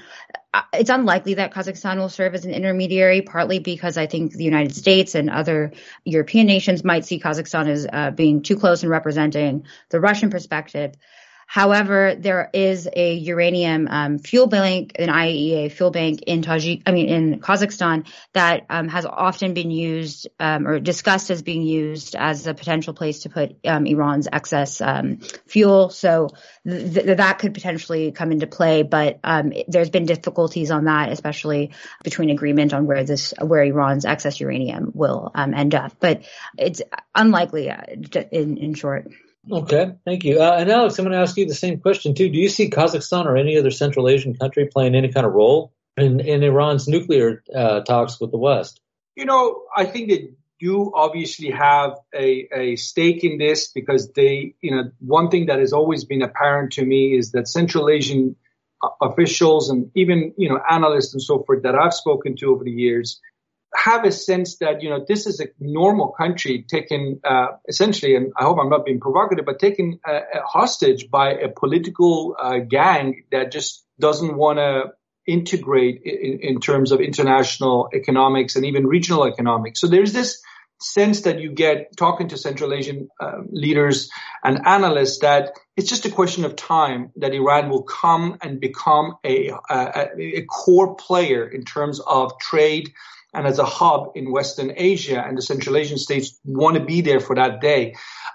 it's 0.73 0.91
unlikely 0.91 1.35
that 1.35 1.53
Kazakhstan 1.53 1.97
will 1.97 2.09
serve 2.09 2.35
as 2.35 2.45
an 2.45 2.53
intermediary, 2.53 3.23
partly 3.23 3.59
because 3.59 3.97
I 3.97 4.07
think 4.07 4.33
the 4.33 4.45
United 4.45 4.75
States 4.75 5.15
and 5.15 5.31
other 5.31 5.73
European 6.05 6.47
nations 6.47 6.85
might 6.85 7.07
see 7.07 7.19
Kazakhstan 7.19 7.69
as 7.69 7.87
uh, 7.91 8.11
being 8.11 8.43
too 8.43 8.57
close 8.57 8.83
in 8.83 8.91
representing 8.91 9.65
the 9.89 10.01
Russian 10.01 10.29
perspective. 10.29 10.95
However, 11.53 12.15
there 12.19 12.49
is 12.55 12.89
a 12.91 13.13
uranium 13.13 13.87
um, 13.87 14.19
fuel 14.19 14.47
bank, 14.47 14.93
an 14.99 15.11
IAEA 15.11 15.71
fuel 15.71 15.91
bank 15.91 16.23
in 16.23 16.41
Tajik, 16.41 16.81
I 16.87 16.93
mean 16.93 17.11
in 17.11 17.41
Kazakhstan, 17.41 18.07
that 18.33 18.65
um, 18.71 18.89
has 18.89 19.05
often 19.05 19.53
been 19.53 19.71
used 19.71 20.29
um, 20.41 20.67
or 20.67 20.81
discussed 20.81 21.29
as 21.29 21.43
being 21.43 21.61
used 21.61 22.17
as 22.17 22.47
a 22.47 22.55
potential 22.55 22.95
place 22.95 23.25
to 23.25 23.29
put 23.29 23.55
um, 23.67 23.85
Iran's 23.85 24.29
excess 24.33 24.81
um, 24.81 25.19
fuel. 25.47 25.91
So 25.91 26.31
th- 26.67 26.95
th- 26.95 27.19
that 27.19 27.39
could 27.39 27.53
potentially 27.53 28.13
come 28.13 28.33
into 28.33 28.47
play, 28.47 28.83
but 28.83 29.21
um, 29.23 29.53
there's 29.69 29.91
been 29.91 30.07
difficulties 30.07 30.71
on 30.71 30.87
that, 30.87 31.13
especially 31.13 31.73
between 32.03 32.31
agreement 32.31 32.73
on 32.73 32.87
where 32.87 33.05
this 33.05 33.35
where 33.43 33.63
Iran's 33.63 34.07
excess 34.07 34.41
uranium 34.41 34.93
will 34.95 35.31
end 35.35 35.75
up. 35.75 35.97
But 36.01 36.23
it's 36.57 36.81
unlikely, 37.15 37.69
uh, 37.69 37.83
in 38.31 38.57
in 38.57 38.73
short. 38.73 39.13
Okay, 39.51 39.93
thank 40.05 40.25
you. 40.25 40.41
Uh, 40.41 40.57
and 40.59 40.71
Alex, 40.71 40.99
I'm 40.99 41.05
going 41.05 41.17
to 41.17 41.23
ask 41.23 41.37
you 41.37 41.47
the 41.47 41.55
same 41.55 41.81
question 41.81 42.15
too. 42.15 42.29
Do 42.29 42.39
you 42.39 42.49
see 42.49 42.71
Kazakhstan 42.71 43.27
or 43.27 43.37
any 43.37 43.59
other 43.59 43.71
Central 43.71 44.09
Asian 44.09 44.35
country 44.35 44.69
playing 44.73 44.95
any 44.95 45.13
kind 45.13 45.27
of 45.27 45.33
role 45.33 45.73
in, 45.97 46.21
in 46.21 46.43
Iran's 46.43 46.87
nuclear 46.87 47.43
uh, 47.55 47.81
talks 47.81 48.21
with 48.21 48.31
the 48.31 48.39
West? 48.39 48.81
You 49.17 49.25
know, 49.25 49.63
I 49.77 49.85
think 49.85 50.09
they 50.09 50.29
do 50.61 50.93
obviously 50.95 51.51
have 51.51 51.99
a, 52.15 52.49
a 52.55 52.77
stake 52.77 53.25
in 53.25 53.39
this 53.39 53.69
because 53.69 54.13
they, 54.13 54.55
you 54.61 54.71
know, 54.71 54.91
one 55.01 55.29
thing 55.29 55.47
that 55.47 55.59
has 55.59 55.73
always 55.73 56.05
been 56.05 56.23
apparent 56.23 56.75
to 56.75 56.85
me 56.85 57.17
is 57.17 57.33
that 57.33 57.49
Central 57.49 57.91
Asian 57.91 58.37
uh, 58.81 58.89
officials 59.01 59.71
and 59.71 59.91
even, 59.97 60.33
you 60.39 60.49
know, 60.49 60.61
analysts 60.71 61.15
and 61.15 61.23
so 61.23 61.43
forth 61.43 61.65
that 61.65 61.75
I've 61.75 61.95
spoken 61.95 62.37
to 62.37 62.53
over 62.53 62.63
the 62.63 62.71
years 62.71 63.21
have 63.75 64.05
a 64.05 64.13
sense 64.13 64.57
that 64.59 64.83
you 64.83 64.91
know 64.91 65.05
this 65.07 65.27
is 65.27 65.41
a 65.41 65.47
normal 65.59 66.09
country 66.09 66.65
taken 66.69 67.21
uh, 67.25 67.49
essentially, 67.69 68.15
and 68.15 68.33
I 68.37 68.45
hope 68.45 68.59
I'm 68.61 68.69
not 68.69 68.85
being 68.85 69.01
provocative, 69.01 69.45
but 69.45 69.59
taken 69.59 69.99
uh, 70.07 70.21
hostage 70.45 71.11
by 71.11 71.33
a 71.33 71.49
political 71.49 72.37
uh, 72.39 72.59
gang 72.59 73.25
that 73.33 73.53
just 73.53 73.85
doesn't 73.99 74.37
want 74.37 74.59
to 74.59 74.93
integrate 75.27 76.03
in, 76.03 76.41
in, 76.41 76.61
terms 76.61 76.91
of 76.91 77.01
international 77.01 77.89
economics 77.95 78.57
and 78.57 78.67
even 78.67 78.87
regional 78.87 79.25
economics. 79.25 79.81
So 79.81 79.87
there's 79.87 80.13
this 80.13 80.43
sense 80.81 81.23
that 81.23 81.39
you 81.39 81.53
get 81.53 81.97
talking 81.97 82.29
to 82.29 82.37
Central 82.37 82.75
Asian 82.75 83.09
uh, 83.21 83.39
leaders 83.51 84.11
and 84.43 84.67
analysts 84.67 85.21
that 85.21 85.53
it's 85.77 85.89
just 85.89 86.05
a 86.07 86.11
question 86.11 86.45
of 86.45 86.57
time 86.57 87.13
that 87.17 87.33
Iran 87.33 87.71
will 87.71 87.85
come 87.85 88.37
and 88.43 88.61
become 88.61 89.17
a, 89.25 89.51
a, 89.71 90.09
a 90.19 90.43
core 90.43 90.97
player 90.97 91.47
in 91.47 91.65
terms 91.65 92.01
of 92.01 92.39
trade 92.41 92.93
and 93.33 93.47
as 93.47 93.59
a 93.59 93.65
hub 93.65 94.13
in 94.15 94.31
Western 94.31 94.73
Asia, 94.77 95.25
and 95.27 95.37
the 95.37 95.43
Central 95.43 95.77
Asian 95.77 95.99
states 95.99 96.39
want 96.45 96.77
to 96.77 96.85
be 96.85 97.01
there 97.01 97.21
for 97.21 97.35
that 97.37 97.61
day. 97.61 97.95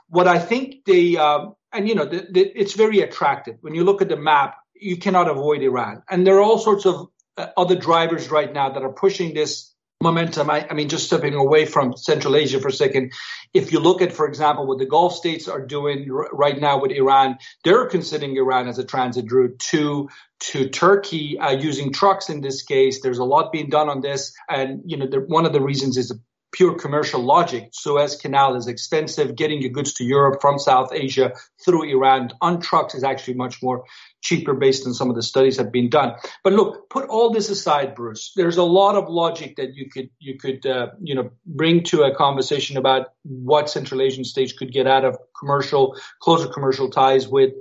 What 0.10 0.27
I 0.27 0.39
think 0.39 0.86
they, 0.86 1.17
uh, 1.17 1.47
and 1.71 1.88
you 1.88 1.95
know, 1.95 2.05
the, 2.05 2.27
the, 2.31 2.41
it's 2.41 2.73
very 2.73 3.01
attractive 3.01 3.57
when 3.62 3.75
you 3.75 3.83
look 3.83 4.01
at 4.01 4.10
the 4.10 4.17
map. 4.17 4.55
You 4.79 4.97
cannot 4.97 5.27
avoid 5.27 5.63
Iran, 5.63 6.03
and 6.10 6.25
there 6.25 6.36
are 6.36 6.41
all 6.41 6.60
sorts 6.60 6.86
of 6.86 7.07
uh, 7.38 7.47
other 7.57 7.75
drivers 7.75 8.29
right 8.29 8.51
now 8.51 8.69
that 8.69 8.83
are 8.83 8.93
pushing 8.93 9.33
this 9.33 9.73
momentum. 10.01 10.49
I, 10.49 10.67
I, 10.69 10.73
mean, 10.73 10.89
just 10.89 11.05
stepping 11.05 11.33
away 11.33 11.65
from 11.65 11.95
Central 11.97 12.36
Asia 12.36 12.60
for 12.60 12.67
a 12.67 12.73
second, 12.73 13.13
if 13.53 13.71
you 13.71 13.79
look 13.79 14.01
at, 14.01 14.13
for 14.13 14.27
example, 14.27 14.67
what 14.67 14.77
the 14.77 14.86
Gulf 14.86 15.13
states 15.13 15.47
are 15.47 15.65
doing 15.65 16.10
r- 16.12 16.29
right 16.33 16.60
now 16.60 16.79
with 16.79 16.91
Iran, 16.91 17.38
they're 17.63 17.88
considering 17.88 18.36
Iran 18.38 18.67
as 18.67 18.77
a 18.77 18.83
transit 18.83 19.31
route 19.31 19.57
to 19.71 20.10
to 20.39 20.69
Turkey 20.69 21.39
uh, 21.39 21.51
using 21.51 21.91
trucks. 21.91 22.29
In 22.29 22.41
this 22.41 22.62
case, 22.62 23.01
there's 23.01 23.17
a 23.17 23.23
lot 23.23 23.51
being 23.51 23.69
done 23.69 23.89
on 23.89 24.01
this, 24.01 24.33
and 24.47 24.81
you 24.86 24.97
know, 24.97 25.07
the, 25.07 25.21
one 25.21 25.45
of 25.47 25.53
the 25.53 25.62
reasons 25.62 25.97
is 25.97 26.13
pure 26.51 26.75
commercial 26.75 27.21
logic. 27.21 27.69
Suez 27.71 28.15
Canal 28.15 28.55
is 28.55 28.67
expensive. 28.67 29.36
Getting 29.36 29.62
your 29.62 29.71
goods 29.71 29.93
to 29.93 30.03
Europe 30.03 30.41
from 30.41 30.60
South 30.60 30.89
Asia 30.93 31.33
through 31.63 31.89
Iran 31.89 32.29
on 32.41 32.62
trucks 32.62 32.95
is 32.95 33.03
actually 33.03 33.36
much 33.36 33.62
more 33.62 33.83
cheaper 34.21 34.53
based 34.53 34.88
on 34.88 34.93
some 34.93 35.10
of 35.10 35.15
the 35.15 35.23
studies 35.23 35.57
that 35.57 35.65
have 35.65 35.71
been 35.71 35.89
done. 35.89 36.13
But 36.43 36.53
look, 36.53 36.89
put 36.89 37.07
all 37.10 37.31
this 37.31 37.49
aside, 37.49 37.95
Bruce. 37.95 38.33
There's 38.36 38.57
a 38.57 38.63
lot 38.63 38.95
of 38.95 39.10
logic 39.10 39.57
that 39.57 39.75
you 39.75 39.89
could 39.89 40.10
you 40.19 40.38
could 40.38 40.65
uh, 40.65 40.88
you 41.01 41.15
know 41.15 41.29
bring 41.45 41.83
to 41.86 42.03
a 42.03 42.15
conversation 42.15 42.77
about 42.77 43.07
what 43.23 43.69
Central 43.69 44.01
Asian 44.01 44.23
states 44.23 44.53
could 44.53 44.71
get 44.71 44.88
out 44.88 45.05
of 45.05 45.17
commercial 45.38 45.95
closer 46.19 46.47
commercial 46.47 46.89
ties 46.89 47.27
with 47.27 47.53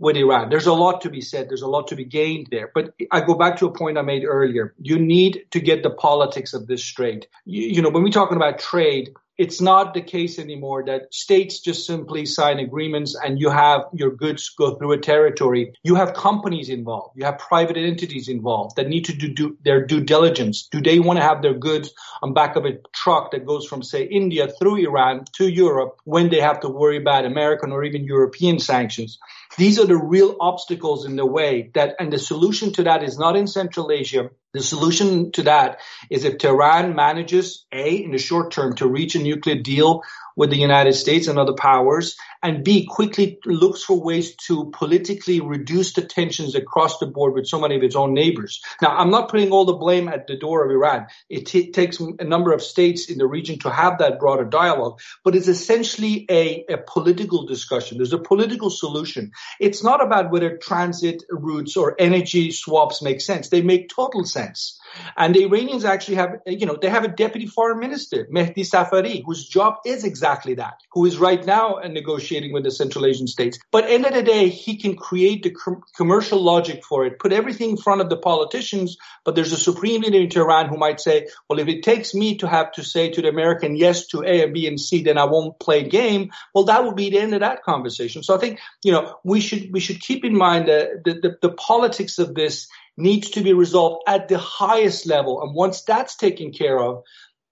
with 0.00 0.16
Iran. 0.16 0.48
There's 0.48 0.66
a 0.66 0.72
lot 0.72 1.02
to 1.02 1.10
be 1.10 1.20
said. 1.20 1.48
There's 1.48 1.62
a 1.62 1.68
lot 1.68 1.88
to 1.88 1.94
be 1.94 2.06
gained 2.06 2.48
there. 2.50 2.72
But 2.74 2.94
I 3.12 3.20
go 3.20 3.34
back 3.34 3.58
to 3.58 3.66
a 3.66 3.72
point 3.72 3.98
I 3.98 4.02
made 4.02 4.24
earlier. 4.24 4.74
You 4.80 4.98
need 4.98 5.44
to 5.50 5.60
get 5.60 5.82
the 5.82 5.90
politics 5.90 6.54
of 6.54 6.66
this 6.66 6.82
straight. 6.82 7.28
You, 7.44 7.68
you 7.68 7.82
know, 7.82 7.90
when 7.90 8.02
we're 8.02 8.10
talking 8.10 8.38
about 8.38 8.58
trade, 8.58 9.10
it's 9.36 9.60
not 9.60 9.94
the 9.94 10.02
case 10.02 10.38
anymore 10.38 10.84
that 10.84 11.14
states 11.14 11.60
just 11.60 11.86
simply 11.86 12.26
sign 12.26 12.58
agreements 12.58 13.14
and 13.14 13.40
you 13.40 13.48
have 13.48 13.82
your 13.94 14.10
goods 14.10 14.50
go 14.50 14.74
through 14.74 14.92
a 14.92 14.98
territory. 14.98 15.72
You 15.82 15.94
have 15.94 16.12
companies 16.12 16.68
involved. 16.68 17.16
You 17.16 17.24
have 17.24 17.38
private 17.38 17.78
entities 17.78 18.28
involved 18.28 18.76
that 18.76 18.88
need 18.88 19.06
to 19.06 19.14
do, 19.14 19.32
do 19.32 19.56
their 19.64 19.86
due 19.86 20.00
diligence. 20.00 20.68
Do 20.70 20.82
they 20.82 20.98
want 20.98 21.18
to 21.18 21.22
have 21.22 21.40
their 21.40 21.54
goods 21.54 21.92
on 22.22 22.34
back 22.34 22.56
of 22.56 22.66
a 22.66 22.78
truck 22.92 23.30
that 23.32 23.46
goes 23.46 23.66
from 23.66 23.82
say 23.82 24.04
India 24.04 24.48
through 24.48 24.76
Iran 24.76 25.24
to 25.36 25.48
Europe 25.48 25.96
when 26.04 26.28
they 26.28 26.40
have 26.40 26.60
to 26.60 26.68
worry 26.68 26.98
about 26.98 27.24
American 27.24 27.72
or 27.72 27.84
even 27.84 28.04
European 28.04 28.58
sanctions? 28.58 29.18
These 29.58 29.78
are 29.80 29.86
the 29.86 29.96
real 29.96 30.36
obstacles 30.40 31.04
in 31.04 31.16
the 31.16 31.26
way 31.26 31.70
that, 31.74 31.96
and 31.98 32.12
the 32.12 32.18
solution 32.18 32.72
to 32.74 32.84
that 32.84 33.02
is 33.02 33.18
not 33.18 33.36
in 33.36 33.46
Central 33.46 33.90
Asia. 33.90 34.30
The 34.52 34.62
solution 34.62 35.32
to 35.32 35.42
that 35.42 35.78
is 36.08 36.24
if 36.24 36.38
Tehran 36.38 36.94
manages, 36.94 37.64
A, 37.72 38.02
in 38.02 38.12
the 38.12 38.18
short 38.18 38.52
term 38.52 38.74
to 38.76 38.88
reach 38.88 39.14
a 39.14 39.18
nuclear 39.18 39.56
deal 39.56 40.02
with 40.36 40.50
the 40.50 40.56
United 40.56 40.94
States 40.94 41.28
and 41.28 41.38
other 41.38 41.54
powers, 41.54 42.16
and 42.42 42.64
B, 42.64 42.86
quickly 42.86 43.38
looks 43.44 43.82
for 43.82 44.00
ways 44.00 44.34
to 44.46 44.70
politically 44.70 45.40
reduce 45.40 45.92
the 45.92 46.02
tensions 46.02 46.54
across 46.54 46.98
the 46.98 47.06
board 47.06 47.34
with 47.34 47.46
so 47.46 47.60
many 47.60 47.76
of 47.76 47.82
its 47.82 47.96
own 47.96 48.14
neighbors. 48.14 48.62
Now, 48.80 48.96
I'm 48.96 49.10
not 49.10 49.28
putting 49.28 49.50
all 49.50 49.66
the 49.66 49.74
blame 49.74 50.08
at 50.08 50.26
the 50.26 50.38
door 50.38 50.64
of 50.64 50.70
Iran. 50.70 51.06
It 51.28 51.46
t- 51.46 51.70
takes 51.70 52.00
a 52.00 52.24
number 52.24 52.52
of 52.52 52.62
states 52.62 53.10
in 53.10 53.18
the 53.18 53.26
region 53.26 53.58
to 53.60 53.70
have 53.70 53.98
that 53.98 54.18
broader 54.18 54.44
dialogue, 54.44 55.00
but 55.22 55.34
it's 55.34 55.48
essentially 55.48 56.26
a, 56.30 56.64
a 56.70 56.78
political 56.78 57.44
discussion. 57.44 57.98
There's 57.98 58.14
a 58.14 58.18
political 58.18 58.70
solution. 58.70 59.32
It's 59.58 59.84
not 59.84 60.02
about 60.02 60.30
whether 60.30 60.56
transit 60.56 61.22
routes 61.30 61.76
or 61.76 61.94
energy 61.98 62.50
swaps 62.50 63.02
make 63.02 63.20
sense. 63.20 63.48
They 63.48 63.62
make 63.62 63.90
total 63.90 64.24
sense. 64.24 64.78
And 65.16 65.34
the 65.34 65.44
Iranians 65.44 65.84
actually 65.84 66.16
have, 66.16 66.36
you 66.46 66.66
know, 66.66 66.78
they 66.80 66.88
have 66.88 67.04
a 67.04 67.08
deputy 67.08 67.46
foreign 67.46 67.78
minister, 67.78 68.26
Mehdi 68.32 68.64
Safari, 68.64 69.22
whose 69.24 69.46
job 69.46 69.76
is 69.84 70.04
exactly 70.04 70.29
that, 70.30 70.80
who 70.92 71.06
is 71.06 71.18
right 71.18 71.44
now 71.44 71.80
negotiating 71.86 72.52
with 72.52 72.64
the 72.64 72.70
Central 72.70 73.06
Asian 73.06 73.26
states. 73.26 73.58
But 73.70 73.84
end 73.84 74.06
of 74.06 74.14
the 74.14 74.22
day, 74.22 74.48
he 74.48 74.76
can 74.76 74.96
create 74.96 75.42
the 75.42 75.50
com- 75.50 75.82
commercial 75.96 76.42
logic 76.42 76.84
for 76.84 77.06
it, 77.06 77.18
put 77.18 77.32
everything 77.32 77.70
in 77.70 77.76
front 77.76 78.00
of 78.00 78.08
the 78.08 78.16
politicians. 78.16 78.96
But 79.24 79.34
there's 79.34 79.52
a 79.52 79.56
supreme 79.56 80.02
leader 80.02 80.18
in 80.18 80.28
Tehran 80.28 80.68
who 80.68 80.76
might 80.76 81.00
say, 81.00 81.28
well, 81.48 81.58
if 81.58 81.68
it 81.68 81.82
takes 81.82 82.14
me 82.14 82.38
to 82.38 82.48
have 82.48 82.72
to 82.72 82.84
say 82.84 83.10
to 83.10 83.22
the 83.22 83.28
American 83.28 83.76
yes 83.76 84.06
to 84.08 84.22
A 84.22 84.42
and 84.44 84.54
B 84.54 84.66
and 84.66 84.80
C, 84.80 85.02
then 85.02 85.18
I 85.18 85.24
won't 85.24 85.58
play 85.58 85.82
game. 85.82 86.30
Well, 86.54 86.64
that 86.64 86.84
would 86.84 86.96
be 86.96 87.10
the 87.10 87.18
end 87.18 87.34
of 87.34 87.40
that 87.40 87.62
conversation. 87.62 88.22
So 88.22 88.34
I 88.34 88.38
think, 88.38 88.60
you 88.82 88.92
know, 88.92 89.16
we 89.24 89.40
should, 89.40 89.72
we 89.72 89.80
should 89.80 90.00
keep 90.00 90.24
in 90.24 90.36
mind 90.36 90.68
the, 90.68 91.00
the, 91.04 91.36
the 91.42 91.52
politics 91.52 92.18
of 92.18 92.34
this 92.34 92.68
needs 92.96 93.30
to 93.30 93.42
be 93.42 93.52
resolved 93.52 94.02
at 94.06 94.28
the 94.28 94.38
highest 94.38 95.06
level. 95.06 95.42
And 95.42 95.54
once 95.54 95.82
that's 95.82 96.16
taken 96.16 96.52
care 96.52 96.78
of, 96.78 97.04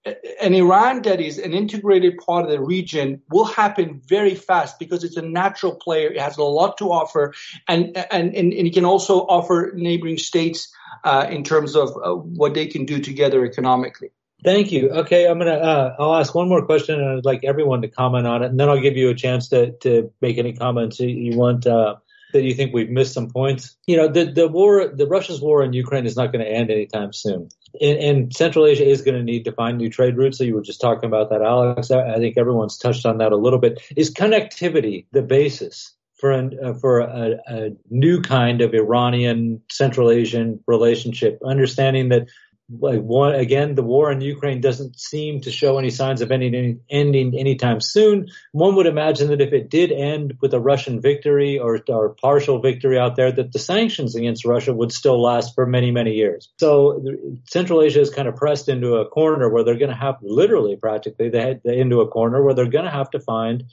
an 0.05 0.53
Iran 0.53 1.01
that 1.03 1.19
is 1.19 1.37
an 1.37 1.53
integrated 1.53 2.17
part 2.17 2.45
of 2.45 2.51
the 2.51 2.61
region 2.61 3.21
will 3.29 3.45
happen 3.45 4.01
very 4.05 4.35
fast 4.35 4.79
because 4.79 5.03
it's 5.03 5.17
a 5.17 5.21
natural 5.21 5.75
player. 5.75 6.09
It 6.09 6.21
has 6.21 6.37
a 6.37 6.43
lot 6.43 6.77
to 6.77 6.91
offer, 6.91 7.33
and 7.67 7.97
and 8.11 8.35
and, 8.35 8.53
it 8.53 8.73
can 8.73 8.85
also 8.85 9.19
offer 9.21 9.71
neighboring 9.75 10.17
states 10.17 10.73
uh, 11.03 11.27
in 11.29 11.43
terms 11.43 11.75
of 11.75 11.89
uh, 12.03 12.13
what 12.13 12.53
they 12.53 12.67
can 12.67 12.85
do 12.85 12.99
together 12.99 13.45
economically. 13.45 14.09
Thank 14.43 14.71
you. 14.71 14.89
Okay, 14.89 15.27
I'm 15.27 15.37
gonna. 15.37 15.51
Uh, 15.51 15.95
I'll 15.99 16.15
ask 16.15 16.33
one 16.33 16.47
more 16.47 16.65
question, 16.65 16.99
and 16.99 17.17
I'd 17.17 17.25
like 17.25 17.43
everyone 17.43 17.81
to 17.81 17.89
comment 17.89 18.25
on 18.25 18.41
it, 18.41 18.51
and 18.51 18.59
then 18.59 18.69
I'll 18.69 18.81
give 18.81 18.95
you 18.95 19.09
a 19.09 19.15
chance 19.15 19.49
to 19.49 19.71
to 19.79 20.13
make 20.21 20.37
any 20.37 20.53
comments 20.53 20.99
you 20.99 21.37
want. 21.37 21.67
That 22.33 22.43
you 22.43 22.53
think 22.53 22.73
we've 22.73 22.89
missed 22.89 23.13
some 23.13 23.29
points? 23.29 23.75
You 23.87 23.97
know, 23.97 24.07
the, 24.07 24.25
the 24.25 24.47
war, 24.47 24.87
the 24.87 25.07
Russia's 25.07 25.41
war 25.41 25.63
in 25.63 25.73
Ukraine 25.73 26.05
is 26.05 26.15
not 26.15 26.31
going 26.31 26.45
to 26.45 26.51
end 26.51 26.69
anytime 26.69 27.11
soon. 27.11 27.49
And, 27.81 27.97
and 27.97 28.35
Central 28.35 28.65
Asia 28.65 28.87
is 28.87 29.01
going 29.01 29.17
to 29.17 29.23
need 29.23 29.45
to 29.45 29.51
find 29.51 29.77
new 29.77 29.89
trade 29.89 30.17
routes. 30.17 30.37
So 30.37 30.43
you 30.43 30.55
were 30.55 30.61
just 30.61 30.81
talking 30.81 31.07
about 31.07 31.29
that, 31.29 31.41
Alex. 31.41 31.91
I, 31.91 32.13
I 32.13 32.17
think 32.17 32.37
everyone's 32.37 32.77
touched 32.77 33.05
on 33.05 33.17
that 33.17 33.31
a 33.31 33.37
little 33.37 33.59
bit. 33.59 33.81
Is 33.95 34.13
connectivity 34.13 35.05
the 35.11 35.21
basis 35.21 35.95
for 36.19 36.31
an, 36.31 36.59
uh, 36.63 36.73
for 36.73 36.99
a, 36.99 37.37
a, 37.47 37.69
new 37.89 38.21
kind 38.21 38.61
of 38.61 38.73
Iranian 38.73 39.61
Central 39.71 40.11
Asian 40.11 40.61
relationship, 40.67 41.39
understanding 41.45 42.09
that 42.09 42.27
like 42.69 43.01
one 43.01 43.33
again, 43.33 43.73
the 43.73 43.83
war 43.83 44.11
in 44.11 44.21
Ukraine 44.21 44.61
doesn't 44.61 44.99
seem 44.99 45.41
to 45.41 45.51
show 45.51 45.79
any 45.79 45.89
signs 45.89 46.21
of 46.21 46.31
ending 46.31 46.81
ending 46.89 47.37
anytime 47.37 47.81
soon. 47.81 48.27
One 48.51 48.75
would 48.75 48.85
imagine 48.85 49.29
that 49.29 49.41
if 49.41 49.53
it 49.53 49.69
did 49.69 49.91
end 49.91 50.37
with 50.39 50.53
a 50.53 50.59
Russian 50.59 51.01
victory 51.01 51.57
or, 51.57 51.79
or 51.87 52.09
partial 52.09 52.59
victory 52.61 52.99
out 52.99 53.15
there, 53.15 53.31
that 53.31 53.51
the 53.51 53.59
sanctions 53.59 54.15
against 54.15 54.45
Russia 54.45 54.73
would 54.73 54.91
still 54.91 55.21
last 55.21 55.55
for 55.55 55.65
many 55.65 55.91
many 55.91 56.13
years. 56.13 56.49
So 56.59 57.03
Central 57.45 57.81
Asia 57.81 58.01
is 58.01 58.11
kind 58.11 58.27
of 58.27 58.35
pressed 58.35 58.69
into 58.69 58.95
a 58.95 59.07
corner 59.07 59.49
where 59.49 59.63
they're 59.63 59.77
going 59.77 59.91
to 59.91 59.95
have 59.95 60.17
literally 60.21 60.75
practically 60.75 61.29
they 61.29 61.59
into 61.63 62.01
a 62.01 62.07
corner 62.07 62.43
where 62.43 62.53
they're 62.53 62.67
going 62.67 62.85
to 62.85 62.91
have 62.91 63.09
to 63.11 63.19
find 63.19 63.63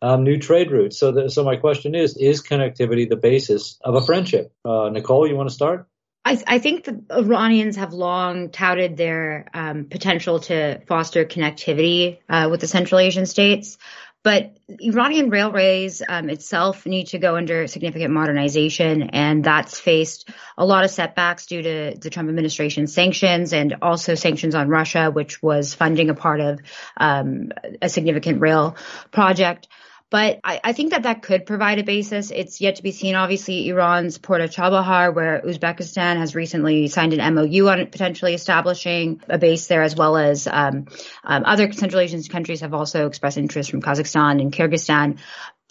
um, 0.00 0.22
new 0.22 0.38
trade 0.38 0.70
routes. 0.70 0.98
So, 0.98 1.12
the, 1.12 1.30
so 1.30 1.44
my 1.44 1.56
question 1.56 1.94
is: 1.94 2.16
Is 2.16 2.42
connectivity 2.42 3.08
the 3.08 3.16
basis 3.16 3.78
of 3.82 3.94
a 3.94 4.04
friendship? 4.04 4.52
Uh, 4.64 4.90
Nicole, 4.90 5.26
you 5.26 5.34
want 5.34 5.48
to 5.48 5.54
start? 5.54 5.88
I, 6.24 6.42
I, 6.46 6.58
think 6.58 6.84
the 6.84 7.02
Iranians 7.10 7.76
have 7.76 7.92
long 7.92 8.48
touted 8.48 8.96
their 8.96 9.46
um, 9.52 9.84
potential 9.84 10.40
to 10.40 10.80
foster 10.86 11.24
connectivity 11.26 12.18
uh, 12.28 12.48
with 12.50 12.60
the 12.60 12.66
Central 12.66 12.98
Asian 12.98 13.26
states, 13.26 13.76
but 14.24 14.56
Iranian 14.80 15.28
railways 15.28 16.02
um, 16.08 16.30
itself 16.30 16.86
need 16.86 17.08
to 17.08 17.18
go 17.18 17.36
under 17.36 17.66
significant 17.66 18.10
modernization, 18.10 19.02
and 19.10 19.44
that's 19.44 19.78
faced 19.78 20.30
a 20.56 20.64
lot 20.64 20.82
of 20.84 20.90
setbacks 20.90 21.44
due 21.44 21.60
to 21.60 21.94
the 22.00 22.08
Trump 22.08 22.30
administration 22.30 22.86
sanctions 22.86 23.52
and 23.52 23.76
also 23.82 24.14
sanctions 24.14 24.54
on 24.54 24.68
Russia, 24.68 25.10
which 25.10 25.42
was 25.42 25.74
funding 25.74 26.08
a 26.08 26.14
part 26.14 26.40
of 26.40 26.60
um, 26.96 27.52
a 27.82 27.90
significant 27.90 28.40
rail 28.40 28.76
project. 29.10 29.68
But 30.10 30.38
I, 30.44 30.60
I, 30.62 30.72
think 30.74 30.90
that 30.90 31.04
that 31.04 31.22
could 31.22 31.44
provide 31.44 31.78
a 31.80 31.82
basis. 31.82 32.30
It's 32.30 32.60
yet 32.60 32.76
to 32.76 32.82
be 32.82 32.92
seen. 32.92 33.14
Obviously, 33.16 33.68
Iran's 33.68 34.18
port 34.18 34.42
of 34.42 34.50
Chabahar, 34.50 35.12
where 35.12 35.42
Uzbekistan 35.44 36.18
has 36.18 36.34
recently 36.34 36.86
signed 36.86 37.14
an 37.14 37.34
MOU 37.34 37.68
on 37.68 37.86
potentially 37.86 38.34
establishing 38.34 39.22
a 39.28 39.38
base 39.38 39.66
there, 39.66 39.82
as 39.82 39.96
well 39.96 40.16
as 40.16 40.46
um, 40.46 40.86
um, 41.24 41.42
other 41.44 41.72
Central 41.72 42.00
Asian 42.00 42.22
countries 42.22 42.60
have 42.60 42.74
also 42.74 43.06
expressed 43.06 43.38
interest 43.38 43.70
from 43.70 43.82
Kazakhstan 43.82 44.40
and 44.40 44.52
Kyrgyzstan. 44.52 45.18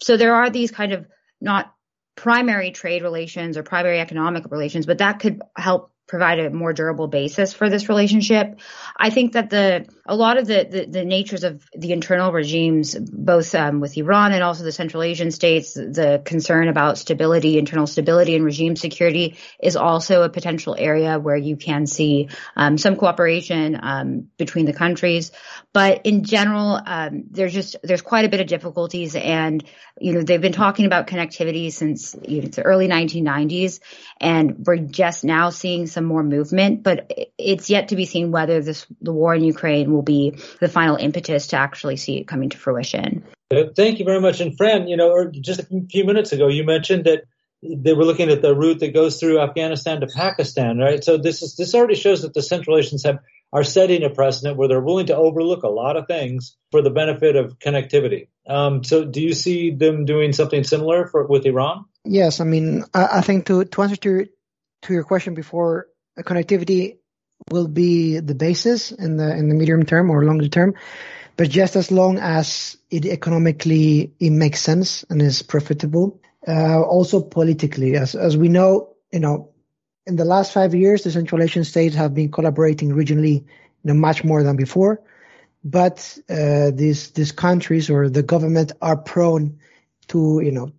So 0.00 0.16
there 0.16 0.34
are 0.34 0.50
these 0.50 0.70
kind 0.70 0.92
of 0.92 1.06
not 1.40 1.72
primary 2.16 2.70
trade 2.70 3.02
relations 3.02 3.56
or 3.56 3.62
primary 3.62 4.00
economic 4.00 4.50
relations, 4.50 4.84
but 4.84 4.98
that 4.98 5.20
could 5.20 5.40
help 5.56 5.93
provide 6.06 6.38
a 6.38 6.50
more 6.50 6.72
durable 6.72 7.08
basis 7.08 7.54
for 7.54 7.70
this 7.70 7.88
relationship. 7.88 8.60
I 8.96 9.10
think 9.10 9.32
that 9.32 9.48
the 9.48 9.86
a 10.06 10.14
lot 10.14 10.36
of 10.36 10.46
the 10.46 10.66
the, 10.70 10.84
the 10.86 11.04
natures 11.04 11.44
of 11.44 11.66
the 11.72 11.92
internal 11.92 12.30
regimes, 12.30 12.94
both 12.94 13.54
um, 13.54 13.80
with 13.80 13.96
Iran 13.96 14.32
and 14.32 14.42
also 14.42 14.64
the 14.64 14.72
Central 14.72 15.02
Asian 15.02 15.30
states, 15.30 15.74
the 15.74 16.20
concern 16.24 16.68
about 16.68 16.98
stability, 16.98 17.58
internal 17.58 17.86
stability, 17.86 18.36
and 18.36 18.44
regime 18.44 18.76
security 18.76 19.38
is 19.62 19.76
also 19.76 20.22
a 20.22 20.28
potential 20.28 20.76
area 20.78 21.18
where 21.18 21.36
you 21.36 21.56
can 21.56 21.86
see 21.86 22.28
um, 22.54 22.76
some 22.76 22.96
cooperation 22.96 23.78
um, 23.82 24.28
between 24.36 24.66
the 24.66 24.74
countries. 24.74 25.32
But 25.72 26.02
in 26.04 26.24
general, 26.24 26.80
um, 26.84 27.24
there's 27.30 27.54
just 27.54 27.76
there's 27.82 28.02
quite 28.02 28.26
a 28.26 28.28
bit 28.28 28.40
of 28.40 28.46
difficulties, 28.46 29.16
and 29.16 29.64
you 29.98 30.12
know 30.12 30.22
they've 30.22 30.40
been 30.40 30.52
talking 30.52 30.84
about 30.84 31.06
connectivity 31.06 31.72
since 31.72 32.14
you 32.28 32.42
know, 32.42 32.48
the 32.48 32.62
early 32.62 32.88
1990s, 32.88 33.80
and 34.20 34.66
we're 34.66 34.76
just 34.76 35.24
now 35.24 35.48
seeing 35.48 35.86
some 35.94 36.04
more 36.04 36.22
movement, 36.22 36.82
but 36.82 37.10
it's 37.38 37.70
yet 37.70 37.88
to 37.88 37.96
be 37.96 38.04
seen 38.04 38.30
whether 38.30 38.60
this, 38.60 38.86
the 39.00 39.12
war 39.12 39.34
in 39.34 39.44
Ukraine 39.44 39.90
will 39.92 40.02
be 40.02 40.36
the 40.60 40.68
final 40.68 40.96
impetus 40.96 41.48
to 41.48 41.56
actually 41.56 41.96
see 41.96 42.18
it 42.18 42.28
coming 42.28 42.50
to 42.50 42.58
fruition. 42.58 43.24
Thank 43.50 43.98
you 43.98 44.04
very 44.04 44.20
much. 44.20 44.40
And 44.40 44.56
Fran, 44.56 44.88
you 44.88 44.96
know, 44.96 45.30
just 45.30 45.60
a 45.60 45.66
few 45.88 46.04
minutes 46.04 46.32
ago, 46.32 46.48
you 46.48 46.64
mentioned 46.64 47.04
that 47.04 47.24
they 47.62 47.94
were 47.94 48.04
looking 48.04 48.30
at 48.30 48.42
the 48.42 48.54
route 48.54 48.80
that 48.80 48.92
goes 48.92 49.18
through 49.18 49.40
Afghanistan 49.40 50.00
to 50.00 50.06
Pakistan, 50.06 50.78
right? 50.78 51.02
So 51.02 51.16
this 51.16 51.42
is 51.42 51.56
this 51.56 51.74
already 51.74 51.94
shows 51.94 52.22
that 52.22 52.34
the 52.34 52.42
Central 52.42 52.76
Asians 52.76 53.04
have 53.04 53.20
are 53.52 53.64
setting 53.64 54.02
a 54.02 54.10
precedent 54.10 54.56
where 54.56 54.66
they're 54.66 54.80
willing 54.80 55.06
to 55.06 55.16
overlook 55.16 55.62
a 55.62 55.68
lot 55.68 55.96
of 55.96 56.08
things 56.08 56.56
for 56.72 56.82
the 56.82 56.90
benefit 56.90 57.36
of 57.36 57.58
connectivity. 57.60 58.26
Um, 58.48 58.82
so 58.82 59.04
do 59.04 59.22
you 59.22 59.32
see 59.32 59.70
them 59.70 60.04
doing 60.04 60.32
something 60.32 60.64
similar 60.64 61.06
for 61.06 61.26
with 61.26 61.46
Iran? 61.46 61.84
Yes, 62.04 62.40
I 62.40 62.44
mean, 62.44 62.84
I, 62.92 63.18
I 63.18 63.20
think 63.20 63.46
to 63.46 63.64
to 63.64 63.82
answer 63.82 63.96
to 63.96 64.08
your, 64.10 64.24
to 64.84 64.92
your 64.92 65.04
question 65.04 65.34
before, 65.34 65.88
connectivity 66.18 66.98
will 67.50 67.68
be 67.68 68.20
the 68.20 68.34
basis 68.34 68.92
in 68.92 69.16
the 69.16 69.36
in 69.36 69.48
the 69.48 69.54
medium 69.54 69.84
term 69.84 70.10
or 70.10 70.24
longer 70.24 70.48
term, 70.48 70.74
but 71.36 71.50
just 71.50 71.76
as 71.76 71.90
long 71.90 72.18
as 72.18 72.76
it 72.90 73.04
economically 73.04 74.12
it 74.20 74.30
makes 74.30 74.60
sense 74.60 75.04
and 75.10 75.20
is 75.20 75.42
profitable. 75.42 76.20
Uh, 76.46 76.80
also 76.82 77.22
politically, 77.22 77.96
as 77.96 78.14
as 78.14 78.36
we 78.36 78.48
know, 78.48 78.94
you 79.10 79.20
know, 79.20 79.50
in 80.06 80.16
the 80.16 80.24
last 80.24 80.52
five 80.52 80.74
years, 80.74 81.02
the 81.02 81.10
Central 81.10 81.42
Asian 81.42 81.64
states 81.64 81.94
have 81.96 82.14
been 82.14 82.30
collaborating 82.30 82.90
regionally, 82.90 83.42
you 83.42 83.84
know, 83.84 83.94
much 83.94 84.22
more 84.24 84.42
than 84.42 84.56
before. 84.56 85.02
But 85.64 86.18
uh, 86.28 86.70
these 86.72 87.10
these 87.12 87.32
countries 87.32 87.88
or 87.88 88.10
the 88.10 88.22
government 88.22 88.72
are 88.82 88.98
prone 88.98 89.58
to, 90.08 90.40
you 90.44 90.52
know, 90.52 90.70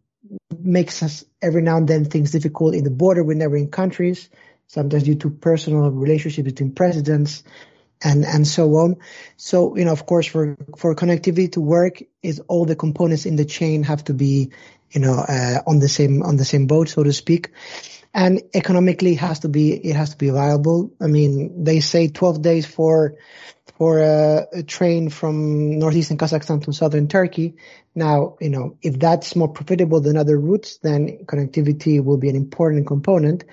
makes 0.66 1.04
us 1.04 1.24
every 1.42 1.62
now 1.62 1.78
and 1.78 1.88
then 1.88 2.06
things 2.06 2.32
difficult 2.32 2.76
in 2.76 2.84
the 2.84 2.90
border 2.92 3.24
with 3.24 3.38
neighboring 3.38 3.70
countries 3.70 4.30
sometimes 4.68 5.04
due 5.04 5.16
to 5.16 5.30
personal 5.30 5.92
relationships 5.92 6.46
between 6.46 6.74
presidents 6.74 7.44
and 8.04 8.26
and 8.26 8.48
so 8.48 8.68
on. 8.76 8.98
So 9.38 9.76
you 9.78 9.86
know, 9.86 9.92
of 9.92 10.06
course, 10.06 10.28
for 10.28 10.58
for 10.78 10.96
connectivity 10.96 11.52
to 11.54 11.62
work, 11.62 12.02
is 12.22 12.42
all 12.48 12.66
the 12.66 12.76
components 12.76 13.26
in 13.26 13.36
the 13.36 13.46
chain 13.46 13.84
have 13.84 14.04
to 14.06 14.14
be 14.14 14.52
you 14.92 15.02
know 15.02 15.14
uh, 15.14 15.62
on 15.68 15.80
the 15.80 15.90
same 15.90 16.24
on 16.24 16.38
the 16.38 16.46
same 16.46 16.68
boat, 16.68 16.90
so 16.90 17.04
to 17.04 17.14
speak. 17.14 17.52
And 18.14 18.44
economically, 18.54 19.16
has 19.16 19.40
to 19.40 19.50
be 19.50 19.74
it 19.74 19.96
has 19.96 20.12
to 20.12 20.18
be 20.18 20.30
viable. 20.30 20.94
I 21.02 21.08
mean, 21.08 21.64
they 21.64 21.82
say 21.82 22.08
12 22.08 22.42
days 22.42 22.66
for 22.66 23.16
for 23.78 24.00
a, 24.00 24.48
a 24.54 24.64
train 24.64 25.10
from 25.10 25.80
northeastern 25.80 26.18
Kazakhstan 26.18 26.64
to 26.64 26.74
southern 26.74 27.08
Turkey. 27.08 27.56
Now, 27.94 28.38
you 28.40 28.50
know, 28.50 28.78
if 28.82 29.00
that's 29.00 29.36
more 29.36 29.50
profitable 29.50 30.02
than 30.02 30.18
other 30.18 30.38
routes, 30.38 30.78
then 30.78 31.26
connectivity 31.26 32.04
will 32.04 32.18
be 32.18 32.30
an 32.30 32.36
important 32.36 32.88
component. 32.88 33.44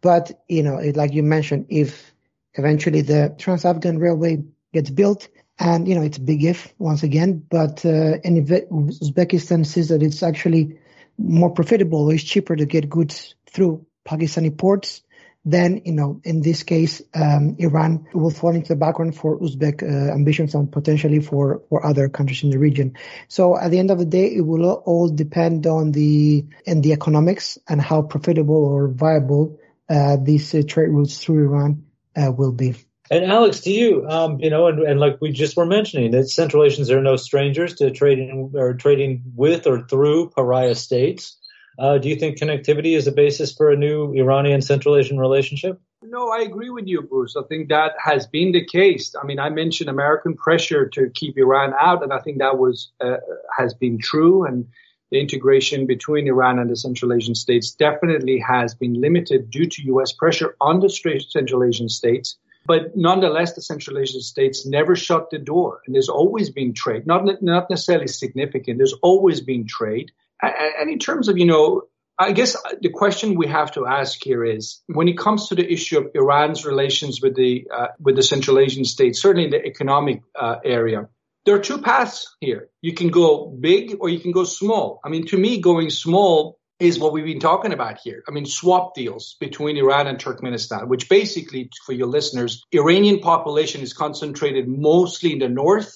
But, 0.00 0.42
you 0.48 0.62
know, 0.62 0.78
it, 0.78 0.96
like 0.96 1.12
you 1.12 1.22
mentioned, 1.22 1.66
if 1.70 2.12
eventually 2.54 3.02
the 3.02 3.34
Trans-Afghan 3.38 3.98
Railway 3.98 4.44
gets 4.72 4.90
built, 4.90 5.28
and, 5.58 5.86
you 5.86 5.94
know, 5.94 6.02
it's 6.02 6.18
a 6.18 6.20
big 6.22 6.44
if 6.44 6.72
once 6.78 7.02
again, 7.02 7.44
but, 7.48 7.84
uh, 7.84 8.18
and 8.24 8.38
if 8.38 8.68
Uzbekistan 8.68 9.64
sees 9.64 9.88
that 9.88 10.02
it's 10.02 10.22
actually 10.22 10.78
more 11.18 11.50
profitable 11.50 12.10
it's 12.10 12.24
cheaper 12.24 12.56
to 12.56 12.64
get 12.64 12.88
goods 12.88 13.34
through 13.46 13.86
Pakistani 14.06 14.56
ports, 14.56 15.02
then, 15.44 15.82
you 15.84 15.92
know, 15.92 16.20
in 16.22 16.40
this 16.40 16.62
case, 16.62 17.02
um, 17.14 17.56
Iran 17.58 18.06
will 18.14 18.30
fall 18.30 18.54
into 18.54 18.68
the 18.68 18.76
background 18.76 19.16
for 19.16 19.38
Uzbek 19.40 19.82
uh, 19.82 20.12
ambitions 20.12 20.54
and 20.54 20.70
potentially 20.70 21.20
for, 21.20 21.62
for 21.68 21.84
other 21.84 22.08
countries 22.08 22.44
in 22.44 22.50
the 22.50 22.58
region. 22.58 22.94
So 23.28 23.58
at 23.58 23.70
the 23.70 23.78
end 23.78 23.90
of 23.90 23.98
the 23.98 24.04
day, 24.04 24.26
it 24.26 24.42
will 24.42 24.64
all 24.70 25.08
depend 25.08 25.66
on 25.66 25.90
the, 25.90 26.46
and 26.66 26.82
the 26.82 26.92
economics 26.92 27.58
and 27.68 27.80
how 27.80 28.02
profitable 28.02 28.54
or 28.54 28.88
viable 28.88 29.58
uh, 29.90 30.16
these 30.22 30.54
uh, 30.54 30.62
trade 30.66 30.90
routes 30.90 31.18
through 31.18 31.44
Iran 31.44 31.86
uh, 32.16 32.30
will 32.30 32.52
be. 32.52 32.76
And 33.10 33.24
Alex, 33.24 33.60
to 33.60 33.70
you, 33.70 34.08
um, 34.08 34.40
you 34.40 34.48
know, 34.48 34.68
and, 34.68 34.78
and, 34.78 35.00
like 35.00 35.20
we 35.20 35.32
just 35.32 35.56
were 35.56 35.66
mentioning, 35.66 36.12
that 36.12 36.30
Central 36.30 36.64
Asians 36.64 36.90
are 36.90 37.02
no 37.02 37.16
strangers 37.16 37.74
to 37.74 37.90
trading 37.90 38.52
or 38.54 38.74
trading 38.74 39.22
with 39.34 39.66
or 39.66 39.82
through 39.82 40.30
pariah 40.30 40.74
states. 40.74 41.36
Uh, 41.82 41.98
do 41.98 42.08
you 42.08 42.14
think 42.14 42.38
connectivity 42.38 42.96
is 42.96 43.08
a 43.08 43.12
basis 43.12 43.52
for 43.52 43.72
a 43.72 43.76
new 43.76 44.12
Iranian 44.12 44.62
Central 44.62 44.96
Asian 44.96 45.18
relationship? 45.18 45.80
No, 46.00 46.30
I 46.30 46.42
agree 46.42 46.70
with 46.70 46.86
you, 46.86 47.02
Bruce. 47.02 47.34
I 47.34 47.42
think 47.48 47.70
that 47.70 47.94
has 47.98 48.24
been 48.24 48.52
the 48.52 48.64
case. 48.64 49.16
I 49.20 49.26
mean, 49.26 49.40
I 49.40 49.50
mentioned 49.50 49.90
American 49.90 50.36
pressure 50.36 50.88
to 50.90 51.10
keep 51.12 51.36
Iran 51.36 51.74
out, 51.80 52.04
and 52.04 52.12
I 52.12 52.20
think 52.20 52.38
that 52.38 52.56
was 52.56 52.92
uh, 53.00 53.16
has 53.58 53.74
been 53.74 53.98
true. 53.98 54.44
And 54.44 54.68
the 55.10 55.18
integration 55.18 55.86
between 55.86 56.28
Iran 56.28 56.60
and 56.60 56.70
the 56.70 56.76
Central 56.76 57.12
Asian 57.12 57.34
states 57.34 57.72
definitely 57.72 58.38
has 58.38 58.76
been 58.76 59.00
limited 59.00 59.50
due 59.50 59.66
to 59.66 59.82
U.S. 59.94 60.12
pressure 60.12 60.54
on 60.60 60.78
the 60.78 60.88
Central 60.88 61.64
Asian 61.64 61.88
states. 61.88 62.36
But 62.64 62.96
nonetheless, 62.96 63.54
the 63.54 63.62
Central 63.62 63.98
Asian 63.98 64.20
states 64.20 64.64
never 64.64 64.94
shut 64.94 65.30
the 65.30 65.38
door, 65.38 65.80
and 65.84 65.96
there's 65.96 66.08
always 66.08 66.48
been 66.48 66.74
trade, 66.74 67.08
not 67.08 67.24
not 67.42 67.68
necessarily 67.68 68.06
significant. 68.06 68.78
There's 68.78 69.00
always 69.02 69.40
been 69.40 69.66
trade, 69.66 70.12
and 70.42 70.90
in 70.90 70.98
terms 70.98 71.28
of 71.28 71.38
you 71.38 71.46
know, 71.46 71.82
I 72.18 72.32
guess 72.32 72.56
the 72.80 72.90
question 72.90 73.36
we 73.36 73.46
have 73.46 73.72
to 73.72 73.86
ask 73.86 74.22
here 74.22 74.44
is 74.44 74.82
when 74.86 75.08
it 75.08 75.16
comes 75.18 75.48
to 75.48 75.54
the 75.54 75.72
issue 75.72 75.98
of 75.98 76.10
Iran's 76.14 76.64
relations 76.64 77.20
with 77.22 77.36
the 77.36 77.66
uh, 77.74 77.88
with 78.00 78.16
the 78.16 78.22
Central 78.22 78.58
Asian 78.58 78.84
states, 78.84 79.20
certainly 79.20 79.44
in 79.44 79.50
the 79.50 79.64
economic 79.64 80.22
uh, 80.38 80.56
area 80.64 81.08
there 81.44 81.56
are 81.56 81.60
two 81.60 81.78
paths 81.78 82.36
here. 82.40 82.68
You 82.80 82.94
can 82.94 83.08
go 83.08 83.46
big 83.48 83.96
or 84.00 84.08
you 84.08 84.20
can 84.20 84.32
go 84.32 84.44
small. 84.44 85.00
I 85.04 85.08
mean, 85.08 85.26
to 85.26 85.36
me, 85.36 85.60
going 85.60 85.90
small 85.90 86.58
is 86.78 86.98
what 86.98 87.12
we've 87.12 87.24
been 87.24 87.40
talking 87.40 87.72
about 87.72 87.98
here. 88.02 88.22
I 88.28 88.32
mean, 88.32 88.46
swap 88.46 88.94
deals 88.94 89.36
between 89.40 89.76
Iran 89.76 90.06
and 90.06 90.18
Turkmenistan, 90.18 90.88
which 90.88 91.08
basically, 91.08 91.70
for 91.86 91.92
your 91.92 92.08
listeners, 92.08 92.62
Iranian 92.72 93.20
population 93.20 93.82
is 93.82 93.92
concentrated 93.92 94.68
mostly 94.68 95.32
in 95.32 95.38
the 95.38 95.48
north 95.48 95.92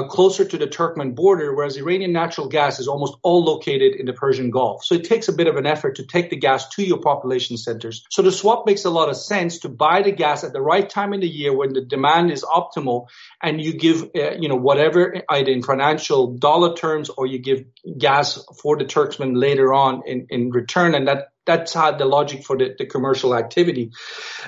closer 0.00 0.44
to 0.44 0.56
the 0.56 0.66
Turkmen 0.66 1.14
border, 1.14 1.54
whereas 1.54 1.76
Iranian 1.76 2.12
natural 2.12 2.48
gas 2.48 2.80
is 2.80 2.88
almost 2.88 3.14
all 3.22 3.44
located 3.44 3.94
in 3.94 4.06
the 4.06 4.14
Persian 4.14 4.50
Gulf. 4.50 4.84
So 4.84 4.94
it 4.94 5.04
takes 5.04 5.28
a 5.28 5.32
bit 5.32 5.48
of 5.48 5.56
an 5.56 5.66
effort 5.66 5.96
to 5.96 6.06
take 6.06 6.30
the 6.30 6.36
gas 6.36 6.70
to 6.70 6.82
your 6.82 6.98
population 6.98 7.58
centers. 7.58 8.04
So 8.10 8.22
the 8.22 8.32
swap 8.32 8.64
makes 8.64 8.86
a 8.86 8.90
lot 8.90 9.10
of 9.10 9.16
sense 9.16 9.58
to 9.60 9.68
buy 9.68 10.00
the 10.02 10.12
gas 10.12 10.44
at 10.44 10.54
the 10.54 10.62
right 10.62 10.88
time 10.88 11.12
in 11.12 11.20
the 11.20 11.28
year 11.28 11.54
when 11.54 11.74
the 11.74 11.82
demand 11.82 12.30
is 12.30 12.42
optimal 12.42 13.08
and 13.42 13.60
you 13.60 13.74
give, 13.76 14.10
uh, 14.16 14.32
you 14.38 14.48
know, 14.48 14.56
whatever 14.56 15.22
either 15.28 15.50
in 15.50 15.62
financial 15.62 16.38
dollar 16.38 16.74
terms 16.74 17.10
or 17.10 17.26
you 17.26 17.38
give 17.38 17.64
gas 17.98 18.42
for 18.62 18.78
the 18.78 18.84
Turkmen 18.86 19.38
later 19.38 19.74
on 19.74 20.02
in, 20.06 20.26
in 20.30 20.50
return. 20.50 20.94
And 20.94 21.08
that 21.08 21.31
that's 21.44 21.72
how 21.72 21.92
the 21.92 22.04
logic 22.04 22.44
for 22.44 22.56
the, 22.56 22.74
the 22.78 22.86
commercial 22.86 23.34
activity. 23.34 23.90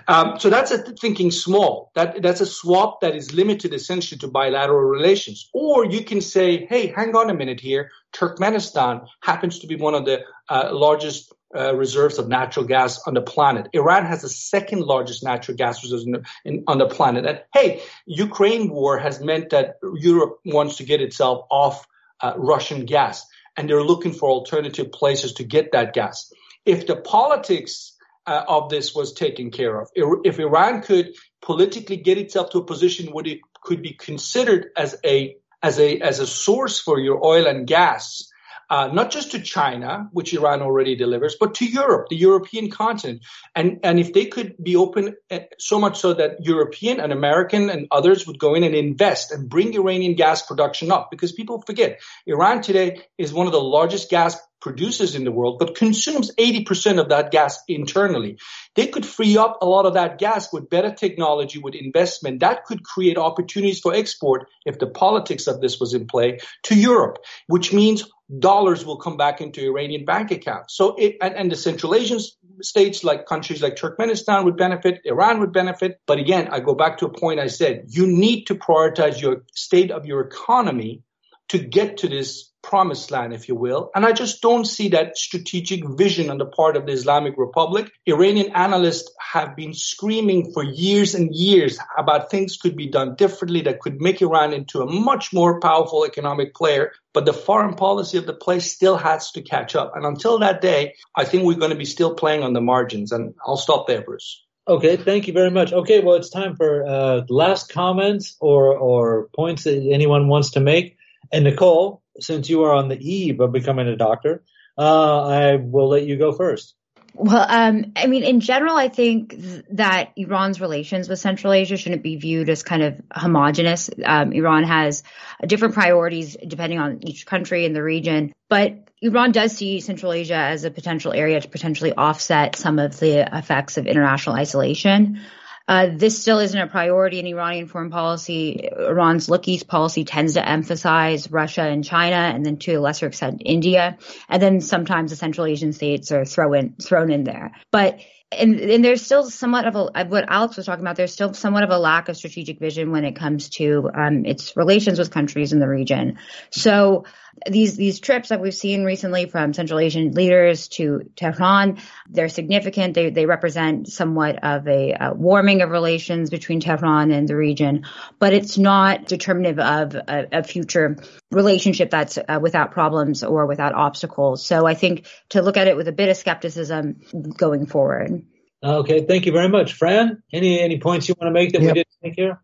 Um, 0.06 0.38
so 0.38 0.50
that's 0.50 0.70
a 0.70 0.78
thinking 0.78 1.30
small. 1.30 1.90
That 1.94 2.22
that's 2.22 2.40
a 2.40 2.46
swap 2.46 3.00
that 3.00 3.16
is 3.16 3.34
limited 3.34 3.74
essentially 3.74 4.18
to 4.20 4.28
bilateral 4.28 4.80
relations. 4.80 5.50
Or 5.52 5.84
you 5.84 6.04
can 6.04 6.20
say, 6.20 6.66
hey, 6.66 6.88
hang 6.88 7.16
on 7.16 7.30
a 7.30 7.34
minute 7.34 7.60
here. 7.60 7.90
Turkmenistan 8.12 9.06
happens 9.20 9.60
to 9.60 9.66
be 9.66 9.76
one 9.76 9.94
of 9.94 10.04
the 10.04 10.20
uh, 10.48 10.70
largest 10.72 11.32
uh, 11.56 11.74
reserves 11.74 12.18
of 12.18 12.28
natural 12.28 12.64
gas 12.64 13.00
on 13.06 13.14
the 13.14 13.22
planet. 13.22 13.68
Iran 13.72 14.06
has 14.06 14.22
the 14.22 14.28
second 14.28 14.80
largest 14.80 15.22
natural 15.24 15.56
gas 15.56 15.82
reserves 15.82 16.06
in, 16.06 16.24
in, 16.44 16.64
on 16.66 16.78
the 16.78 16.86
planet. 16.86 17.26
And 17.26 17.42
hey, 17.52 17.82
Ukraine 18.06 18.70
war 18.70 18.98
has 18.98 19.20
meant 19.20 19.50
that 19.50 19.76
Europe 19.94 20.38
wants 20.44 20.76
to 20.76 20.84
get 20.84 21.00
itself 21.00 21.46
off 21.50 21.86
uh, 22.20 22.34
Russian 22.36 22.86
gas, 22.86 23.26
and 23.56 23.68
they're 23.68 23.82
looking 23.82 24.12
for 24.12 24.28
alternative 24.28 24.92
places 24.92 25.34
to 25.34 25.44
get 25.44 25.72
that 25.72 25.92
gas 25.92 26.32
if 26.64 26.86
the 26.86 26.96
politics 26.96 27.96
uh, 28.26 28.44
of 28.48 28.70
this 28.70 28.94
was 28.94 29.12
taken 29.12 29.50
care 29.50 29.80
of, 29.80 29.88
if 29.94 30.38
Iran 30.38 30.82
could 30.82 31.14
politically 31.42 31.96
get 31.96 32.18
itself 32.18 32.50
to 32.50 32.58
a 32.58 32.64
position 32.64 33.12
where 33.12 33.26
it 33.26 33.40
could 33.62 33.82
be 33.82 33.92
considered 33.92 34.66
as 34.76 34.96
a 35.04 35.36
as 35.62 35.78
a 35.78 35.98
as 36.00 36.20
a 36.20 36.26
source 36.26 36.78
for 36.80 37.00
your 37.00 37.24
oil 37.24 37.46
and 37.46 37.66
gas, 37.66 38.30
uh, 38.70 38.88
not 38.92 39.10
just 39.10 39.32
to 39.32 39.40
China, 39.40 40.08
which 40.12 40.32
Iran 40.32 40.62
already 40.62 40.96
delivers, 40.96 41.36
but 41.38 41.54
to 41.56 41.66
Europe, 41.66 42.08
the 42.08 42.16
European 42.16 42.70
continent. 42.70 43.22
And, 43.54 43.80
and 43.82 44.00
if 44.00 44.12
they 44.12 44.26
could 44.26 44.54
be 44.62 44.76
open 44.76 45.16
uh, 45.30 45.40
so 45.58 45.78
much 45.78 45.98
so 45.98 46.14
that 46.14 46.44
European 46.44 47.00
and 47.00 47.12
American 47.12 47.70
and 47.70 47.86
others 47.90 48.26
would 48.26 48.38
go 48.38 48.54
in 48.54 48.64
and 48.64 48.74
invest 48.74 49.32
and 49.32 49.48
bring 49.48 49.74
Iranian 49.74 50.14
gas 50.14 50.42
production 50.42 50.90
up, 50.90 51.10
because 51.10 51.32
people 51.32 51.62
forget 51.66 52.00
Iran 52.26 52.62
today 52.62 53.02
is 53.18 53.32
one 53.32 53.46
of 53.46 53.52
the 53.52 53.60
largest 53.60 54.10
gas 54.10 54.38
produces 54.64 55.14
in 55.14 55.24
the 55.24 55.30
world, 55.30 55.58
but 55.58 55.76
consumes 55.76 56.34
80% 56.36 56.98
of 56.98 57.10
that 57.10 57.30
gas 57.30 57.62
internally. 57.68 58.38
They 58.74 58.86
could 58.86 59.04
free 59.04 59.36
up 59.36 59.58
a 59.60 59.66
lot 59.66 59.84
of 59.84 59.92
that 59.92 60.18
gas 60.18 60.50
with 60.54 60.70
better 60.70 60.90
technology, 60.90 61.58
with 61.58 61.74
investment. 61.74 62.40
That 62.40 62.64
could 62.64 62.82
create 62.82 63.18
opportunities 63.18 63.80
for 63.80 63.94
export 63.94 64.48
if 64.64 64.78
the 64.78 64.86
politics 64.86 65.46
of 65.48 65.60
this 65.60 65.78
was 65.78 65.92
in 65.92 66.06
play 66.06 66.38
to 66.62 66.74
Europe, 66.74 67.18
which 67.46 67.74
means 67.74 68.10
dollars 68.38 68.86
will 68.86 68.96
come 68.96 69.18
back 69.18 69.42
into 69.42 69.60
Iranian 69.60 70.06
bank 70.06 70.30
accounts. 70.30 70.74
So 70.74 70.94
it, 70.96 71.18
and, 71.20 71.34
and 71.34 71.52
the 71.52 71.56
Central 71.56 71.94
Asian 71.94 72.20
states 72.62 73.04
like 73.04 73.26
countries 73.26 73.60
like 73.60 73.76
Turkmenistan 73.76 74.44
would 74.44 74.56
benefit, 74.56 75.02
Iran 75.04 75.40
would 75.40 75.52
benefit. 75.52 76.00
But 76.06 76.18
again, 76.18 76.48
I 76.50 76.60
go 76.60 76.74
back 76.74 76.96
to 76.98 77.06
a 77.06 77.12
point 77.12 77.38
I 77.38 77.48
said, 77.48 77.84
you 77.88 78.06
need 78.06 78.44
to 78.46 78.54
prioritize 78.54 79.20
your 79.20 79.44
state 79.52 79.90
of 79.90 80.06
your 80.06 80.22
economy 80.22 81.02
to 81.48 81.58
get 81.58 81.98
to 81.98 82.08
this 82.08 82.50
promised 82.64 83.10
land, 83.10 83.32
if 83.32 83.48
you 83.48 83.54
will. 83.54 83.90
And 83.94 84.06
I 84.06 84.12
just 84.12 84.40
don't 84.40 84.64
see 84.64 84.88
that 84.88 85.18
strategic 85.18 85.86
vision 85.86 86.30
on 86.30 86.38
the 86.38 86.46
part 86.46 86.76
of 86.76 86.86
the 86.86 86.92
Islamic 86.92 87.34
Republic. 87.36 87.90
Iranian 88.06 88.52
analysts 88.54 89.12
have 89.20 89.54
been 89.54 89.74
screaming 89.74 90.52
for 90.52 90.64
years 90.64 91.14
and 91.14 91.34
years 91.34 91.78
about 91.96 92.30
things 92.30 92.56
could 92.56 92.76
be 92.76 92.88
done 92.88 93.16
differently 93.16 93.60
that 93.62 93.80
could 93.80 94.00
make 94.00 94.22
Iran 94.22 94.54
into 94.54 94.80
a 94.80 94.90
much 94.90 95.32
more 95.32 95.60
powerful 95.60 96.04
economic 96.04 96.54
player. 96.54 96.92
But 97.12 97.26
the 97.26 97.34
foreign 97.34 97.74
policy 97.74 98.18
of 98.18 98.26
the 98.26 98.34
place 98.34 98.72
still 98.72 98.96
has 98.96 99.30
to 99.32 99.42
catch 99.42 99.76
up. 99.76 99.92
And 99.94 100.06
until 100.06 100.38
that 100.38 100.60
day, 100.60 100.94
I 101.14 101.24
think 101.24 101.44
we're 101.44 101.58
going 101.58 101.70
to 101.70 101.76
be 101.76 101.84
still 101.84 102.14
playing 102.14 102.42
on 102.42 102.54
the 102.54 102.60
margins. 102.60 103.12
And 103.12 103.34
I'll 103.46 103.58
stop 103.58 103.86
there, 103.86 104.02
Bruce. 104.02 104.42
Okay, 104.66 104.96
thank 104.96 105.26
you 105.26 105.34
very 105.34 105.50
much. 105.50 105.74
Okay, 105.74 106.00
well, 106.00 106.14
it's 106.14 106.30
time 106.30 106.56
for 106.56 106.86
uh, 106.86 107.20
last 107.28 107.70
comments 107.70 108.36
or, 108.40 108.74
or 108.74 109.28
points 109.36 109.64
that 109.64 109.76
anyone 109.76 110.28
wants 110.28 110.52
to 110.52 110.60
make. 110.60 110.96
And 111.32 111.44
Nicole, 111.44 112.02
since 112.20 112.48
you 112.48 112.64
are 112.64 112.74
on 112.74 112.88
the 112.88 112.98
eve 112.98 113.40
of 113.40 113.52
becoming 113.52 113.88
a 113.88 113.96
doctor, 113.96 114.44
uh, 114.78 115.26
I 115.26 115.56
will 115.56 115.88
let 115.88 116.04
you 116.04 116.16
go 116.16 116.32
first. 116.32 116.74
Well, 117.16 117.46
um, 117.48 117.92
I 117.94 118.08
mean, 118.08 118.24
in 118.24 118.40
general, 118.40 118.76
I 118.76 118.88
think 118.88 119.30
th- 119.30 119.64
that 119.70 120.12
Iran's 120.16 120.60
relations 120.60 121.08
with 121.08 121.20
Central 121.20 121.52
Asia 121.52 121.76
shouldn't 121.76 122.02
be 122.02 122.16
viewed 122.16 122.48
as 122.48 122.64
kind 122.64 122.82
of 122.82 123.00
homogenous. 123.12 123.88
Um, 124.04 124.32
Iran 124.32 124.64
has 124.64 125.04
different 125.46 125.74
priorities 125.74 126.36
depending 126.44 126.80
on 126.80 127.06
each 127.06 127.24
country 127.24 127.66
in 127.66 127.72
the 127.72 127.84
region, 127.84 128.32
but 128.48 128.88
Iran 129.00 129.30
does 129.30 129.52
see 129.56 129.78
Central 129.78 130.12
Asia 130.12 130.34
as 130.34 130.64
a 130.64 130.72
potential 130.72 131.12
area 131.12 131.40
to 131.40 131.48
potentially 131.48 131.92
offset 131.92 132.56
some 132.56 132.80
of 132.80 132.98
the 132.98 133.20
effects 133.36 133.76
of 133.76 133.86
international 133.86 134.34
isolation. 134.34 135.20
Uh, 135.66 135.88
this 135.92 136.20
still 136.20 136.40
isn't 136.40 136.60
a 136.60 136.66
priority 136.66 137.18
in 137.18 137.26
Iranian 137.26 137.66
foreign 137.66 137.90
policy. 137.90 138.68
Iran's 138.76 139.30
look 139.30 139.48
east 139.48 139.66
policy 139.66 140.04
tends 140.04 140.34
to 140.34 140.46
emphasize 140.46 141.30
Russia 141.30 141.62
and 141.62 141.82
China, 141.82 142.16
and 142.16 142.44
then 142.44 142.58
to 142.58 142.74
a 142.74 142.80
lesser 142.80 143.06
extent 143.06 143.42
India, 143.44 143.96
and 144.28 144.42
then 144.42 144.60
sometimes 144.60 145.10
the 145.10 145.16
Central 145.16 145.46
Asian 145.46 145.72
states 145.72 146.12
are 146.12 146.24
thrown 146.24 146.74
thrown 146.82 147.10
in 147.10 147.24
there. 147.24 147.52
But 147.70 148.00
and, 148.32 148.58
and, 148.58 148.84
there's 148.84 149.02
still 149.02 149.30
somewhat 149.30 149.66
of 149.66 149.76
a 149.76 150.04
what 150.06 150.24
Alex 150.28 150.56
was 150.56 150.66
talking 150.66 150.82
about. 150.82 150.96
There's 150.96 151.12
still 151.12 151.34
somewhat 151.34 151.62
of 151.62 151.70
a 151.70 151.78
lack 151.78 152.08
of 152.08 152.16
strategic 152.16 152.58
vision 152.58 152.90
when 152.90 153.04
it 153.04 153.16
comes 153.16 153.48
to 153.50 153.90
um, 153.94 154.26
its 154.26 154.56
relations 154.56 154.98
with 154.98 155.10
countries 155.10 155.52
in 155.52 155.60
the 155.60 155.68
region. 155.68 156.18
So 156.50 157.04
these 157.48 157.76
these 157.76 158.00
trips 158.00 158.28
that 158.30 158.40
we've 158.40 158.54
seen 158.54 158.84
recently 158.84 159.26
from 159.26 159.52
Central 159.52 159.78
Asian 159.78 160.12
leaders 160.12 160.68
to 160.68 161.10
Tehran, 161.16 161.78
they're 162.08 162.28
significant. 162.28 162.94
They 162.94 163.10
they 163.10 163.26
represent 163.26 163.88
somewhat 163.88 164.42
of 164.42 164.66
a, 164.66 164.96
a 164.98 165.14
warming 165.14 165.62
of 165.62 165.70
relations 165.70 166.30
between 166.30 166.60
Tehran 166.60 167.10
and 167.10 167.28
the 167.28 167.36
region, 167.36 167.84
but 168.18 168.32
it's 168.32 168.58
not 168.58 169.06
determinative 169.06 169.58
of 169.58 169.94
a, 169.94 170.28
a 170.32 170.42
future 170.42 170.96
relationship 171.30 171.90
that's 171.90 172.18
uh, 172.18 172.38
without 172.40 172.72
problems 172.72 173.22
or 173.24 173.46
without 173.46 173.74
obstacles. 173.74 174.44
So 174.44 174.66
I 174.66 174.74
think 174.74 175.06
to 175.30 175.42
look 175.42 175.56
at 175.56 175.66
it 175.66 175.76
with 175.76 175.88
a 175.88 175.92
bit 175.92 176.08
of 176.08 176.16
skepticism 176.16 177.00
going 177.36 177.66
forward. 177.66 178.24
Okay, 178.62 179.04
thank 179.04 179.26
you 179.26 179.32
very 179.32 179.48
much, 179.48 179.74
Fran. 179.74 180.22
Any 180.32 180.60
any 180.60 180.78
points 180.78 181.08
you 181.08 181.14
want 181.20 181.28
to 181.28 181.32
make 181.32 181.52
that 181.52 181.60
yep. 181.60 181.74
we 181.74 181.80
didn't 181.80 181.96
make 182.02 182.14
here? 182.16 182.40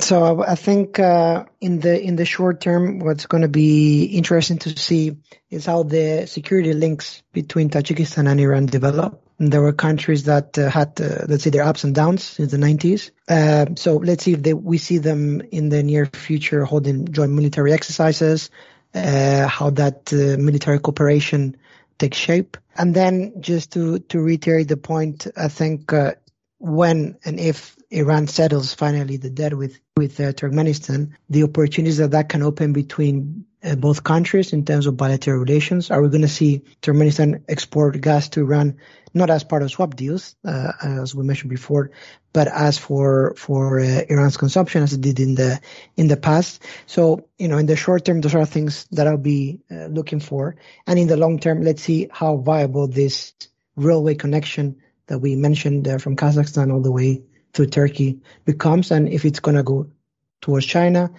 So 0.00 0.42
I 0.42 0.56
think 0.56 0.98
uh, 0.98 1.44
in 1.60 1.78
the 1.78 2.00
in 2.00 2.16
the 2.16 2.24
short 2.24 2.60
term, 2.60 2.98
what's 2.98 3.26
going 3.26 3.42
to 3.42 3.48
be 3.48 4.04
interesting 4.06 4.58
to 4.58 4.76
see 4.76 5.18
is 5.50 5.66
how 5.66 5.84
the 5.84 6.26
security 6.26 6.72
links 6.72 7.22
between 7.32 7.70
Tajikistan 7.70 8.28
and 8.28 8.40
Iran 8.40 8.66
develop. 8.66 9.22
And 9.38 9.52
there 9.52 9.62
were 9.62 9.72
countries 9.72 10.24
that 10.24 10.58
uh, 10.58 10.68
had, 10.68 11.00
uh, 11.00 11.26
let's 11.28 11.44
say, 11.44 11.50
their 11.50 11.64
ups 11.64 11.84
and 11.84 11.94
downs 11.94 12.22
since 12.22 12.50
the 12.50 12.56
90s. 12.56 13.10
Uh, 13.28 13.74
so 13.76 13.96
let's 13.96 14.24
see 14.24 14.32
if 14.32 14.42
they, 14.42 14.54
we 14.54 14.78
see 14.78 14.98
them 14.98 15.42
in 15.50 15.68
the 15.68 15.82
near 15.82 16.06
future 16.06 16.64
holding 16.64 17.08
joint 17.08 17.32
military 17.32 17.72
exercises, 17.72 18.50
uh, 18.94 19.46
how 19.46 19.70
that 19.70 20.12
uh, 20.12 20.40
military 20.40 20.78
cooperation 20.78 21.56
takes 21.98 22.16
shape. 22.16 22.56
And 22.76 22.94
then 22.94 23.40
just 23.40 23.72
to 23.74 24.00
to 24.00 24.20
reiterate 24.20 24.66
the 24.66 24.76
point, 24.76 25.28
I 25.36 25.46
think 25.46 25.92
when 26.58 27.16
and 27.24 27.38
if 27.38 27.76
Iran 27.94 28.26
settles 28.26 28.74
finally 28.74 29.16
the 29.18 29.30
debt 29.30 29.54
with 29.54 29.78
with 29.96 30.18
uh, 30.18 30.32
Turkmenistan, 30.32 31.12
the 31.30 31.44
opportunities 31.44 31.98
that 31.98 32.10
that 32.10 32.28
can 32.28 32.42
open 32.42 32.72
between 32.72 33.44
uh, 33.62 33.76
both 33.76 34.02
countries 34.02 34.52
in 34.52 34.64
terms 34.64 34.86
of 34.86 34.96
bilateral 34.96 35.38
relations. 35.38 35.92
Are 35.92 36.02
we 36.02 36.08
going 36.08 36.22
to 36.22 36.28
see 36.28 36.64
Turkmenistan 36.82 37.44
export 37.48 38.00
gas 38.00 38.28
to 38.30 38.40
Iran 38.40 38.78
not 39.16 39.30
as 39.30 39.44
part 39.44 39.62
of 39.62 39.70
swap 39.70 39.94
deals, 39.94 40.34
uh, 40.44 40.72
as 40.82 41.14
we 41.14 41.22
mentioned 41.22 41.50
before, 41.50 41.92
but 42.32 42.48
as 42.48 42.78
for 42.78 43.34
for 43.36 43.78
uh, 43.78 44.02
Iran's 44.08 44.36
consumption 44.36 44.82
as 44.82 44.92
it 44.92 45.00
did 45.00 45.20
in 45.20 45.36
the 45.36 45.60
in 45.96 46.08
the 46.08 46.16
past. 46.16 46.64
So 46.86 47.28
you 47.38 47.46
know, 47.46 47.58
in 47.58 47.66
the 47.66 47.76
short 47.76 48.04
term, 48.04 48.20
those 48.20 48.34
are 48.34 48.44
things 48.44 48.86
that 48.90 49.06
I'll 49.06 49.16
be 49.16 49.60
uh, 49.70 49.86
looking 49.86 50.18
for, 50.18 50.56
and 50.84 50.98
in 50.98 51.06
the 51.06 51.16
long 51.16 51.38
term, 51.38 51.62
let's 51.62 51.82
see 51.82 52.08
how 52.10 52.38
viable 52.38 52.88
this 52.88 53.34
railway 53.76 54.16
connection 54.16 54.82
that 55.06 55.20
we 55.20 55.36
mentioned 55.36 55.86
uh, 55.86 55.98
from 55.98 56.16
Kazakhstan 56.16 56.72
all 56.72 56.82
the 56.82 56.90
way 56.90 57.22
to 57.54 57.66
Turkey 57.66 58.20
becomes, 58.44 58.90
and 58.90 59.08
if 59.08 59.24
it's 59.24 59.40
going 59.40 59.56
to 59.56 59.62
go 59.62 59.88
towards 60.40 60.66
China 60.66 61.10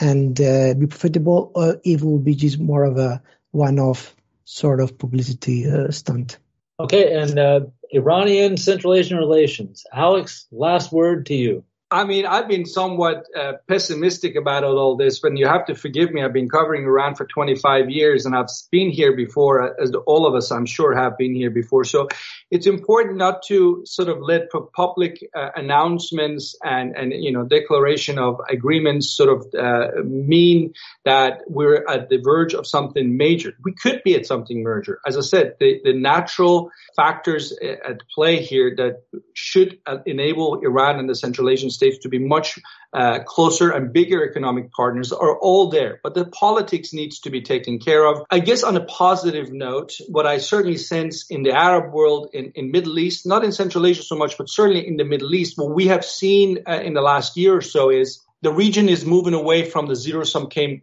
and 0.00 0.40
uh, 0.40 0.74
be 0.74 0.86
profitable, 0.86 1.50
or 1.54 1.80
if 1.84 2.02
it 2.02 2.04
will 2.04 2.18
be 2.18 2.34
just 2.34 2.58
more 2.58 2.84
of 2.84 2.98
a 2.98 3.22
one-off 3.52 4.14
sort 4.44 4.80
of 4.80 4.98
publicity 4.98 5.70
uh, 5.70 5.90
stunt. 5.90 6.38
Okay, 6.78 7.14
and 7.14 7.38
uh, 7.38 7.60
Iranian 7.92 8.56
Central 8.56 8.94
Asian 8.94 9.16
relations. 9.16 9.84
Alex, 9.92 10.46
last 10.50 10.92
word 10.92 11.26
to 11.26 11.34
you. 11.34 11.64
I 11.90 12.02
mean, 12.02 12.26
I've 12.26 12.48
been 12.48 12.66
somewhat 12.66 13.26
uh, 13.38 13.52
pessimistic 13.68 14.34
about 14.34 14.64
all 14.64 14.96
this, 14.96 15.20
but 15.20 15.36
you 15.36 15.46
have 15.46 15.66
to 15.66 15.76
forgive 15.76 16.10
me. 16.10 16.24
I've 16.24 16.32
been 16.32 16.48
covering 16.48 16.82
Iran 16.84 17.14
for 17.14 17.24
25 17.24 17.88
years 17.88 18.26
and 18.26 18.34
I've 18.34 18.48
been 18.72 18.90
here 18.90 19.14
before, 19.14 19.62
uh, 19.62 19.82
as 19.82 19.92
all 20.06 20.26
of 20.26 20.34
us, 20.34 20.50
I'm 20.50 20.66
sure, 20.66 20.92
have 20.96 21.16
been 21.16 21.36
here 21.36 21.50
before. 21.50 21.84
So 21.84 22.08
it's 22.54 22.68
important 22.68 23.16
not 23.16 23.42
to 23.42 23.82
sort 23.84 24.08
of 24.08 24.18
let 24.20 24.42
public 24.74 25.28
uh, 25.34 25.50
announcements 25.56 26.54
and, 26.62 26.96
and, 26.96 27.12
you 27.12 27.32
know, 27.32 27.44
declaration 27.44 28.16
of 28.16 28.40
agreements 28.48 29.10
sort 29.10 29.28
of 29.28 29.38
uh, 29.58 30.02
mean 30.04 30.72
that 31.04 31.40
we're 31.48 31.84
at 31.88 32.08
the 32.10 32.18
verge 32.18 32.54
of 32.54 32.64
something 32.64 33.16
major. 33.16 33.52
We 33.64 33.72
could 33.74 34.02
be 34.04 34.14
at 34.14 34.24
something 34.24 34.62
major. 34.62 35.00
As 35.04 35.16
I 35.16 35.22
said, 35.22 35.56
the, 35.58 35.80
the 35.82 35.94
natural 35.94 36.70
factors 36.94 37.52
uh, 37.60 37.90
at 37.90 38.02
play 38.14 38.40
here 38.40 38.72
that 38.76 39.02
should 39.32 39.78
uh, 39.86 39.98
enable 40.06 40.60
Iran 40.60 41.00
and 41.00 41.08
the 41.08 41.16
Central 41.16 41.50
Asian 41.50 41.70
states 41.70 41.84
States 41.84 41.98
to 42.04 42.08
be 42.08 42.18
much 42.18 42.58
uh, 42.94 43.18
closer 43.24 43.70
and 43.70 43.92
bigger 43.92 44.24
economic 44.24 44.70
partners 44.72 45.12
are 45.12 45.36
all 45.36 45.68
there, 45.68 46.00
but 46.02 46.14
the 46.14 46.24
politics 46.26 46.92
needs 46.92 47.20
to 47.20 47.30
be 47.30 47.42
taken 47.42 47.78
care 47.78 48.06
of. 48.06 48.22
I 48.30 48.38
guess 48.38 48.62
on 48.62 48.76
a 48.76 48.84
positive 48.84 49.52
note, 49.52 49.94
what 50.08 50.26
I 50.26 50.38
certainly 50.38 50.76
sense 50.76 51.26
in 51.28 51.42
the 51.42 51.52
Arab 51.52 51.92
world, 51.92 52.30
in, 52.32 52.52
in 52.54 52.70
Middle 52.70 52.98
East, 52.98 53.26
not 53.26 53.44
in 53.44 53.52
Central 53.52 53.84
Asia 53.84 54.02
so 54.02 54.16
much, 54.16 54.38
but 54.38 54.48
certainly 54.48 54.86
in 54.86 54.96
the 54.96 55.04
Middle 55.04 55.34
East, 55.34 55.58
what 55.58 55.74
we 55.74 55.88
have 55.88 56.04
seen 56.04 56.60
uh, 56.68 56.80
in 56.80 56.94
the 56.94 57.02
last 57.02 57.36
year 57.36 57.56
or 57.56 57.62
so 57.62 57.90
is 57.90 58.24
the 58.42 58.52
region 58.52 58.88
is 58.88 59.04
moving 59.06 59.34
away 59.34 59.68
from 59.68 59.86
the 59.86 59.96
zero 59.96 60.22
sum 60.22 60.48
game 60.48 60.82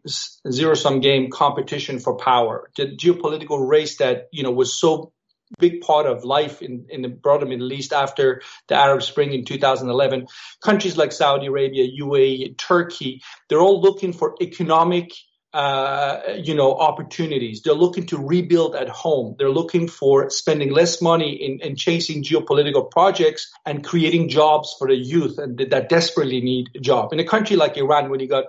zero 0.51 0.74
sum 0.74 0.99
game 0.99 1.30
competition 1.30 1.99
for 1.99 2.16
power 2.16 2.70
the 2.76 2.88
geopolitical 2.88 3.68
race 3.70 3.97
that 3.97 4.30
you 4.32 4.41
know 4.41 4.51
was 4.51 4.74
so 4.74 5.14
big 5.60 5.82
part 5.82 6.06
of 6.06 6.24
life 6.24 6.62
in, 6.62 6.86
in 6.89 7.02
the 7.02 7.10
broader 7.10 7.45
Middle 7.45 7.72
East 7.72 7.93
after 7.93 8.41
the 8.68 8.76
Arab 8.76 9.04
Spring 9.04 9.34
in 9.34 9.45
2011. 9.45 10.28
Countries 10.64 10.97
like 10.97 11.12
Saudi 11.12 11.47
Arabia, 11.47 11.88
UAE, 12.02 12.58
Turkey, 12.58 13.22
they're 13.49 13.62
all 13.62 13.82
looking 13.82 14.14
for 14.14 14.36
economic 14.41 15.12
uh, 15.54 16.22
you 16.41 16.56
know, 16.56 16.74
opportunities. 16.74 17.62
They're 17.62 17.74
looking 17.74 18.06
to 18.08 18.18
rebuild 18.18 18.74
at 18.74 18.88
home. 18.88 19.36
They're 19.38 19.49
looking 19.49 19.89
for 19.89 20.30
spending 20.30 20.72
less 20.72 21.02
money 21.02 21.34
in, 21.34 21.60
in 21.60 21.76
chasing 21.76 22.24
geopolitical 22.24 22.89
projects 22.89 23.52
and 23.66 23.84
creating 23.84 24.30
jobs 24.30 24.74
for 24.80 24.88
the 24.88 24.95
youth 24.95 25.38
and 25.38 25.58
that 25.58 25.89
desperately 25.89 26.39
need 26.39 26.70
a 26.76 26.80
job. 26.80 27.12
In 27.12 27.20
a 27.20 27.26
country 27.26 27.58
like 27.58 27.76
Iran, 27.76 28.10
when 28.10 28.22
you 28.22 28.28
got 28.28 28.45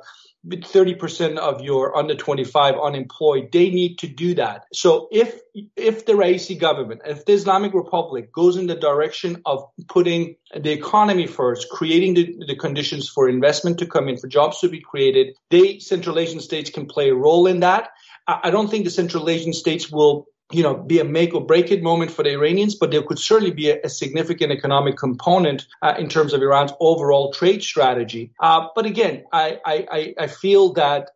30% 0.47 1.37
of 1.39 1.61
your 1.61 1.97
under 1.97 2.15
25 2.15 2.75
unemployed, 2.81 3.51
they 3.53 3.71
need 3.71 3.99
to 3.99 4.09
do 4.09 4.35
that. 4.35 4.65
So 4.73 5.09
if, 5.13 5.41
if 5.77 6.05
the 6.05 6.15
Raisi 6.15 6.59
government, 6.59 7.03
if 7.05 7.25
the 7.25 7.33
Islamic 7.33 7.75
Republic 7.75 8.33
goes 8.33 8.57
in 8.57 8.67
the 8.67 8.75
direction 8.75 9.41
of 9.47 9.65
putting 9.89 10.37
the 10.55 10.73
economy 10.73 11.27
first, 11.27 11.69
creating 11.71 12.15
the, 12.15 12.45
the 12.47 12.57
conditions 12.57 13.09
for 13.09 13.29
investment 13.29 13.79
to 13.79 13.87
come 13.87 14.09
in, 14.09 14.17
for 14.17 14.27
jobs 14.27 14.59
to 14.61 14.69
be 14.69 14.81
created, 14.81 15.37
they, 15.51 15.79
Central 15.79 16.19
Asian 16.19 16.41
states 16.41 16.71
can 16.71 16.87
play 16.87 17.11
a 17.11 17.15
role 17.15 17.47
in 17.47 17.61
that. 17.61 17.91
I, 18.27 18.41
I 18.45 18.51
don't 18.51 18.69
think 18.69 18.85
the 18.85 18.91
Central 18.91 19.29
Asian 19.31 19.53
states 19.53 19.91
will 19.91 20.27
you 20.53 20.63
know, 20.63 20.75
be 20.75 21.01
a 21.01 21.05
make 21.05 21.35
or 21.35 21.45
break 21.45 21.71
it 21.71 21.83
moment 21.83 22.11
for 22.11 22.23
the 22.23 22.31
Iranians, 22.31 22.75
but 22.75 22.91
there 22.91 23.03
could 23.03 23.19
certainly 23.19 23.53
be 23.53 23.71
a, 23.71 23.81
a 23.85 23.89
significant 23.89 24.53
economic 24.53 24.97
component 24.97 25.67
uh, 25.81 25.95
in 25.99 26.09
terms 26.09 26.33
of 26.33 26.43
Iran's 26.43 26.73
overall 26.81 27.33
trade 27.33 27.63
strategy. 27.63 28.33
Uh, 28.39 28.69
but 28.75 28.87
again, 28.87 29.25
I, 29.33 29.59
I, 29.65 30.15
I 30.19 30.27
feel 30.27 30.75
that 30.75 31.11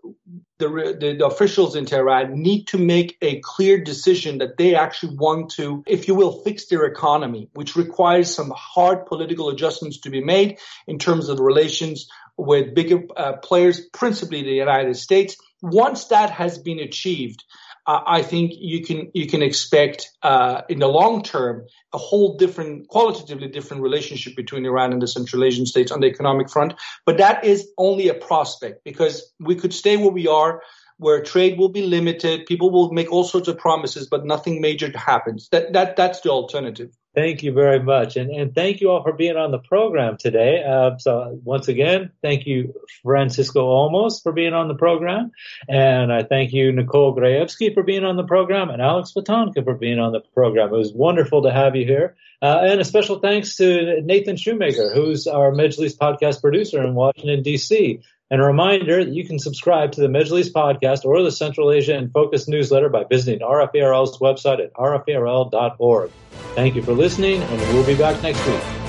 the, 0.59 0.97
the, 0.99 1.16
the, 1.18 1.26
officials 1.26 1.76
in 1.76 1.84
Tehran 1.84 2.41
need 2.41 2.68
to 2.68 2.78
make 2.78 3.18
a 3.20 3.41
clear 3.41 3.82
decision 3.82 4.39
that 4.39 4.57
they 4.57 4.74
actually 4.74 5.16
want 5.16 5.51
to, 5.53 5.84
if 5.87 6.09
you 6.09 6.14
will, 6.14 6.43
fix 6.43 6.66
their 6.66 6.84
economy, 6.84 7.51
which 7.53 7.76
requires 7.76 8.34
some 8.34 8.53
hard 8.57 9.07
political 9.07 9.51
adjustments 9.51 10.01
to 10.01 10.11
be 10.11 10.24
made 10.24 10.59
in 10.87 10.99
terms 10.99 11.28
of 11.28 11.41
relations 11.41 12.09
with 12.39 12.74
bigger 12.74 13.03
uh, 13.16 13.34
players, 13.34 13.80
principally 13.93 14.43
the 14.43 14.51
United 14.51 14.97
States. 14.97 15.37
Once 15.62 16.07
that 16.07 16.30
has 16.30 16.59
been 16.59 16.78
achieved, 16.78 17.45
I 17.87 18.22
think 18.22 18.53
you 18.57 18.84
can 18.84 19.11
you 19.14 19.26
can 19.28 19.43
expect 19.43 20.11
uh, 20.22 20.62
in 20.68 20.80
the 20.80 20.89
long 20.89 21.22
term 21.22 21.66
a 21.93 21.99
whole 21.99 22.37
different, 22.37 22.89
qualitatively 22.89 23.49
different 23.49 23.82
relationship 23.82 24.34
between 24.34 24.66
Iran 24.66 24.93
and 24.93 25.01
the 25.01 25.07
Central 25.07 25.45
Asian 25.45 25.66
states 25.66 25.93
on 25.93 26.01
the 26.01 26.09
economic 26.09 26.51
front. 26.51 26.74
But 27.05 27.18
that 27.18 27.45
is 27.45 27.68
only 27.78 28.09
a 28.09 28.14
prospect 28.14 28.82
because 28.84 29.32
we 29.39 29.55
could 29.55 29.72
stay 29.72 29.97
where 29.97 30.11
we 30.11 30.26
are, 30.26 30.62
where 30.99 31.22
trade 31.22 31.59
will 31.59 31.68
be 31.68 31.82
limited, 31.82 32.47
people 32.47 32.70
will 32.70 32.91
make 32.93 33.12
all 33.12 33.24
sorts 33.24 33.49
of 33.49 33.57
promises, 33.57 34.09
but 34.09 34.24
nothing 34.24 34.61
major 34.61 34.91
happens. 34.97 35.49
That 35.51 35.72
that 35.72 35.97
that's 35.97 36.20
the 36.22 36.30
alternative. 36.30 36.91
Thank 37.16 37.42
you 37.42 37.52
very 37.52 37.82
much. 37.82 38.16
And, 38.16 38.30
and 38.30 38.54
thank 38.54 38.82
you 38.82 38.90
all 38.90 39.02
for 39.02 39.14
being 39.14 39.38
on 39.38 39.50
the 39.50 39.58
program 39.58 40.18
today. 40.18 40.62
Uh, 40.62 40.98
so 40.98 41.40
once 41.44 41.66
again, 41.66 42.12
thank 42.20 42.46
you, 42.46 42.74
Francisco 43.02 43.64
Olmos, 43.66 44.22
for 44.22 44.32
being 44.32 44.52
on 44.52 44.68
the 44.68 44.74
program. 44.74 45.32
And 45.66 46.12
I 46.12 46.24
thank 46.24 46.52
you, 46.52 46.72
Nicole 46.72 47.16
Grajewski, 47.16 47.72
for 47.72 47.82
being 47.82 48.04
on 48.04 48.16
the 48.16 48.24
program 48.24 48.68
and 48.68 48.82
Alex 48.82 49.14
Vatanka 49.16 49.64
for 49.64 49.74
being 49.74 49.98
on 49.98 50.12
the 50.12 50.20
program. 50.34 50.68
It 50.68 50.76
was 50.76 50.92
wonderful 50.92 51.44
to 51.44 51.50
have 51.50 51.74
you 51.74 51.86
here. 51.86 52.16
Uh, 52.42 52.58
and 52.64 52.82
a 52.82 52.84
special 52.84 53.18
thanks 53.18 53.56
to 53.56 54.02
Nathan 54.02 54.36
Shoemaker, 54.36 54.92
who's 54.92 55.26
our 55.26 55.52
Majlis 55.52 55.96
podcast 55.96 56.42
producer 56.42 56.84
in 56.84 56.94
Washington, 56.94 57.42
D.C. 57.42 58.02
And 58.30 58.40
a 58.40 58.44
reminder 58.44 59.04
that 59.04 59.12
you 59.12 59.24
can 59.24 59.38
subscribe 59.38 59.92
to 59.92 60.00
the 60.00 60.08
Majlis 60.08 60.50
podcast 60.50 61.04
or 61.04 61.22
the 61.22 61.30
Central 61.30 61.70
Asia 61.70 61.96
In 61.96 62.10
Focus 62.10 62.48
newsletter 62.48 62.88
by 62.88 63.04
visiting 63.04 63.40
RFE/RL's 63.40 64.18
website 64.18 64.60
at 64.60 64.72
rferl.org. 64.74 66.10
Thank 66.56 66.74
you 66.74 66.82
for 66.82 66.92
listening, 66.92 67.42
and 67.42 67.60
we'll 67.72 67.86
be 67.86 67.96
back 67.96 68.20
next 68.22 68.44
week. 68.46 68.86